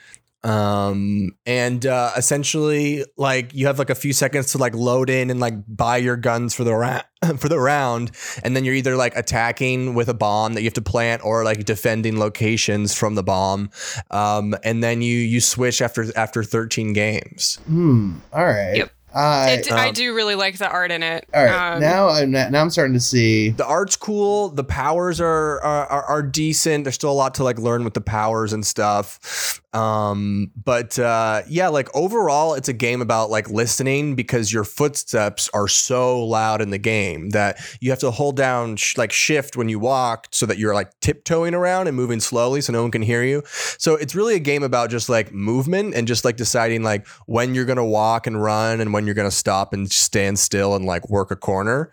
Um 0.43 1.33
and 1.45 1.85
uh 1.85 2.13
essentially 2.17 3.05
like 3.19 3.53
you 3.53 3.67
have 3.67 3.79
like 3.79 3.91
a 3.91 3.95
few 3.95 4.13
seconds 4.15 4.53
to 4.53 4.59
like 4.59 4.75
load 4.75 5.11
in 5.11 5.29
and 5.31 5.39
like 5.39 5.55
buy 5.69 5.99
your 5.99 6.17
guns 6.17 6.55
for 6.55 6.65
the 6.65 6.75
round 6.75 7.05
for 7.39 7.51
the 7.51 7.61
round 7.61 8.11
and 8.43 8.57
then 8.57 8.65
you're 8.65 8.75
either 8.75 8.97
like 8.97 9.15
attacking 9.17 9.95
with 9.95 10.09
a 10.09 10.15
bomb 10.15 10.55
that 10.55 10.63
you 10.63 10.67
have 10.67 10.75
to 10.75 10.81
plant 10.83 11.23
or 11.25 11.45
like 11.45 11.67
defending 11.67 12.19
locations 12.19 12.95
from 12.95 13.17
the 13.17 13.23
bomb 13.23 13.69
um 14.11 14.55
and 14.65 14.83
then 14.83 15.03
you 15.03 15.19
you 15.19 15.41
switch 15.41 15.83
after 15.83 16.07
after 16.17 16.43
13 16.43 16.95
games 16.95 17.59
Hmm. 17.67 18.15
All 18.33 18.45
right. 18.45 18.77
Yep. 18.77 18.91
I 19.13 19.51
it, 19.55 19.73
I 19.73 19.89
um, 19.89 19.95
do 19.95 20.15
really 20.15 20.37
like 20.37 20.57
the 20.59 20.69
art 20.71 20.93
in 20.93 21.03
it. 21.03 21.29
all 21.35 21.45
right. 21.45 21.75
Um, 21.75 21.81
now 21.81 22.09
I'm 22.11 22.31
now 22.31 22.61
I'm 22.61 22.71
starting 22.71 22.95
to 22.95 23.01
see. 23.01 23.51
the 23.51 23.67
art's 23.67 23.97
cool 23.97 24.51
the 24.51 24.63
powers 24.63 25.21
are, 25.21 25.61
are 25.63 25.87
are 25.87 26.03
are 26.05 26.23
decent 26.23 26.85
there's 26.85 26.95
still 26.95 27.11
a 27.11 27.13
lot 27.13 27.35
to 27.35 27.43
like 27.45 27.59
learn 27.59 27.83
with 27.83 27.95
the 27.95 28.01
powers 28.01 28.53
and 28.53 28.65
stuff 28.65 29.61
um 29.73 30.51
but 30.65 30.99
uh 30.99 31.43
yeah 31.49 31.69
like 31.69 31.89
overall 31.95 32.55
it's 32.55 32.69
a 32.69 32.73
game 32.73 33.01
about 33.01 33.31
like 33.31 33.49
listening 33.51 34.15
because 34.17 34.53
your 34.53 34.65
footsteps 34.65 35.49
are 35.55 35.69
so 35.69 36.25
loud 36.25 36.61
in 36.61 36.71
the 36.71 36.79
game 36.79 37.31
that 37.31 37.59
you 37.81 37.91
have 37.91 37.99
to 37.99 38.11
hold 38.11 38.37
down 38.37 38.77
sh- 38.77 38.97
like 38.97 39.13
shift 39.13 39.57
when 39.57 39.69
you 39.69 39.79
walk 39.79 40.27
so 40.31 40.47
that 40.47 40.59
you're 40.59 40.75
like 40.75 40.99
tiptoeing 41.01 41.55
around 41.55 41.87
and 41.87 41.97
moving 41.97 42.21
slowly 42.21 42.61
so 42.61 42.73
no 42.73 42.83
one 42.83 42.91
can 42.91 43.03
hear 43.03 43.23
you. 43.23 43.43
So 43.79 43.95
it's 43.95 44.15
really 44.15 44.35
a 44.35 44.41
game 44.41 44.63
about 44.63 44.91
just 44.91 45.09
like 45.09 45.33
movement 45.33 45.95
and 45.95 46.07
just 46.09 46.25
like 46.25 46.37
deciding 46.37 46.83
like 46.83 47.07
when 47.27 47.55
you're 47.55 47.65
gonna 47.65 47.85
walk 47.85 48.27
and 48.27 48.41
run 48.43 48.81
and 48.81 48.93
when 48.93 49.07
you're 49.07 49.15
gonna 49.15 49.31
stop 49.31 49.73
and 49.73 49.91
stand 49.91 50.39
still 50.39 50.75
and 50.75 50.85
like 50.85 51.09
work 51.09 51.31
a 51.31 51.37
corner. 51.37 51.93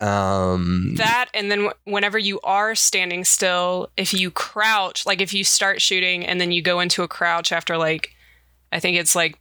Um 0.00 0.94
that 0.96 1.28
and 1.34 1.50
then 1.50 1.66
wh- 1.66 1.86
whenever 1.86 2.18
you 2.18 2.40
are 2.44 2.74
standing 2.74 3.24
still 3.24 3.90
if 3.96 4.14
you 4.14 4.30
crouch 4.30 5.06
like 5.06 5.20
if 5.20 5.34
you 5.34 5.44
start 5.44 5.80
shooting 5.80 6.26
and 6.26 6.40
then 6.40 6.52
you 6.52 6.62
go 6.62 6.80
into 6.80 7.02
a 7.02 7.08
crouch 7.18 7.50
after 7.52 7.76
like 7.76 8.04
i 8.72 8.78
think 8.80 8.96
it's 8.96 9.14
like 9.16 9.34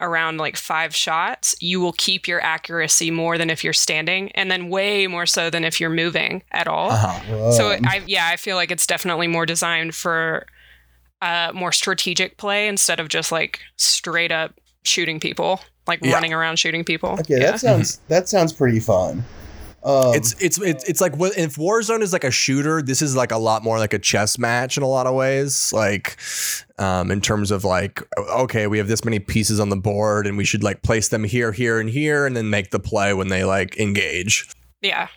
around 0.00 0.38
like 0.38 0.56
five 0.56 0.94
shots 0.94 1.54
you 1.60 1.78
will 1.80 1.92
keep 1.92 2.26
your 2.26 2.40
accuracy 2.42 3.10
more 3.10 3.36
than 3.38 3.50
if 3.50 3.62
you're 3.62 3.72
standing 3.86 4.32
and 4.32 4.50
then 4.50 4.68
way 4.68 5.06
more 5.06 5.26
so 5.26 5.50
than 5.50 5.62
if 5.64 5.78
you're 5.80 5.90
moving 6.04 6.42
at 6.52 6.66
all 6.66 6.90
uh-huh. 6.90 7.52
so 7.52 7.64
i 7.84 8.02
yeah 8.06 8.28
i 8.32 8.36
feel 8.36 8.56
like 8.56 8.70
it's 8.70 8.86
definitely 8.86 9.26
more 9.26 9.46
designed 9.46 9.94
for 9.94 10.46
uh 11.22 11.52
more 11.54 11.72
strategic 11.72 12.36
play 12.38 12.66
instead 12.66 12.98
of 12.98 13.08
just 13.08 13.30
like 13.30 13.60
straight 13.76 14.32
up 14.32 14.52
shooting 14.84 15.20
people 15.20 15.60
like 15.86 16.00
Yeah. 16.02 16.14
running 16.14 16.32
around 16.32 16.58
shooting 16.58 16.84
people 16.84 17.10
okay, 17.20 17.38
yeah. 17.38 17.50
that 17.52 17.60
sounds 17.60 18.00
that 18.08 18.28
sounds 18.28 18.52
pretty 18.52 18.80
fun. 18.80 19.24
Um, 19.82 20.14
it's 20.14 20.34
it's 20.40 20.60
it's 20.60 20.84
it's 20.88 21.00
like 21.00 21.14
if 21.14 21.56
Warzone 21.56 22.02
is 22.02 22.12
like 22.12 22.24
a 22.24 22.30
shooter, 22.30 22.82
this 22.82 23.00
is 23.00 23.16
like 23.16 23.32
a 23.32 23.38
lot 23.38 23.62
more 23.64 23.78
like 23.78 23.94
a 23.94 23.98
chess 23.98 24.38
match 24.38 24.76
in 24.76 24.82
a 24.82 24.86
lot 24.88 25.06
of 25.06 25.14
ways. 25.14 25.72
Like 25.72 26.18
um 26.78 27.10
in 27.10 27.20
terms 27.20 27.50
of 27.50 27.64
like 27.64 28.02
okay, 28.18 28.66
we 28.66 28.78
have 28.78 28.88
this 28.88 29.04
many 29.04 29.18
pieces 29.18 29.58
on 29.58 29.70
the 29.70 29.76
board 29.76 30.26
and 30.26 30.36
we 30.36 30.44
should 30.44 30.62
like 30.62 30.82
place 30.82 31.08
them 31.08 31.24
here, 31.24 31.52
here, 31.52 31.80
and 31.80 31.88
here, 31.88 32.26
and 32.26 32.36
then 32.36 32.50
make 32.50 32.70
the 32.70 32.80
play 32.80 33.14
when 33.14 33.28
they 33.28 33.44
like 33.44 33.78
engage. 33.78 34.50
yeah 34.82 35.08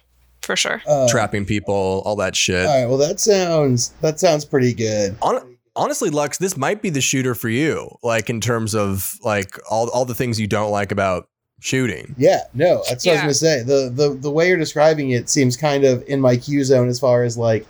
for 0.41 0.58
sure 0.58 0.82
uh, 0.88 1.08
Trapping 1.08 1.45
people, 1.45 2.02
all 2.06 2.17
that 2.17 2.36
shit. 2.36 2.65
All 2.65 2.82
right. 2.82 2.86
Well, 2.88 2.97
that 2.97 3.19
sounds 3.19 3.93
that 4.02 4.19
sounds 4.19 4.43
pretty 4.45 4.73
good. 4.73 5.15
Hon- 5.21 5.58
honestly, 5.76 6.10
Lux, 6.10 6.38
this 6.38 6.58
might 6.58 6.82
be 6.82 6.89
the 6.89 6.99
shooter 7.02 7.34
for 7.34 7.47
you, 7.49 7.89
like 8.04 8.30
in 8.30 8.41
terms 8.41 8.76
of 8.76 9.17
like 9.23 9.58
all 9.71 9.89
all 9.91 10.04
the 10.06 10.15
things 10.15 10.39
you 10.39 10.47
don't 10.47 10.71
like 10.71 10.91
about 10.91 11.28
shooting. 11.63 12.13
Yeah. 12.17 12.41
No, 12.54 12.84
that's 12.88 13.06
what 13.06 13.13
Yeah. 13.15 13.23
I 13.23 13.28
was 13.28 13.41
gonna 13.41 13.54
say. 13.56 13.63
The 13.63 13.89
the 13.89 14.10
the 14.15 14.30
way 14.32 14.47
you're 14.49 14.58
describing 14.58 15.12
it 15.12 15.30
seems 15.30 15.56
kind 15.58 15.84
of 15.86 16.04
in 16.08 16.19
my 16.19 16.36
Q 16.38 16.63
zone 16.63 16.89
as 16.89 16.99
far 16.99 17.23
as 17.23 17.38
like 17.38 17.65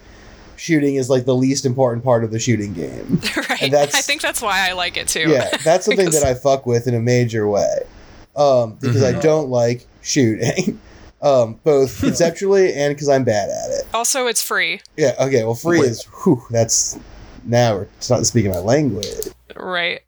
shooting 0.56 0.96
is 0.96 1.10
like 1.10 1.26
the 1.26 1.36
least 1.36 1.66
important 1.66 2.04
part 2.04 2.24
of 2.24 2.32
the 2.32 2.40
shooting 2.40 2.74
game. 2.74 3.20
right 3.50 3.62
And 3.64 3.74
that's- 3.74 3.96
i 3.96 4.02
think 4.02 4.22
that's 4.22 4.42
why 4.42 4.70
i 4.70 4.74
like 4.74 4.98
it 4.98 5.08
too 5.08 5.30
yeah, 5.30 5.50
that's 5.64 5.86
something 5.86 6.06
Because- 6.06 6.22
that 6.22 6.28
I 6.30 6.34
fuck 6.36 6.66
with 6.66 6.88
in 6.88 6.94
a 6.96 7.00
major 7.00 7.48
way. 7.48 7.80
Um, 8.36 8.78
because 8.82 9.04
I 9.04 9.14
Mhm. 9.14 9.22
don't 9.22 9.50
like 9.50 9.86
shooting. 10.02 10.80
Um, 11.24 11.58
both 11.64 12.02
conceptually 12.02 12.74
and 12.74 12.94
because 12.94 13.08
I'm 13.08 13.24
bad 13.24 13.48
at 13.50 13.70
it. 13.80 13.86
also 13.94 14.28
it's 14.28 14.44
free 14.44 14.82
Yeah, 14.98 15.14
okay, 15.22 15.46
well 15.46 15.56
free 15.56 15.80
Wait. 15.80 15.92
is 15.92 16.04
whew, 16.24 16.44
that's 16.50 17.00
now 17.46 17.76
we're 17.78 17.88
not 18.10 18.26
speaking 18.26 18.52
my 18.52 18.58
language. 18.60 19.30
right 19.56 20.02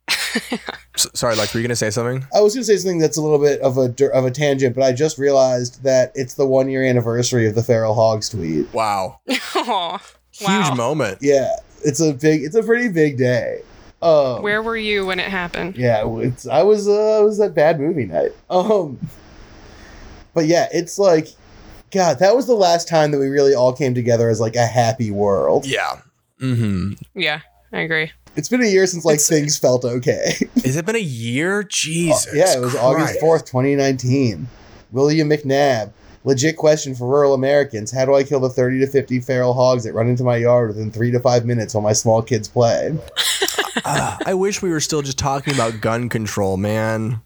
S- 0.95 1.08
sorry, 1.13 1.36
Lux, 1.36 1.54
were 1.54 1.60
you 1.60 1.67
gonna 1.67 1.76
say 1.76 1.89
something? 1.89 2.26
I 2.36 2.41
was 2.41 2.54
gonna 2.54 2.65
say 2.65 2.78
something 2.78 3.00
that's 3.00 3.17
a 3.17 3.21
little 3.21 3.39
bit 3.39 3.60
of 3.62 3.78
a 3.78 3.93
of 4.13 4.26
a 4.26 4.32
tangent, 4.32 4.76
but 4.76 4.84
I 4.84 4.91
just 4.91 5.17
realized 5.17 5.84
that 5.84 6.12
it's 6.15 6.36
the 6.36 6.45
one 6.45 6.69
year 6.69 6.84
anniversary 6.84 7.48
of 7.48 7.56
the 7.56 7.63
Feral 7.63 7.93
Hogs 7.93 8.30
tweet. 8.30 8.71
Wow, 8.74 9.19
Aw, 9.56 9.98
huge 10.32 10.48
wow 10.48 10.74
moment. 10.76 11.19
Yeah, 11.21 11.56
it's 11.84 12.00
a 12.00 12.13
big, 12.13 12.43
it's 12.43 12.56
a 12.56 12.63
pretty 12.63 12.89
big 12.89 13.17
day. 13.17 13.62
Um, 14.02 14.41
where 14.43 14.62
were 14.62 14.78
you 14.78 15.06
when 15.06 15.19
it 15.19 15.30
happened 15.30 15.78
Yeah, 15.78 16.04
it's 16.19 16.45
I 16.45 16.63
was 16.63 16.88
uh, 16.88 17.19
I 17.19 17.21
was 17.21 17.39
at 17.39 17.56
bad 17.56 17.80
movie 17.80 18.06
night. 18.06 18.32
Um, 18.50 19.00
but 20.34 20.45
yeah, 20.45 20.67
it's 20.71 21.00
like 21.00 21.30
God, 21.91 22.19
that 22.19 22.36
was 22.36 22.45
the 22.45 22.56
last 22.56 22.88
time 22.88 23.12
that 23.12 23.19
we 23.19 23.30
really 23.30 23.56
all 23.56 23.74
came 23.74 23.93
together 23.95 24.30
as 24.30 24.39
like 24.39 24.56
a 24.56 24.65
happy 24.65 25.12
world. 25.12 25.65
Yeah. 25.65 26.02
Mm-hmm. 26.41 26.93
Yeah, 27.13 27.39
I 27.71 27.80
agree. 27.80 28.12
It's 28.36 28.50
been 28.50 28.62
a 28.62 28.67
year 28.67 28.86
since 28.88 29.06
like 29.06 29.15
It's- 29.15 29.27
things 29.29 29.58
felt 29.58 29.86
okay. 29.86 30.36
Has 30.65 30.75
it 30.75 30.86
been 30.86 30.96
a 30.96 31.00
year? 31.00 31.63
Jesus. 31.63 32.33
yeah, 32.33 32.56
it 32.58 32.62
was 32.62 32.75
August 32.75 33.19
4th, 33.21 33.46
2019. 33.46 34.48
William 34.92 35.29
McNabb. 35.29 35.92
Legit 36.23 36.58
question 36.58 36.96
for 36.96 37.08
rural 37.08 37.36
Americans. 37.36 37.92
How 37.92 38.04
do 38.04 38.15
I 38.15 38.23
kill 38.23 38.40
the 38.40 38.50
30 38.50 38.79
to 38.79 38.88
50 38.88 39.19
feral 39.19 39.54
hogs 39.54 39.83
that 39.83 39.94
run 39.94 40.08
into 40.08 40.23
my 40.23 40.38
yard 40.38 40.69
within 40.69 40.90
three 40.92 41.12
to 41.12 41.19
five 41.19 41.46
minutes 41.46 41.75
while 41.75 41.83
my 41.83 41.94
small 41.94 42.21
kids 42.21 42.48
play? 42.48 42.98
Ah, 43.88 44.17
I 44.25 44.33
wish 44.33 44.62
we 44.62 44.69
were 44.69 44.79
still 44.79 45.02
just 45.02 45.17
talking 45.19 45.54
about 45.54 45.81
gun 45.81 46.08
control, 46.08 46.56
man. 46.56 47.19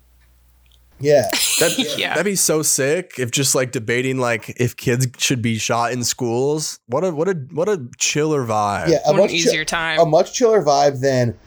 Yeah. 0.99 1.29
That, 1.59 1.77
Yeah. 1.97 2.09
That'd 2.09 2.25
be 2.25 2.35
so 2.35 2.61
sick 2.61 3.13
if 3.17 3.31
just 3.31 3.55
like 3.55 3.71
debating 3.71 4.17
like 4.17 4.49
if 4.59 4.75
kids 4.77 5.07
should 5.17 5.41
be 5.41 5.57
shot 5.57 5.91
in 5.91 6.03
schools. 6.03 6.79
What 6.87 7.03
a 7.03 7.11
what 7.11 7.27
a 7.27 7.33
what 7.51 7.67
a 7.69 7.85
chiller 7.97 8.45
vibe. 8.45 8.89
Yeah. 8.89 8.97
A 9.05 9.11
What 9.11 9.17
much, 9.21 9.23
an 9.23 9.27
chi- 9.29 9.33
easier 9.35 9.65
time. 9.65 9.99
a 9.99 10.05
much 10.05 10.33
chiller 10.33 10.63
vibe 10.63 11.01
than 11.01 11.37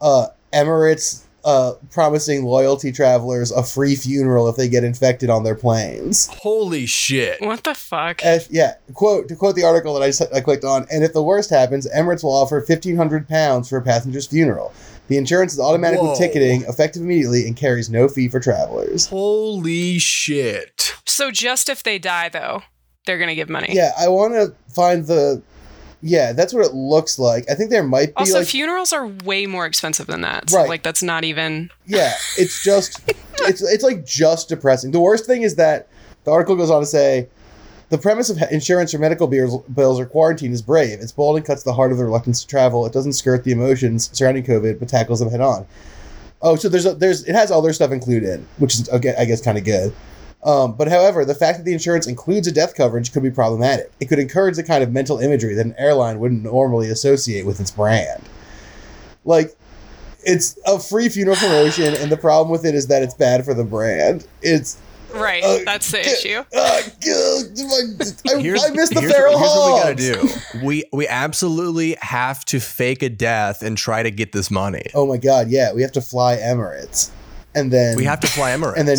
uh, 0.00 0.26
Emirates 0.52 1.22
uh, 1.44 1.72
promising 1.90 2.44
loyalty 2.44 2.92
travelers 2.92 3.50
a 3.50 3.64
free 3.64 3.96
funeral 3.96 4.48
if 4.48 4.54
they 4.56 4.68
get 4.68 4.84
infected 4.84 5.28
on 5.28 5.42
their 5.42 5.56
planes. 5.56 6.28
Holy 6.28 6.86
shit. 6.86 7.40
what 7.40 7.64
the 7.64 7.74
fuck? 7.74 8.20
If, 8.24 8.46
yeah, 8.50 8.74
quote 8.94 9.26
to 9.28 9.34
quote 9.34 9.56
the 9.56 9.64
article 9.64 9.98
that 9.98 10.30
I 10.32 10.40
clicked 10.40 10.64
on, 10.64 10.86
and 10.92 11.02
if 11.02 11.12
the 11.12 11.22
worst 11.22 11.50
happens, 11.50 11.88
Emirates 11.92 12.22
will 12.22 12.32
offer 12.32 12.60
fifteen 12.60 12.96
hundred 12.96 13.28
pounds 13.28 13.68
for 13.68 13.76
a 13.78 13.82
passenger's 13.82 14.26
funeral. 14.28 14.72
The 15.08 15.16
insurance 15.18 15.52
is 15.52 15.60
automatically 15.60 16.06
Whoa. 16.08 16.16
ticketing, 16.16 16.62
effective 16.62 17.02
immediately, 17.02 17.46
and 17.46 17.56
carries 17.56 17.90
no 17.90 18.08
fee 18.08 18.28
for 18.28 18.40
travelers. 18.40 19.06
Holy 19.06 19.98
shit. 19.98 20.94
So 21.04 21.30
just 21.30 21.68
if 21.68 21.82
they 21.82 21.98
die, 21.98 22.28
though, 22.28 22.62
they're 23.04 23.18
gonna 23.18 23.34
give 23.34 23.48
money. 23.50 23.68
Yeah, 23.72 23.90
I 23.98 24.08
want 24.08 24.32
to 24.34 24.54
find 24.74 25.06
the. 25.06 25.42
Yeah, 26.04 26.32
that's 26.32 26.52
what 26.52 26.66
it 26.66 26.74
looks 26.74 27.18
like. 27.18 27.48
I 27.48 27.54
think 27.54 27.70
there 27.70 27.82
might 27.84 28.08
be 28.08 28.12
Also, 28.16 28.38
like. 28.40 28.48
funerals 28.48 28.92
are 28.92 29.06
way 29.06 29.46
more 29.46 29.66
expensive 29.66 30.06
than 30.08 30.22
that. 30.22 30.50
So, 30.50 30.56
Right. 30.58 30.68
Like 30.68 30.82
that's 30.82 31.02
not 31.02 31.22
even. 31.24 31.70
yeah, 31.86 32.12
it's 32.38 32.62
just. 32.64 33.00
it's 33.40 33.62
it's 33.62 33.84
like 33.84 34.04
just 34.06 34.48
depressing. 34.48 34.90
The 34.92 35.00
worst 35.00 35.26
thing 35.26 35.42
is 35.42 35.56
that 35.56 35.88
the 36.24 36.30
article 36.30 36.56
goes 36.56 36.70
on 36.70 36.80
to 36.80 36.86
say. 36.86 37.28
The 37.92 37.98
premise 37.98 38.30
of 38.30 38.40
insurance 38.50 38.94
or 38.94 38.98
medical 38.98 39.26
bills, 39.26 40.00
or 40.00 40.06
quarantine 40.06 40.50
is 40.50 40.62
brave. 40.62 41.00
It's 41.00 41.12
bold 41.12 41.36
and 41.36 41.44
cuts 41.44 41.62
the 41.62 41.74
heart 41.74 41.92
of 41.92 41.98
the 41.98 42.06
reluctance 42.06 42.40
to 42.40 42.46
travel. 42.46 42.86
It 42.86 42.92
doesn't 42.94 43.12
skirt 43.12 43.44
the 43.44 43.52
emotions 43.52 44.08
surrounding 44.14 44.44
COVID, 44.44 44.78
but 44.78 44.88
tackles 44.88 45.20
them 45.20 45.28
head 45.28 45.42
on. 45.42 45.66
Oh, 46.40 46.56
so 46.56 46.70
there's 46.70 46.86
a, 46.86 46.94
there's 46.94 47.22
it 47.24 47.34
has 47.34 47.50
all 47.50 47.60
their 47.60 47.74
stuff 47.74 47.92
included, 47.92 48.46
which 48.56 48.76
is 48.76 48.88
okay, 48.88 49.14
I 49.18 49.26
guess 49.26 49.42
kind 49.42 49.58
of 49.58 49.64
good. 49.64 49.94
Um, 50.42 50.72
but 50.72 50.88
however, 50.88 51.26
the 51.26 51.34
fact 51.34 51.58
that 51.58 51.64
the 51.64 51.74
insurance 51.74 52.06
includes 52.06 52.46
a 52.46 52.52
death 52.52 52.74
coverage 52.74 53.12
could 53.12 53.22
be 53.22 53.30
problematic. 53.30 53.92
It 54.00 54.06
could 54.06 54.18
encourage 54.18 54.56
the 54.56 54.64
kind 54.64 54.82
of 54.82 54.90
mental 54.90 55.18
imagery 55.18 55.52
that 55.52 55.66
an 55.66 55.74
airline 55.76 56.18
wouldn't 56.18 56.44
normally 56.44 56.88
associate 56.88 57.44
with 57.44 57.60
its 57.60 57.70
brand. 57.70 58.22
Like, 59.26 59.54
it's 60.24 60.58
a 60.64 60.80
free 60.80 61.10
funeral 61.10 61.36
promotion, 61.36 61.94
and 61.94 62.10
the 62.10 62.16
problem 62.16 62.50
with 62.50 62.64
it 62.64 62.74
is 62.74 62.86
that 62.86 63.02
it's 63.02 63.12
bad 63.12 63.44
for 63.44 63.52
the 63.52 63.64
brand. 63.64 64.26
It's 64.40 64.78
Right. 65.14 65.42
Uh, 65.44 65.58
that's 65.64 65.90
the 65.90 66.02
g- 66.02 66.10
issue. 66.10 66.44
uh, 66.54 66.80
I, 68.28 68.40
Here's, 68.40 68.64
I 68.64 68.70
missed 68.70 68.94
the 68.94 69.00
here's, 69.00 69.12
feral 69.12 69.38
here's 69.38 69.50
what 69.50 69.74
we 69.74 69.80
gotta 69.80 69.94
do. 69.94 70.28
We 70.66 70.84
we 70.92 71.06
absolutely 71.08 71.96
have 72.00 72.44
to 72.46 72.60
fake 72.60 73.02
a 73.02 73.08
death 73.08 73.62
and 73.62 73.76
try 73.76 74.02
to 74.02 74.10
get 74.10 74.32
this 74.32 74.50
money. 74.50 74.84
Oh 74.94 75.06
my 75.06 75.16
god, 75.16 75.48
yeah, 75.48 75.72
we 75.72 75.82
have 75.82 75.92
to 75.92 76.00
fly 76.00 76.36
Emirates, 76.36 77.10
and 77.54 77.72
then 77.72 77.96
We 77.96 78.04
have 78.04 78.20
to 78.20 78.26
fly 78.28 78.50
Emirates. 78.56 78.76
and 78.76 78.88
then 78.88 78.98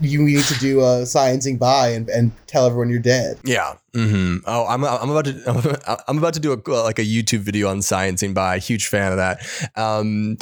you 0.00 0.22
need 0.22 0.44
to 0.44 0.54
do 0.58 0.80
a 0.80 1.02
sciencing 1.02 1.58
by 1.58 1.88
and, 1.88 2.08
and 2.08 2.32
tell 2.46 2.66
everyone 2.66 2.88
you're 2.90 3.00
dead. 3.00 3.38
Yeah. 3.44 3.74
hmm 3.94 4.36
Oh, 4.46 4.66
I'm, 4.66 4.84
I'm 4.84 5.10
about 5.10 5.24
to 5.26 6.02
I'm 6.08 6.18
about 6.18 6.34
to 6.34 6.40
do 6.40 6.52
a 6.52 6.58
like 6.70 6.98
a 6.98 7.04
YouTube 7.04 7.40
video 7.40 7.68
on 7.68 7.78
sciencing 7.78 8.34
by. 8.34 8.58
Huge 8.58 8.86
fan 8.86 9.12
of 9.12 9.18
that. 9.18 9.44
Um, 9.76 10.36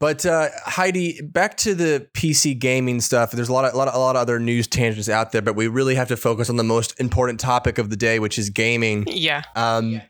but 0.00 0.24
uh, 0.24 0.48
Heidi, 0.64 1.20
back 1.22 1.56
to 1.58 1.74
the 1.74 2.08
PC 2.14 2.58
gaming 2.58 3.00
stuff. 3.00 3.32
There's 3.32 3.48
a 3.48 3.52
lot 3.52 3.64
of 3.64 3.74
a 3.74 3.76
lot 3.76 3.88
of, 3.88 3.94
a 3.94 3.98
lot 3.98 4.16
of 4.16 4.22
other 4.22 4.38
news 4.38 4.66
tangents 4.66 5.08
out 5.08 5.32
there, 5.32 5.42
but 5.42 5.56
we 5.56 5.68
really 5.68 5.94
have 5.94 6.08
to 6.08 6.16
focus 6.16 6.48
on 6.50 6.56
the 6.56 6.64
most 6.64 6.98
important 7.00 7.40
topic 7.40 7.78
of 7.78 7.90
the 7.90 7.96
day, 7.96 8.18
which 8.18 8.38
is 8.38 8.50
gaming. 8.50 9.04
Yeah. 9.08 9.42
Um, 9.54 10.00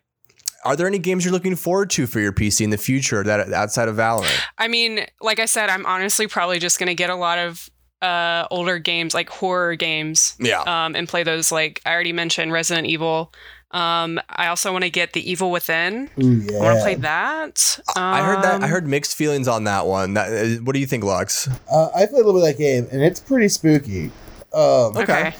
Are 0.64 0.74
there 0.74 0.86
any 0.88 0.98
games 0.98 1.24
you're 1.24 1.32
looking 1.32 1.54
forward 1.54 1.90
to 1.90 2.06
for 2.08 2.18
your 2.18 2.32
PC 2.32 2.62
in 2.62 2.70
the 2.70 2.78
future 2.78 3.22
that 3.22 3.52
outside 3.52 3.88
of 3.88 3.96
Valorant? 3.96 4.40
I 4.58 4.66
mean, 4.68 5.06
like 5.20 5.38
I 5.38 5.46
said, 5.46 5.70
I'm 5.70 5.86
honestly 5.86 6.26
probably 6.26 6.58
just 6.58 6.78
gonna 6.78 6.94
get 6.94 7.10
a 7.10 7.14
lot 7.14 7.38
of 7.38 7.70
uh 8.02 8.46
older 8.50 8.78
games, 8.78 9.14
like 9.14 9.28
horror 9.28 9.74
games, 9.76 10.36
Yeah. 10.38 10.60
um, 10.66 10.94
and 10.94 11.08
play 11.08 11.22
those. 11.22 11.50
Like 11.52 11.80
I 11.86 11.92
already 11.92 12.12
mentioned, 12.12 12.52
Resident 12.52 12.86
Evil. 12.86 13.32
Um, 13.72 14.20
I 14.28 14.46
also 14.46 14.70
want 14.72 14.84
to 14.84 14.90
get 14.90 15.12
The 15.12 15.28
Evil 15.28 15.50
Within. 15.50 16.08
Ooh, 16.22 16.40
yeah. 16.50 16.58
I 16.58 16.62
want 16.62 16.76
to 16.78 16.82
play 16.82 16.94
that. 16.94 17.78
I 17.96 18.22
heard 18.22 18.42
that. 18.42 18.62
I 18.62 18.64
Um, 18.66 18.70
heard 18.70 18.86
mixed 18.86 19.16
feelings 19.16 19.48
on 19.48 19.64
that 19.64 19.86
one. 19.86 20.14
That, 20.14 20.28
uh, 20.32 20.62
what 20.62 20.72
do 20.74 20.78
you 20.78 20.86
think, 20.86 21.02
Lux? 21.04 21.48
Uh, 21.70 21.88
I 21.94 22.06
played 22.06 22.22
a 22.22 22.26
little 22.26 22.34
bit 22.40 22.48
of 22.50 22.56
that 22.56 22.58
game, 22.58 22.86
and 22.92 23.02
it's 23.02 23.18
pretty 23.20 23.48
spooky. 23.48 24.12
Um, 24.54 24.96
Okay. 24.96 25.02
Okay. 25.02 25.34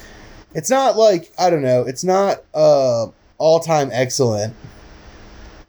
It's 0.55 0.71
not 0.71 0.97
like 0.97 1.33
I 1.39 1.51
don't 1.51 1.63
know. 1.63 1.83
It's 1.83 2.03
not 2.03 2.43
uh, 2.55 3.07
all 3.39 3.61
time 3.61 3.91
excellent. 3.93 4.55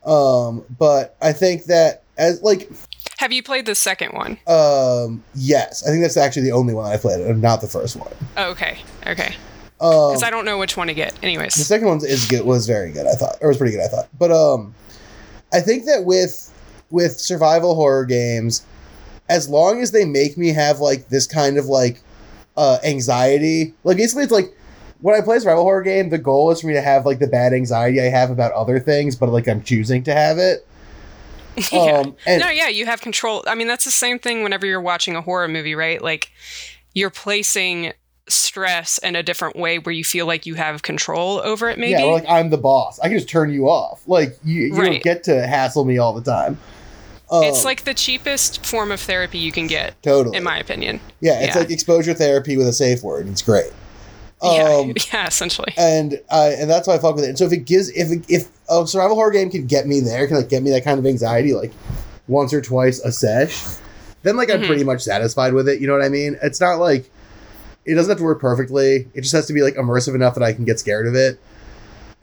Um, 0.06 0.64
but 0.80 1.16
I 1.22 1.34
think 1.34 1.66
that 1.66 2.04
as 2.18 2.42
like 2.42 2.70
Have 3.18 3.32
you 3.34 3.42
played 3.44 3.66
the 3.66 3.76
second 3.76 4.14
one? 4.14 4.38
um, 4.48 5.24
yes, 5.36 5.84
I 5.86 5.90
think 5.90 6.02
that's 6.04 6.18
actually 6.18 6.44
the 6.44 6.52
only 6.52 6.74
one 6.74 6.86
I 6.86 6.98
played, 6.98 7.20
and 7.22 7.42
not 7.42 7.62
the 7.62 7.68
first 7.68 7.96
one. 7.96 8.14
Oh, 8.38 8.52
okay. 8.52 8.78
Okay. 9.08 9.36
Um, 9.80 10.10
Because 10.12 10.24
I 10.24 10.30
don't 10.30 10.46
know 10.46 10.58
which 10.58 10.78
one 10.78 10.88
to 10.88 10.94
get. 10.94 11.14
Anyways, 11.24 11.56
the 11.56 11.64
second 11.64 11.88
one 11.88 11.98
is 12.06 12.26
good. 12.28 12.46
Was 12.46 12.66
very 12.68 12.92
good. 12.92 13.06
I 13.08 13.14
thought, 13.14 13.38
or 13.42 13.48
was 13.50 13.58
pretty 13.58 13.74
good. 13.76 13.84
I 13.84 13.88
thought. 13.88 14.08
But 14.18 14.32
um, 14.32 14.74
I 15.54 15.60
think 15.62 15.86
that 15.86 16.06
with 16.06 16.52
with 16.90 17.20
survival 17.20 17.76
horror 17.76 18.06
games, 18.06 18.66
as 19.30 19.50
long 19.50 19.82
as 19.82 19.92
they 19.92 20.06
make 20.06 20.38
me 20.38 20.50
have 20.54 20.80
like 20.80 21.10
this 21.10 21.28
kind 21.28 21.58
of 21.58 21.66
like 21.66 22.02
uh 22.56 22.78
anxiety, 22.84 23.74
like 23.84 23.98
basically 23.98 24.24
it's 24.24 24.32
like 24.32 24.56
when 25.02 25.16
I 25.16 25.24
play 25.24 25.38
a 25.38 25.40
survival 25.40 25.64
horror 25.64 25.84
game, 25.84 26.10
the 26.10 26.18
goal 26.18 26.50
is 26.52 26.62
for 26.62 26.68
me 26.68 26.74
to 26.74 26.82
have 26.82 27.06
like 27.06 27.20
the 27.20 27.28
bad 27.28 27.54
anxiety 27.54 28.00
I 28.02 28.06
have 28.06 28.30
about 28.32 28.52
other 28.54 28.80
things, 28.80 29.16
but 29.16 29.30
like 29.30 29.48
I'm 29.48 29.62
choosing 29.64 30.04
to 30.04 30.14
have 30.14 30.38
it. 30.40 30.68
yeah. 31.72 31.80
Um, 31.80 32.16
and 32.26 32.42
no, 32.42 32.50
yeah, 32.50 32.68
you 32.68 32.86
have 32.86 33.02
control. 33.02 33.44
I 33.48 33.56
mean, 33.56 33.68
that's 33.68 33.86
the 33.86 33.92
same 33.92 34.20
thing 34.20 34.44
whenever 34.44 34.66
you're 34.66 34.82
watching 34.82 35.16
a 35.16 35.22
horror 35.22 35.48
movie, 35.48 35.76
right? 35.76 36.02
Like 36.02 36.32
you're 36.94 37.10
placing 37.10 37.94
stress 38.30 38.98
in 38.98 39.16
a 39.16 39.24
different 39.24 39.56
way 39.56 39.80
where 39.80 39.94
you 39.94 40.04
feel 40.04 40.26
like 40.26 40.46
you 40.46 40.56
have 40.56 40.84
control 40.84 41.40
over 41.40 41.70
it 41.70 41.80
maybe. 41.80 41.92
yeah, 41.92 42.04
like 42.04 42.26
I'm 42.28 42.50
the 42.50 42.58
boss. 42.58 43.00
I 43.00 43.08
can 43.08 43.18
just 43.18 43.30
turn 43.30 43.52
you 43.54 43.70
off. 43.70 44.06
Like 44.08 44.38
you, 44.44 44.64
you 44.64 44.76
don't 44.76 45.04
get 45.04 45.24
to 45.26 45.48
hassle 45.48 45.86
me 45.86 45.98
all 45.98 46.14
the 46.14 46.22
time. 46.22 46.58
Um, 47.30 47.44
it's 47.44 47.66
like 47.66 47.84
the 47.84 47.94
cheapest 47.94 48.66
form 48.66 48.92
of 48.92 49.00
therapy 49.02 49.38
you 49.38 49.52
can 49.52 49.68
get, 49.68 50.02
totally 50.02 50.38
in 50.38 50.44
my 50.44 50.58
opinion. 50.58 51.00
Yeah, 51.20 51.40
it's 51.40 51.56
Yeah. 51.56 51.62
like 51.62 51.72
exposure 51.72 52.14
therapy 52.14 52.56
with 52.58 52.68
a 52.68 52.74
safe 52.74 53.02
word. 53.04 53.28
It's 53.28 53.42
great. 53.42 53.72
Yeah, 54.44 54.78
Um, 54.82 54.94
yeah, 55.14 55.28
essentially. 55.28 55.74
and 55.78 56.22
uh, 56.30 56.52
and 56.58 56.70
that's 56.70 56.88
why 56.88 56.96
I 56.96 57.00
fuck 57.00 57.16
with 57.16 57.26
it. 57.26 57.30
And 57.30 57.38
so 57.38 57.46
if 57.46 57.54
it 57.54 57.66
gives, 57.66 57.90
if 57.90 58.10
if 58.30 58.50
a 58.70 58.86
survival 58.88 59.16
horror 59.16 59.32
game 59.32 59.50
can 59.50 59.66
get 59.68 59.88
me 59.88 60.00
there, 60.00 60.28
can 60.28 60.38
like 60.38 60.50
get 60.50 60.62
me 60.64 60.70
that 60.72 60.84
kind 60.84 61.00
of 61.00 61.06
anxiety, 61.06 61.54
like 61.54 61.72
once 62.28 62.54
or 62.54 62.62
twice 62.62 63.00
a 63.00 63.12
sesh, 63.12 63.64
then 64.24 64.36
like 64.38 64.50
I'm 64.52 64.62
Mhm. 64.62 64.68
pretty 64.68 64.84
much 64.84 65.02
satisfied 65.02 65.54
with 65.54 65.68
it. 65.70 65.80
You 65.82 65.88
know 65.88 65.94
what 65.94 66.04
I 66.04 66.10
mean? 66.10 66.38
It's 66.44 66.60
not 66.62 66.76
like 66.80 67.10
it 67.86 67.96
doesn't 67.96 68.10
have 68.12 68.18
to 68.18 68.24
work 68.24 68.42
perfectly. 68.42 69.08
It 69.14 69.22
just 69.22 69.34
has 69.34 69.46
to 69.48 69.54
be 69.54 69.62
like 69.62 69.76
immersive 69.76 70.14
enough 70.14 70.34
that 70.36 70.44
I 70.44 70.52
can 70.54 70.66
get 70.66 70.80
scared 70.80 71.08
of 71.08 71.16
it. 71.16 71.40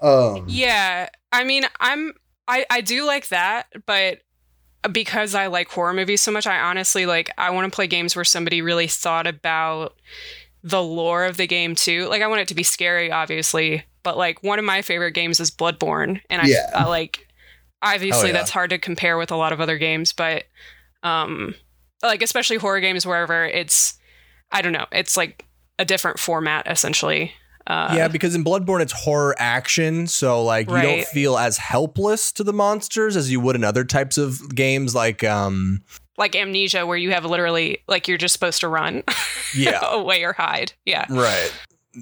Um, 0.02 0.44
Yeah, 0.48 1.08
I 1.32 1.44
mean, 1.44 1.64
I'm 1.80 2.12
I 2.46 2.66
I 2.70 2.80
do 2.82 3.04
like 3.06 3.28
that, 3.28 3.66
but 3.86 4.18
because 4.92 5.34
I 5.34 5.46
like 5.46 5.70
horror 5.70 5.94
movies 5.94 6.20
so 6.20 6.30
much, 6.30 6.46
I 6.46 6.60
honestly 6.60 7.06
like 7.06 7.30
I 7.38 7.48
want 7.50 7.70
to 7.72 7.74
play 7.74 7.86
games 7.86 8.14
where 8.14 8.24
somebody 8.24 8.60
really 8.60 8.86
thought 8.86 9.26
about 9.26 9.94
the 10.64 10.82
lore 10.82 11.24
of 11.24 11.36
the 11.36 11.46
game 11.46 11.74
too. 11.74 12.08
Like 12.08 12.22
I 12.22 12.26
want 12.26 12.40
it 12.40 12.48
to 12.48 12.54
be 12.54 12.62
scary, 12.62 13.12
obviously, 13.12 13.84
but 14.02 14.16
like 14.16 14.42
one 14.42 14.58
of 14.58 14.64
my 14.64 14.82
favorite 14.82 15.12
games 15.12 15.38
is 15.38 15.50
Bloodborne, 15.50 16.20
and 16.30 16.42
I, 16.42 16.46
Yeah. 16.46 16.70
I 16.74 16.86
like 16.86 17.28
obviously 17.82 18.28
yeah. 18.28 18.32
that's 18.32 18.50
hard 18.50 18.70
to 18.70 18.78
compare 18.78 19.18
with 19.18 19.30
a 19.30 19.36
lot 19.36 19.52
of 19.52 19.60
other 19.60 19.76
games, 19.78 20.12
but 20.14 20.44
um, 21.02 21.54
like 22.02 22.22
especially 22.22 22.56
horror 22.56 22.80
games 22.80 23.06
wherever 23.06 23.44
it's 23.44 23.98
I 24.50 24.62
don't 24.62 24.72
know, 24.72 24.86
it's 24.90 25.16
like 25.16 25.44
a 25.78 25.84
different 25.84 26.18
format 26.18 26.66
essentially. 26.66 27.32
Uh, 27.66 27.94
yeah, 27.96 28.08
because 28.08 28.34
in 28.34 28.44
Bloodborne 28.44 28.80
it's 28.80 28.92
horror 28.92 29.34
action, 29.38 30.06
so 30.06 30.42
like 30.42 30.68
you 30.68 30.80
don't 30.80 31.06
feel 31.06 31.36
as 31.36 31.58
helpless 31.58 32.32
to 32.32 32.44
the 32.44 32.52
monsters 32.52 33.16
as 33.16 33.30
you 33.30 33.40
would 33.40 33.56
in 33.56 33.64
other 33.64 33.84
types 33.84 34.16
of 34.16 34.54
games 34.54 34.94
like 34.94 35.22
um 35.24 35.82
like 36.16 36.34
amnesia 36.36 36.86
where 36.86 36.96
you 36.96 37.10
have 37.10 37.24
literally 37.24 37.78
like 37.88 38.06
you're 38.08 38.18
just 38.18 38.32
supposed 38.32 38.60
to 38.60 38.68
run 38.68 39.02
yeah. 39.56 39.80
away 39.92 40.22
or 40.22 40.32
hide 40.32 40.72
yeah 40.84 41.06
Right. 41.10 41.52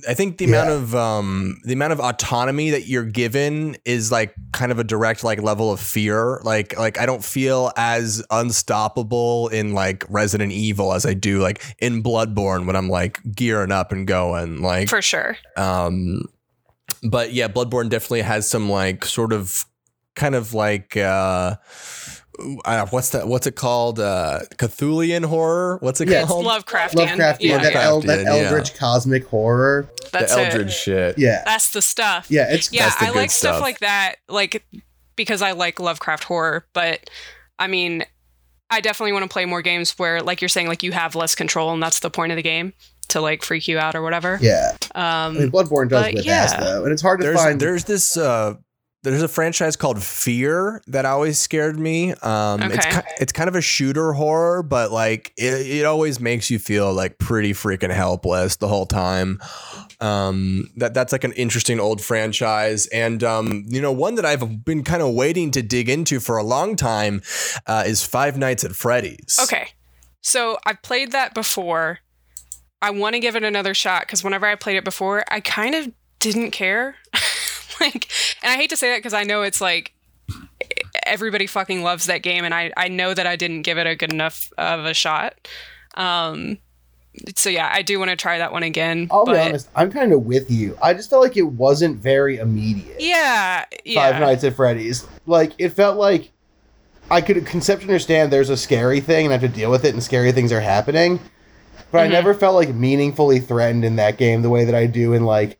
I 0.08 0.14
think 0.14 0.38
the 0.38 0.46
Yeah. 0.46 0.62
amount 0.62 0.70
of 0.70 0.94
um 0.94 1.60
the 1.64 1.74
amount 1.74 1.92
of 1.92 2.00
autonomy 2.00 2.70
that 2.70 2.86
you're 2.86 3.04
given 3.04 3.76
is 3.84 4.10
like 4.10 4.34
kind 4.52 4.72
of 4.72 4.78
a 4.78 4.84
direct 4.84 5.22
like 5.22 5.42
level 5.42 5.70
of 5.70 5.80
fear. 5.80 6.40
Like 6.44 6.78
like 6.78 6.98
I 6.98 7.04
don't 7.04 7.22
feel 7.22 7.70
as 7.76 8.24
unstoppable 8.30 9.48
in 9.48 9.74
like 9.74 10.04
Resident 10.08 10.50
Evil 10.52 10.94
as 10.94 11.04
I 11.04 11.12
do 11.12 11.40
like 11.40 11.62
in 11.78 12.02
Bloodborne 12.02 12.64
when 12.66 12.74
I'm 12.74 12.88
like 12.88 13.20
gearing 13.34 13.70
up 13.70 13.92
and 13.92 14.06
going. 14.06 14.62
Like 14.62 14.88
for 14.88 15.02
sure 15.02 15.36
um 15.58 16.22
but 17.02 17.32
yeah, 17.34 17.48
Bloodborne 17.48 17.90
definitely 17.90 18.22
has 18.22 18.48
some 18.48 18.70
like 18.70 19.04
sort 19.04 19.32
of 19.34 19.66
kind 20.14 20.34
of 20.34 20.54
like 20.54 20.96
uh, 20.96 21.56
uh 22.64 22.86
what's 22.90 23.10
that 23.10 23.26
what's 23.28 23.46
it 23.46 23.56
called? 23.56 23.98
Uh 24.00 24.40
Cthulian 24.56 25.24
horror? 25.24 25.78
What's 25.80 26.00
it 26.00 26.08
Yeah, 26.08 26.24
called? 26.24 26.46
Lovecraftian. 26.46 27.06
Lovecraftian, 27.08 27.36
Yeah, 27.40 27.58
that, 27.58 27.72
yeah. 27.72 27.80
el- 27.82 28.00
that 28.02 28.20
Lovecraftian, 28.20 28.24
yeah. 28.24 28.32
eldritch 28.48 28.74
cosmic 28.74 29.26
horror. 29.26 29.88
That's 30.12 30.34
the 30.34 30.40
it. 30.42 30.52
Eldritch 30.52 30.72
shit. 30.74 31.18
Yeah, 31.18 31.42
That's 31.44 31.70
the 31.72 31.82
stuff. 31.82 32.26
yeah, 32.30 32.52
it's 32.52 32.72
yeah, 32.72 32.84
That's 32.84 32.96
the 32.96 33.04
I 33.04 33.08
good 33.08 33.16
like 33.16 33.30
stuff. 33.30 33.54
stuff. 33.56 33.62
like 33.62 33.78
that, 33.80 34.16
like 34.28 34.64
because 35.16 35.42
I 35.42 35.52
like 35.52 35.78
Lovecraft 35.80 36.24
horror. 36.24 36.66
But 36.72 37.08
I 37.58 37.66
mean, 37.66 38.04
I 38.70 38.80
definitely 38.80 39.12
want 39.12 39.24
to 39.24 39.28
play 39.28 39.44
more 39.44 39.62
games 39.62 39.92
where, 39.98 40.20
like 40.22 40.40
you're 40.40 40.48
saying, 40.48 40.68
like 40.68 40.82
you 40.82 40.92
have 40.92 41.14
less 41.14 41.34
control, 41.34 41.72
and 41.72 41.82
that's 41.82 42.00
the 42.00 42.10
point 42.10 42.32
of 42.32 42.36
the 42.36 42.42
game 42.42 42.72
to 43.08 43.20
like 43.20 43.42
freak 43.42 43.68
you 43.68 43.78
out 43.78 43.94
or 43.94 44.00
whatever. 44.02 44.38
yeah. 44.40 44.72
Um, 44.94 45.02
I 45.04 45.30
mean, 45.30 45.50
Bloodborne 45.50 45.88
does 45.90 46.04
but 46.06 46.14
with 46.14 46.24
yeah. 46.24 46.32
ass 46.44 46.54
though, 46.54 46.84
and 46.84 46.92
it's 46.92 47.02
hard 47.02 47.20
to 47.20 47.26
There's 47.26 47.36
find. 47.42 47.60
there's 47.60 47.84
this 47.84 48.16
uh 48.16 48.54
there's 49.02 49.22
a 49.22 49.28
franchise 49.28 49.74
called 49.76 50.00
Fear 50.02 50.80
that 50.86 51.04
always 51.04 51.38
scared 51.38 51.78
me. 51.78 52.12
Um, 52.22 52.62
it's 52.62 52.86
Okay. 52.86 53.00
ki- 53.00 53.08
it's 53.20 53.32
kind 53.32 53.48
of 53.48 53.56
a 53.56 53.60
shooter 53.60 54.12
horror, 54.12 54.62
but 54.62 54.92
like 54.92 55.32
it, 55.36 55.66
it 55.66 55.84
always 55.84 56.20
makes 56.20 56.50
you 56.50 56.58
feel 56.60 56.92
like 56.92 57.18
pretty 57.18 57.52
freaking 57.52 57.92
helpless 57.92 58.56
the 58.56 58.68
whole 58.68 58.86
time. 58.86 59.40
Um, 60.00 60.70
that 60.76 60.94
that's 60.94 61.12
like 61.12 61.24
an 61.24 61.32
interesting 61.32 61.80
old 61.80 62.00
franchise, 62.00 62.86
and 62.88 63.22
um, 63.24 63.64
you 63.68 63.80
know 63.80 63.92
one 63.92 64.14
that 64.16 64.24
I've 64.24 64.64
been 64.64 64.84
kind 64.84 65.02
of 65.02 65.14
waiting 65.14 65.50
to 65.52 65.62
dig 65.62 65.88
into 65.88 66.20
for 66.20 66.36
a 66.36 66.42
long 66.44 66.76
time 66.76 67.22
uh, 67.66 67.84
is 67.86 68.04
Five 68.04 68.36
Nights 68.38 68.64
at 68.64 68.72
Freddy's. 68.72 69.38
Okay. 69.42 69.68
So 70.20 70.58
I've 70.64 70.80
played 70.82 71.10
that 71.12 71.34
before. 71.34 71.98
I 72.80 72.90
want 72.90 73.14
to 73.14 73.20
give 73.20 73.34
it 73.36 73.42
another 73.44 73.74
shot 73.74 74.02
because 74.02 74.22
whenever 74.24 74.46
I 74.46 74.54
played 74.54 74.76
it 74.76 74.84
before, 74.84 75.24
I 75.28 75.40
kind 75.40 75.74
of 75.74 75.90
didn't 76.20 76.52
care. 76.52 76.94
like, 77.80 78.08
and 78.42 78.52
I 78.52 78.56
hate 78.56 78.70
to 78.70 78.76
say 78.76 78.90
that 78.90 78.98
because 78.98 79.14
I 79.14 79.22
know 79.24 79.42
it's 79.42 79.60
like 79.60 79.92
everybody 81.06 81.46
fucking 81.46 81.82
loves 81.82 82.06
that 82.06 82.22
game, 82.22 82.44
and 82.44 82.54
I 82.54 82.72
I 82.76 82.88
know 82.88 83.14
that 83.14 83.26
I 83.26 83.36
didn't 83.36 83.62
give 83.62 83.78
it 83.78 83.86
a 83.86 83.96
good 83.96 84.12
enough 84.12 84.52
of 84.58 84.84
a 84.84 84.94
shot. 84.94 85.48
Um. 85.94 86.58
So 87.36 87.50
yeah, 87.50 87.70
I 87.70 87.82
do 87.82 87.98
want 87.98 88.10
to 88.10 88.16
try 88.16 88.38
that 88.38 88.52
one 88.52 88.62
again. 88.62 89.08
I'll 89.10 89.26
but 89.26 89.34
be 89.34 89.38
honest, 89.38 89.68
I'm 89.76 89.90
kind 89.92 90.14
of 90.14 90.22
with 90.24 90.50
you. 90.50 90.78
I 90.82 90.94
just 90.94 91.10
felt 91.10 91.22
like 91.22 91.36
it 91.36 91.42
wasn't 91.42 91.98
very 91.98 92.38
immediate. 92.38 92.96
Yeah. 93.00 93.66
Yeah. 93.84 94.12
Five 94.12 94.20
Nights 94.22 94.44
at 94.44 94.56
Freddy's. 94.56 95.06
Like 95.26 95.52
it 95.58 95.70
felt 95.70 95.98
like 95.98 96.30
I 97.10 97.20
could 97.20 97.44
conceptually 97.44 97.92
understand 97.92 98.32
there's 98.32 98.48
a 98.48 98.56
scary 98.56 99.00
thing 99.00 99.26
and 99.26 99.34
I 99.34 99.36
have 99.36 99.42
to 99.42 99.54
deal 99.54 99.70
with 99.70 99.84
it 99.84 99.92
and 99.92 100.02
scary 100.02 100.32
things 100.32 100.52
are 100.52 100.60
happening. 100.62 101.20
But 101.90 101.98
I 102.00 102.06
Mhm. 102.08 102.12
never 102.12 102.32
felt 102.32 102.54
like 102.54 102.74
meaningfully 102.74 103.40
threatened 103.40 103.84
in 103.84 103.96
that 103.96 104.16
game 104.16 104.40
the 104.40 104.48
way 104.48 104.64
that 104.64 104.74
I 104.74 104.86
do 104.86 105.12
in 105.12 105.26
like 105.26 105.58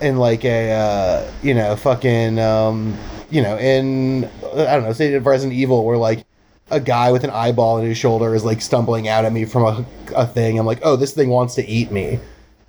in 0.00 0.16
like 0.16 0.44
a 0.44 0.72
uh, 0.72 1.30
you 1.42 1.54
know, 1.54 1.76
fucking 1.76 2.38
um 2.38 2.96
you 3.30 3.42
know, 3.42 3.58
in 3.58 4.24
I 4.54 4.74
don't 4.74 4.84
know, 4.84 4.92
say 4.92 5.16
Resident 5.18 5.58
Evil 5.58 5.84
where 5.84 5.96
like 5.96 6.24
a 6.70 6.80
guy 6.80 7.12
with 7.12 7.22
an 7.24 7.30
eyeball 7.30 7.78
in 7.78 7.86
his 7.86 7.96
shoulder 7.96 8.34
is 8.34 8.44
like 8.44 8.60
stumbling 8.60 9.08
out 9.08 9.24
at 9.24 9.32
me 9.32 9.44
from 9.44 9.62
a, 9.62 9.86
a 10.14 10.26
thing. 10.26 10.58
I'm 10.58 10.66
like, 10.66 10.80
oh, 10.82 10.96
this 10.96 11.14
thing 11.14 11.28
wants 11.28 11.54
to 11.56 11.66
eat 11.66 11.90
me. 11.90 12.18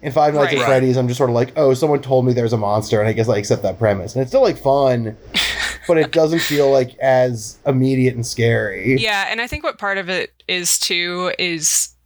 In 0.03 0.11
Five 0.11 0.35
Nights 0.35 0.53
Right. 0.53 0.61
at 0.61 0.67
Freddy's, 0.67 0.95
I'm 0.95 1.07
just 1.07 1.17
sort 1.17 1.31
of 1.31 1.35
like, 1.35 1.53
oh, 1.55 1.73
someone 1.73 2.03
told 2.03 2.23
me 2.23 2.31
there's 2.31 2.53
a 2.53 2.57
monster, 2.57 2.99
and 2.99 3.09
I 3.09 3.13
guess 3.13 3.27
I 3.27 3.37
accept 3.37 3.63
that 3.63 3.79
premise. 3.79 4.13
And 4.13 4.21
it's 4.21 4.29
still 4.29 4.43
like 4.43 4.57
fun, 4.57 5.17
but 5.87 5.97
it 5.97 6.11
doesn't 6.11 6.41
feel 6.41 6.71
like 6.71 6.95
as 6.99 7.57
immediate 7.65 8.13
and 8.13 8.23
scary. 8.23 8.97
Yeah, 8.97 9.25
and 9.31 9.41
I 9.41 9.47
think 9.47 9.63
what 9.63 9.79
part 9.79 9.97
of 9.97 10.07
it 10.07 10.43
is 10.47 10.77
too 10.77 11.33
is 11.39 11.89
uh, 11.89 11.96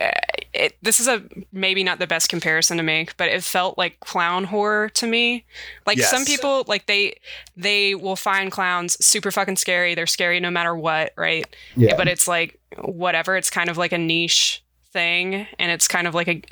Uh, 0.00 0.10
it, 0.52 0.76
this 0.82 1.00
is 1.00 1.08
a 1.08 1.22
maybe 1.52 1.82
not 1.82 1.98
the 1.98 2.06
best 2.06 2.28
comparison 2.28 2.76
to 2.76 2.82
make, 2.82 3.16
but 3.16 3.28
it 3.28 3.42
felt 3.42 3.76
like 3.76 3.98
clown 4.00 4.44
horror 4.44 4.88
to 4.90 5.06
me. 5.06 5.44
Like 5.86 5.98
some 5.98 6.24
people 6.24 6.64
like 6.68 6.86
they 6.86 7.16
they 7.56 7.94
will 7.94 8.16
find 8.16 8.52
clowns 8.52 8.96
super 9.04 9.30
fucking 9.30 9.56
scary. 9.56 9.94
They're 9.94 10.06
scary 10.06 10.38
no 10.40 10.50
matter 10.50 10.74
what, 10.74 11.12
right? 11.16 11.44
Yeah. 11.76 11.96
But 11.96 12.08
it's 12.08 12.28
like 12.28 12.60
whatever. 12.78 13.36
It's 13.36 13.50
kind 13.50 13.68
of 13.68 13.76
like 13.76 13.92
a 13.92 13.98
niche 13.98 14.62
thing, 14.92 15.46
and 15.58 15.72
it's 15.72 15.88
kind 15.88 16.06
of 16.06 16.14
like 16.14 16.28
a 16.28 16.42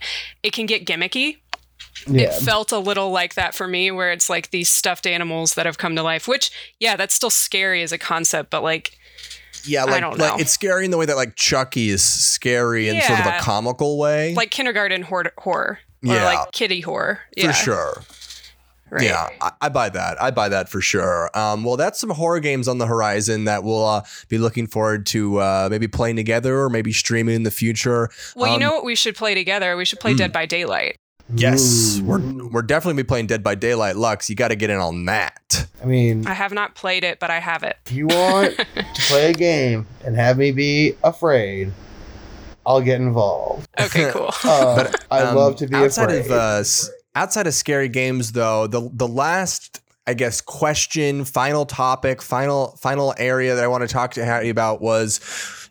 it 0.43 0.53
can 0.53 0.67
get 0.67 0.85
gimmicky. 0.85 1.39
yeah. 2.07 2.23
It 2.23 2.35
felt 2.35 2.73
a 2.73 2.79
little 2.79 3.11
like 3.11 3.35
that 3.35 3.55
for 3.55 3.69
me, 3.69 3.91
where 3.93 4.11
it's 4.11 4.29
like 4.29 4.51
these 4.51 4.69
stuffed 4.69 5.07
animals 5.07 5.55
that 5.55 5.67
have 5.67 5.79
come 5.79 5.95
to 5.97 6.03
life. 6.03 6.27
Which 6.27 6.51
yeah, 6.81 6.97
that's 6.97 7.15
still 7.15 7.31
scary 7.31 7.83
as 7.83 7.93
a 7.93 7.99
concept, 7.99 8.51
but 8.51 8.63
like 8.65 8.99
Yeah, 9.67 9.85
like, 9.85 10.19
like 10.19 10.41
it's 10.41 10.51
scary 10.53 10.85
in 10.85 10.91
the 10.91 10.99
way 10.99 11.07
that 11.07 11.17
like 11.17 11.37
Chucky 11.37 11.91
is 11.91 12.05
scary 12.05 12.89
in 12.89 13.01
sort 13.03 13.21
of 13.21 13.27
a 13.27 13.39
comical 13.41 13.99
way. 13.99 14.35
like 14.35 14.51
kindergarten 14.51 15.03
hor- 15.03 15.33
horror 15.39 15.79
or 16.07 16.15
Yeah. 16.15 16.25
like 16.25 16.53
kitty 16.53 16.81
horror. 16.81 17.21
for 17.41 17.53
sure. 17.53 18.03
Right. 18.91 19.05
Yeah, 19.05 19.29
I, 19.41 19.53
I 19.63 19.69
buy 19.71 19.89
that. 19.89 20.21
I 20.21 20.31
buy 20.31 20.51
that 20.51 20.69
for 20.69 20.83
sure. 20.83 21.31
Um, 21.35 21.65
well, 21.65 21.79
that's 21.79 21.99
some 21.99 22.11
horror 22.11 22.41
games 22.41 22.69
on 22.69 22.77
the 22.77 22.87
horizon 22.87 23.45
that 23.45 23.65
we'll 23.65 23.87
uh, 23.87 24.03
be 24.29 24.37
looking 24.37 24.67
forward 24.67 25.07
to 25.07 25.39
uh, 25.39 25.69
maybe 25.71 25.89
playing 25.89 26.17
together 26.17 26.61
or 26.61 26.69
maybe 26.69 26.93
streaming 26.93 27.35
in 27.37 27.43
the 27.43 27.51
future. 27.51 28.11
Well, 28.37 28.49
you 28.49 28.55
Um, 28.57 28.61
know 28.61 28.73
what 28.75 28.85
we 28.85 28.95
should 28.95 29.17
play 29.17 29.33
together? 29.35 29.79
We 29.79 29.87
should 29.87 29.99
play 29.99 30.11
Hmm. 30.13 30.19
Dead 30.19 30.33
by 30.33 30.45
Daylight. 30.45 30.99
Yes, 31.35 31.99
Ooh. 31.99 32.05
we're 32.05 32.49
we're 32.49 32.63
definitely 32.63 33.03
be 33.03 33.07
playing 33.07 33.27
Dead 33.27 33.43
by 33.43 33.55
Daylight. 33.55 33.97
Lux, 33.97 34.29
you 34.29 34.37
got 34.37 34.49
to 34.49 34.57
get 34.57 34.71
in 34.71 34.79
on 34.79 35.05
that. 35.07 35.67
I 35.83 35.87
mean, 35.87 36.27
I 36.27 36.35
have 36.35 36.53
not 36.53 36.75
played 36.75 37.05
it, 37.05 37.19
but 37.21 37.31
I 37.31 37.39
have 37.41 37.63
it. 37.63 37.77
if 37.87 37.93
you 37.93 38.07
want 38.07 38.57
to 38.75 39.03
play 39.09 39.31
a 39.31 39.33
game 39.35 39.87
and 40.05 40.15
have 40.17 40.39
me 40.39 40.53
be 40.53 40.95
afraid, 41.03 41.73
I'll 42.67 42.81
get 42.81 43.01
involved. 43.01 43.69
Okay, 43.81 44.11
cool. 44.13 44.31
Uh, 44.45 44.77
But, 44.77 45.05
I 45.11 45.21
um, 45.23 45.37
love 45.37 45.57
to 45.57 45.67
be 45.67 45.75
outside 45.77 46.11
afraid. 46.11 46.27
of 46.27 46.31
uh, 46.31 46.65
outside 47.15 47.47
of 47.47 47.55
scary 47.55 47.89
games, 47.89 48.33
though. 48.33 48.67
The 48.67 48.91
the 48.93 49.09
last, 49.09 49.81
I 50.07 50.15
guess, 50.15 50.41
question, 50.41 51.25
final 51.25 51.67
topic, 51.67 52.21
final 52.23 52.77
final 52.81 53.15
area 53.19 53.55
that 53.55 53.65
I 53.65 53.69
want 53.69 53.83
to 53.83 53.89
talk 53.89 54.13
to 54.15 54.41
you 54.45 54.51
about 54.51 54.81
was 54.81 55.21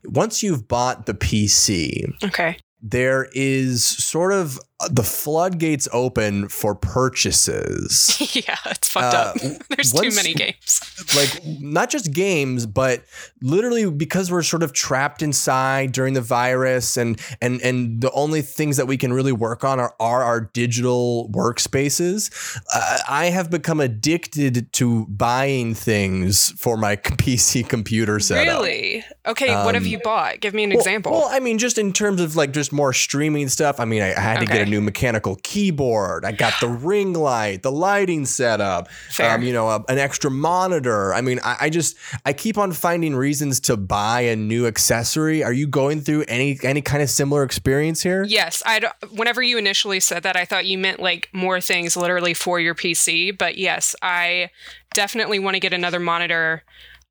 once 0.05 0.41
you've 0.41 0.68
bought 0.68 1.05
the 1.05 1.14
PC, 1.14 2.12
okay. 2.24 2.57
there 2.82 3.30
is 3.34 3.86
sort 3.86 4.34
of 4.34 4.59
the 4.89 5.03
floodgates 5.03 5.88
open 5.93 6.47
for 6.49 6.73
purchases. 6.75 8.17
yeah, 8.36 8.57
it's 8.65 8.89
fucked 8.89 9.13
Uh, 9.13 9.17
up. 9.17 9.36
There's 9.69 9.91
too 9.91 10.11
many 10.11 10.34
games. 10.34 10.79
like 11.15 11.41
not 11.59 11.89
just 11.89 12.13
games 12.13 12.65
but 12.65 13.03
literally 13.41 13.89
because 13.89 14.32
we're 14.32 14.43
sort 14.43 14.63
of 14.63 14.71
trapped 14.73 15.21
inside 15.21 15.91
during 15.91 16.13
the 16.13 16.21
virus 16.21 16.95
and 16.97 17.19
and 17.41 17.59
and 17.61 18.01
the 18.01 18.11
only 18.11 18.41
things 18.41 18.77
that 18.77 18.86
we 18.88 18.97
can 18.97 19.11
really 19.11 19.32
work 19.32 19.63
on 19.63 19.79
are, 19.79 19.95
are 19.99 20.23
our 20.23 20.41
digital 20.41 21.29
workspaces 21.34 22.29
uh, 22.73 22.97
i 23.09 23.25
have 23.25 23.49
become 23.49 23.79
addicted 23.79 24.71
to 24.73 25.05
buying 25.07 25.73
things 25.73 26.51
for 26.51 26.77
my 26.77 26.95
pc 26.95 27.67
computer 27.67 28.19
setup 28.19 28.61
Really? 28.61 29.03
Okay, 29.25 29.53
what 29.63 29.75
have 29.75 29.84
Um, 29.84 29.89
you 29.89 29.99
bought? 30.03 30.39
Give 30.39 30.53
me 30.53 30.63
an 30.63 30.71
well- 30.71 30.79
example. 30.79 31.11
Well, 31.11 31.27
I 31.32 31.39
mean, 31.39 31.57
just 31.59 31.77
in 31.77 31.93
terms 31.93 32.19
of 32.21 32.36
like 32.36 32.51
just 32.53 32.73
more 32.73 32.91
streaming 32.91 33.49
stuff. 33.49 33.79
I 33.79 33.86
mean, 33.86 34.01
I, 34.01 34.13
I 34.15 34.19
had 34.19 34.39
to 34.39 34.45
get 34.45 34.55
Okay. 34.55 34.63
a 34.63 34.65
new 34.72 34.82
mechanical 34.82 35.36
keyboard. 35.43 36.26
I 36.26 36.32
got 36.32 36.53
the 36.59 36.67
ring 36.88 37.13
light, 37.13 37.61
the 37.61 37.72
lighting 37.72 38.26
setup. 38.26 38.89
Um, 39.19 39.43
you 39.43 39.53
know, 39.53 39.69
a, 39.69 39.84
an 39.88 39.99
extra 39.99 40.32
monitor. 40.32 41.13
I 41.13 41.22
mean, 41.22 41.39
I, 41.43 41.57
I 41.61 41.69
just 41.69 41.95
I 42.26 42.34
keep 42.34 42.57
on 42.57 42.72
finding 42.72 43.15
reasons 43.15 43.59
to 43.61 43.78
buy 43.78 44.22
a 44.22 44.36
new 44.36 44.65
accessory. 44.65 45.43
Are 45.43 45.53
you 45.53 45.67
going 45.67 46.01
through 46.01 46.26
any 46.28 46.57
any 46.63 46.82
kind 46.82 47.03
of 47.03 47.09
similar 47.09 47.43
experience 47.43 48.01
here? 48.01 48.24
Yes, 48.24 48.63
I. 48.65 48.82
Whenever 49.11 49.43
you 49.43 49.59
initially 49.59 49.99
said 49.99 50.24
that, 50.24 50.36
I 50.36 50.45
thought 50.45 50.65
you 50.65 50.80
meant 50.80 50.99
like 50.99 51.30
more 51.34 51.61
things 51.61 51.95
literally 51.95 52.34
for 52.34 52.59
your 52.59 52.74
PC. 52.74 53.38
But 53.38 53.57
yes, 53.57 53.95
I 54.01 54.49
definitely 54.93 55.38
want 55.38 55.55
to 55.55 55.59
get 55.59 55.74
another 55.74 55.99
monitor. 55.99 56.63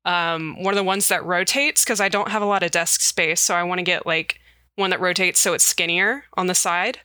Um, 0.03 0.55
one 0.61 0.73
of 0.73 0.77
the 0.77 0.83
ones 0.83 1.07
that 1.09 1.23
rotates 1.23 1.83
because 1.83 2.01
I 2.01 2.09
don't 2.09 2.29
have 2.29 2.41
a 2.41 2.45
lot 2.45 2.63
of 2.63 2.71
desk 2.71 3.01
space, 3.01 3.39
so 3.39 3.53
I 3.53 3.63
want 3.63 3.79
to 3.79 3.83
get 3.83 4.05
like 4.05 4.39
one 4.75 4.89
that 4.89 4.99
rotates 4.99 5.39
so 5.39 5.53
it's 5.53 5.63
skinnier 5.63 6.25
on 6.35 6.47
the 6.47 6.55
side. 6.55 6.99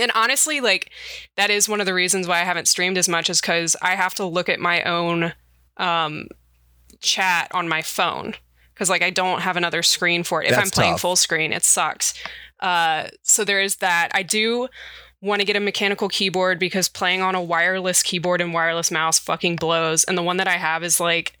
And 0.00 0.12
honestly, 0.14 0.60
like 0.60 0.90
that 1.36 1.50
is 1.50 1.68
one 1.68 1.80
of 1.80 1.86
the 1.86 1.94
reasons 1.94 2.26
why 2.26 2.40
I 2.40 2.44
haven't 2.44 2.68
streamed 2.68 2.98
as 2.98 3.08
much 3.08 3.30
is 3.30 3.40
because 3.40 3.76
I 3.82 3.94
have 3.94 4.14
to 4.14 4.24
look 4.24 4.48
at 4.48 4.60
my 4.60 4.82
own 4.82 5.32
um, 5.76 6.28
chat 7.00 7.48
on 7.52 7.68
my 7.68 7.82
phone 7.82 8.34
because 8.74 8.90
like 8.90 9.02
I 9.02 9.10
don't 9.10 9.42
have 9.42 9.56
another 9.56 9.82
screen 9.82 10.24
for 10.24 10.42
it. 10.42 10.50
If 10.50 10.58
I'm 10.58 10.70
playing 10.70 10.94
tough. 10.94 11.02
full 11.02 11.16
screen, 11.16 11.52
it 11.52 11.64
sucks. 11.64 12.14
Uh, 12.60 13.08
so 13.22 13.44
there 13.44 13.60
is 13.60 13.76
that. 13.76 14.10
I 14.14 14.22
do 14.22 14.68
want 15.22 15.40
to 15.40 15.46
get 15.46 15.56
a 15.56 15.60
mechanical 15.60 16.08
keyboard 16.08 16.58
because 16.58 16.88
playing 16.88 17.20
on 17.20 17.34
a 17.34 17.42
wireless 17.42 18.02
keyboard 18.02 18.40
and 18.40 18.54
wireless 18.54 18.90
mouse 18.90 19.18
fucking 19.18 19.56
blows. 19.56 20.04
And 20.04 20.16
the 20.16 20.22
one 20.22 20.38
that 20.38 20.48
I 20.48 20.56
have 20.56 20.82
is 20.82 20.98
like 20.98 21.38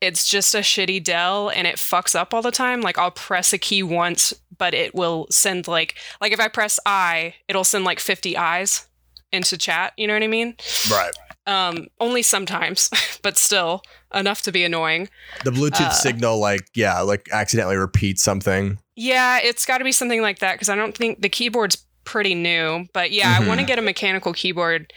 it's 0.00 0.28
just 0.28 0.54
a 0.54 0.58
shitty 0.58 1.02
Dell 1.02 1.48
and 1.48 1.66
it 1.66 1.76
fucks 1.76 2.14
up 2.14 2.32
all 2.32 2.42
the 2.42 2.50
time. 2.50 2.80
Like 2.80 2.98
I'll 2.98 3.10
press 3.10 3.52
a 3.52 3.58
key 3.58 3.82
once, 3.82 4.32
but 4.58 4.74
it 4.74 4.94
will 4.94 5.26
send 5.30 5.66
like 5.68 5.94
like 6.20 6.32
if 6.32 6.40
I 6.40 6.48
press 6.48 6.78
I, 6.84 7.34
it'll 7.48 7.64
send 7.64 7.84
like 7.84 8.00
50 8.00 8.36
eyes 8.36 8.86
into 9.32 9.56
chat, 9.58 9.92
you 9.96 10.06
know 10.06 10.14
what 10.14 10.22
I 10.22 10.26
mean? 10.28 10.56
Right. 10.90 11.12
Um 11.46 11.86
only 12.00 12.22
sometimes, 12.22 12.90
but 13.22 13.36
still 13.38 13.82
enough 14.14 14.42
to 14.42 14.52
be 14.52 14.64
annoying. 14.64 15.08
The 15.44 15.50
Bluetooth 15.50 15.80
Uh, 15.86 15.90
signal, 15.90 16.38
like 16.38 16.68
yeah, 16.74 17.00
like 17.00 17.28
accidentally 17.32 17.76
repeats 17.76 18.22
something. 18.22 18.78
Yeah, 18.96 19.38
it's 19.38 19.64
got 19.64 19.78
to 19.78 19.84
be 19.84 19.92
something 19.92 20.20
like 20.22 20.40
that 20.40 20.54
because 20.54 20.68
I 20.68 20.74
don't 20.76 20.96
think 20.96 21.22
the 21.22 21.28
keyboard's 21.28 21.84
pretty 22.04 22.34
new. 22.34 22.86
But 22.92 23.12
yeah, 23.12 23.30
I 23.38 23.40
Mhm. 23.42 23.46
want 23.48 23.60
to 23.60 23.66
get 23.66 23.78
a 23.78 23.82
mechanical 23.82 24.32
keyboard. 24.32 24.92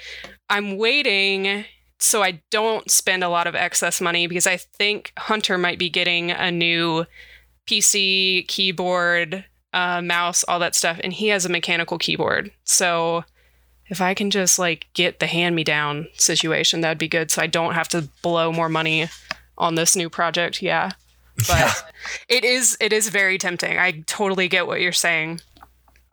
I'm 0.50 0.78
waiting 0.78 1.66
so 2.00 2.24
I 2.24 2.42
don't 2.50 2.90
spend 2.90 3.24
a 3.24 3.30
lot 3.30 3.46
of 3.46 3.54
excess 3.54 4.02
money 4.02 4.26
because 4.26 4.48
I 4.48 4.58
think 4.58 5.14
Hunter 5.20 5.56
might 5.58 5.78
be 5.78 5.88
getting 5.90 6.32
a 6.32 6.50
new 6.50 7.06
PC, 7.68 8.46
keyboard, 8.48 9.46
uh, 9.74 10.02
mouse, 10.02 10.44
all 10.48 10.60
that 10.60 10.76
stuff, 10.76 11.00
and 11.04 11.14
he 11.14 11.30
has 11.30 11.46
a 11.46 11.50
mechanical 11.50 11.98
keyboard. 11.98 12.52
So 12.64 13.24
if 13.88 14.02
I 14.02 14.14
can 14.14 14.30
just 14.32 14.58
like 14.58 14.88
get 14.94 15.20
the 15.20 15.28
hand 15.28 15.56
me 15.56 15.64
down 15.64 16.08
situation, 16.14 16.82
that'd 16.82 16.98
be 16.98 17.08
good. 17.08 17.32
So 17.32 17.42
I 17.42 17.48
don't 17.48 17.74
have 17.74 17.90
to 17.90 18.08
blow 18.22 18.52
more 18.52 18.70
money 18.70 19.10
on 19.58 19.76
this 19.76 19.96
new 19.96 20.10
project. 20.10 20.62
Yeah. 20.62 20.92
But 21.48 21.92
it 22.30 22.44
is 22.44 22.78
it 22.80 22.94
is 22.94 23.10
very 23.10 23.40
tempting. 23.40 23.80
I 23.80 24.04
totally 24.06 24.48
get 24.48 24.68
what 24.68 24.80
you're 24.80 24.92
saying. 24.92 25.40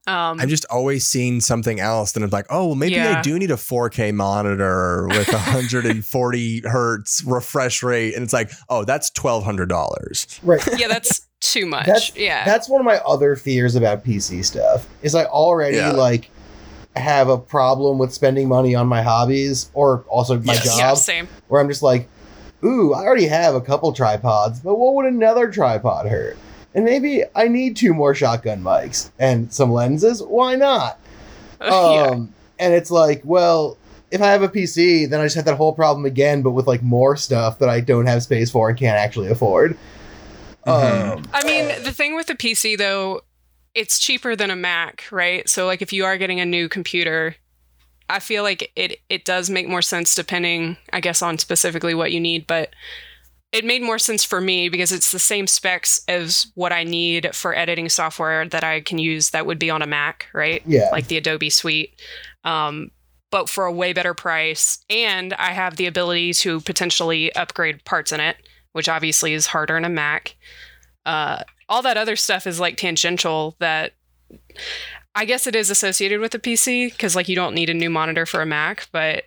Um, 0.07 0.41
I've 0.41 0.49
just 0.49 0.65
always 0.71 1.05
seen 1.05 1.43
something 1.43 1.81
else, 1.81 2.15
and 2.15 2.25
I'm 2.25 2.31
like, 2.31 2.47
oh, 2.49 2.69
well, 2.69 2.75
maybe 2.77 2.99
I 2.99 3.21
do 3.21 3.39
need 3.39 3.51
a 3.51 3.57
4K 3.57 4.15
monitor 4.15 5.07
with 5.09 5.29
140 5.29 6.61
hertz 6.61 7.23
refresh 7.25 7.83
rate, 7.83 8.15
and 8.15 8.23
it's 8.23 8.33
like, 8.33 8.51
oh, 8.71 8.85
that's 8.85 9.11
twelve 9.11 9.45
hundred 9.45 9.69
dollars. 9.69 10.41
Right. 10.43 10.67
yeah, 10.79 10.89
that's 10.89 11.28
too 11.41 11.67
much. 11.67 11.87
That's 11.87 12.17
yeah. 12.17 12.45
That's 12.45 12.69
one 12.69 12.81
of 12.81 12.85
my 12.85 12.97
other 13.07 13.37
fears 13.37 13.75
about 13.75 14.05
PC 14.05 14.45
stuff. 14.45 14.87
Is 15.03 15.15
I 15.15 15.25
already 15.25 15.77
Yeah. 15.77 15.93
like 15.93 16.31
have 16.97 17.29
a 17.29 17.39
problem 17.39 17.99
with 17.99 18.13
spending 18.13 18.49
money 18.49 18.75
on 18.75 18.87
my 18.89 19.03
hobbies 19.03 19.71
or 19.75 20.05
also 20.09 20.39
my 20.41 20.55
Yes. 20.55 20.65
job 20.65 20.79
yeah, 20.79 20.95
same. 20.95 21.29
where 21.47 21.61
I'm 21.61 21.69
just 21.69 21.83
like, 21.83 22.09
ooh, 22.65 22.93
I 22.93 23.05
already 23.05 23.27
have 23.29 23.55
a 23.55 23.61
couple 23.61 23.93
tripods, 23.93 24.59
but 24.61 24.77
what 24.79 24.95
would 24.95 25.07
another 25.07 25.49
tripod 25.49 26.09
hurt? 26.09 26.37
And 26.75 26.85
maybe 26.85 27.23
I 27.37 27.47
need 27.49 27.77
two 27.77 27.95
more 27.95 28.15
shotgun 28.15 28.63
mics 28.63 29.11
and 29.19 29.53
some 29.53 29.73
lenses. 29.73 30.23
Why 30.23 30.57
not? 30.57 30.99
yeah. 31.61 31.69
Um, 32.11 32.35
and 32.59 32.75
it's 32.75 32.91
like, 32.91 33.23
well, 33.25 33.79
if 34.11 34.21
I 34.21 34.27
have 34.33 34.43
a 34.43 34.49
PC, 34.49 35.09
then 35.09 35.21
I 35.21 35.25
just 35.25 35.37
have 35.37 35.45
that 35.45 35.57
whole 35.57 35.73
problem 35.73 36.05
again, 36.05 36.43
but 36.43 36.51
with 36.51 36.67
like 36.67 36.83
more 36.83 37.17
stuff 37.17 37.59
that 37.61 37.69
I 37.69 37.81
don't 37.81 38.07
have 38.07 38.23
space 38.25 38.51
for 38.51 38.69
and 38.71 38.77
can't 38.79 38.97
actually 38.99 39.29
afford. 39.29 39.77
Mhm. 40.69 41.17
Um, 41.17 41.25
I 41.33 41.45
mean, 41.45 41.83
the 41.83 41.93
thing 41.93 42.15
with 42.15 42.27
the 42.27 42.35
PC 42.35 42.77
though, 42.77 43.23
it's 43.75 43.99
cheaper 43.99 44.35
than 44.37 44.51
a 44.51 44.57
Mac, 44.57 45.05
right? 45.11 45.49
So 45.49 45.67
like 45.67 45.83
if 45.83 45.93
you 45.93 46.05
are 46.05 46.19
getting 46.19 46.41
a 46.41 46.47
new 46.47 46.69
computer, 46.69 47.37
I 48.09 48.21
feel 48.21 48.43
like 48.43 48.73
it 48.77 49.01
it 49.09 49.25
does 49.25 49.51
make 49.51 49.69
more 49.69 49.83
sense 49.83 50.15
depending, 50.15 50.77
I 50.93 51.01
guess, 51.01 51.23
on 51.23 51.39
specifically 51.39 51.95
what 51.95 52.13
you 52.13 52.21
need, 52.21 52.47
but 52.47 52.71
it 53.53 53.65
made 53.65 53.83
more 53.83 53.99
sense 53.99 54.25
for 54.25 54.41
me 54.41 54.69
because 54.69 54.93
it's 54.93 55.11
the 55.11 55.19
same 55.19 55.47
specs 55.47 56.01
as 56.07 56.49
what 56.55 56.73
I 56.73 56.85
need 56.85 57.35
for 57.35 57.55
editing 57.57 57.89
software 57.89 58.47
that 58.47 58.63
I 58.63 58.81
can 58.83 58.99
use 58.99 59.31
that 59.31 59.47
would 59.47 59.59
be 59.59 59.71
on 59.71 59.81
a 59.81 59.87
Mac, 59.87 60.27
right? 60.35 60.63
yeah. 60.67 60.91
like 60.93 61.07
the 61.09 61.17
Adobe 61.17 61.49
Suite, 61.49 61.99
um, 62.45 62.91
but 63.31 63.49
for 63.49 63.65
a 63.65 63.73
way 63.73 63.95
better 63.95 64.13
price. 64.13 64.85
And 64.91 65.33
I 65.35 65.53
have 65.53 65.77
the 65.77 65.87
ability 65.87 66.35
to 66.35 66.61
potentially 66.61 67.35
upgrade 67.37 67.85
parts 67.85 68.13
in 68.13 68.21
it, 68.21 68.37
which 68.79 68.89
obviously 68.89 69.33
is 69.35 69.49
harder 69.49 69.77
in 69.77 69.85
a 69.85 69.89
Mac. 69.89 70.37
Uh, 71.05 71.43
all 71.69 71.83
that 71.83 71.97
other 71.97 72.15
stuff 72.15 72.47
is 72.47 72.61
like 72.61 72.77
tangential 72.77 73.57
that 73.59 73.95
I 75.17 75.25
guess 75.25 75.49
it 75.49 75.57
is 75.57 75.69
associated 75.69 76.21
with 76.21 76.33
a 76.37 76.39
PC 76.39 76.93
because 76.93 77.17
like 77.17 77.29
you 77.29 77.35
don't 77.35 77.57
need 77.57 77.69
a 77.69 77.75
new 77.75 77.91
monitor 77.91 78.25
for 78.25 78.41
a 78.41 78.47
Mac, 78.47 78.87
but 78.93 79.25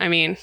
I 0.00 0.08
mean, 0.08 0.36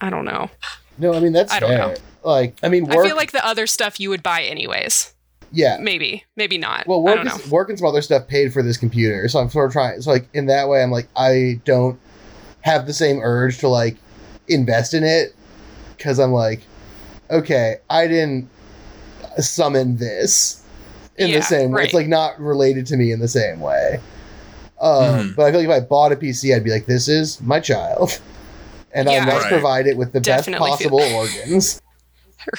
I 0.00 0.10
don't 0.10 0.24
know. 0.24 0.50
No, 0.98 1.14
I 1.14 1.20
mean 1.20 1.32
that's 1.32 1.52
I 1.52 1.60
don't 1.60 1.70
fair. 1.70 1.78
know. 1.78 1.94
Like, 2.24 2.56
I 2.60 2.68
mean, 2.68 2.86
work. 2.86 3.04
I 3.04 3.08
feel 3.08 3.16
like 3.16 3.30
the 3.30 3.46
other 3.46 3.68
stuff 3.68 4.00
you 4.00 4.10
would 4.10 4.24
buy 4.24 4.42
anyways. 4.42 5.14
yeah. 5.52 5.76
Maybe, 5.80 6.24
maybe 6.34 6.58
not. 6.58 6.88
Well, 6.88 6.98
I 6.98 7.02
work 7.02 7.14
don't 7.14 7.26
know. 7.26 7.36
is, 7.36 7.48
work 7.48 7.68
and 7.68 7.78
some 7.78 7.86
other 7.86 8.02
stuff 8.02 8.26
paid 8.26 8.52
for 8.52 8.64
this 8.64 8.76
computer, 8.76 9.28
so 9.28 9.38
I'm 9.38 9.48
sort 9.48 9.66
of 9.66 9.72
trying. 9.72 10.00
So 10.00 10.10
like 10.10 10.28
in 10.34 10.46
that 10.46 10.68
way, 10.68 10.82
I'm 10.82 10.90
like 10.90 11.06
I 11.14 11.60
don't 11.64 12.00
have 12.62 12.86
the 12.88 12.92
same 12.92 13.20
urge 13.22 13.58
to 13.58 13.68
like 13.68 13.96
invest 14.48 14.92
in 14.92 15.04
it 15.04 15.36
because 15.96 16.18
I'm 16.18 16.32
like, 16.32 16.62
okay, 17.30 17.76
I 17.90 18.06
didn't 18.06 18.48
summon 19.38 19.96
this 19.96 20.62
in 21.18 21.28
Yeah, 21.28 21.36
the 21.38 21.42
same 21.42 21.70
way. 21.72 21.84
It's 21.84 21.94
like 21.94 22.08
not 22.08 22.38
related 22.40 22.86
to 22.86 22.96
me 22.96 23.12
in 23.12 23.20
the 23.20 23.28
same 23.28 23.60
way. 23.60 24.00
Um, 24.80 24.92
Mhm. 25.30 25.36
But 25.36 25.46
I 25.46 25.50
feel 25.52 25.60
like 25.60 25.68
if 25.68 25.82
I 25.84 25.86
bought 25.86 26.12
a 26.12 26.16
PC, 26.16 26.54
I'd 26.54 26.64
be 26.64 26.70
like, 26.70 26.86
this 26.86 27.08
is 27.08 27.40
my 27.40 27.60
child, 27.60 28.18
and 28.92 29.08
Yeah, 29.08 29.22
I 29.22 29.24
must 29.24 29.42
Right. 29.44 29.52
provide 29.52 29.86
it 29.86 29.96
with 29.96 30.12
the 30.12 30.20
best 30.20 30.46
Definitely 30.46 30.68
feel- 30.76 30.90
possible 30.90 31.00
organs. 31.16 31.80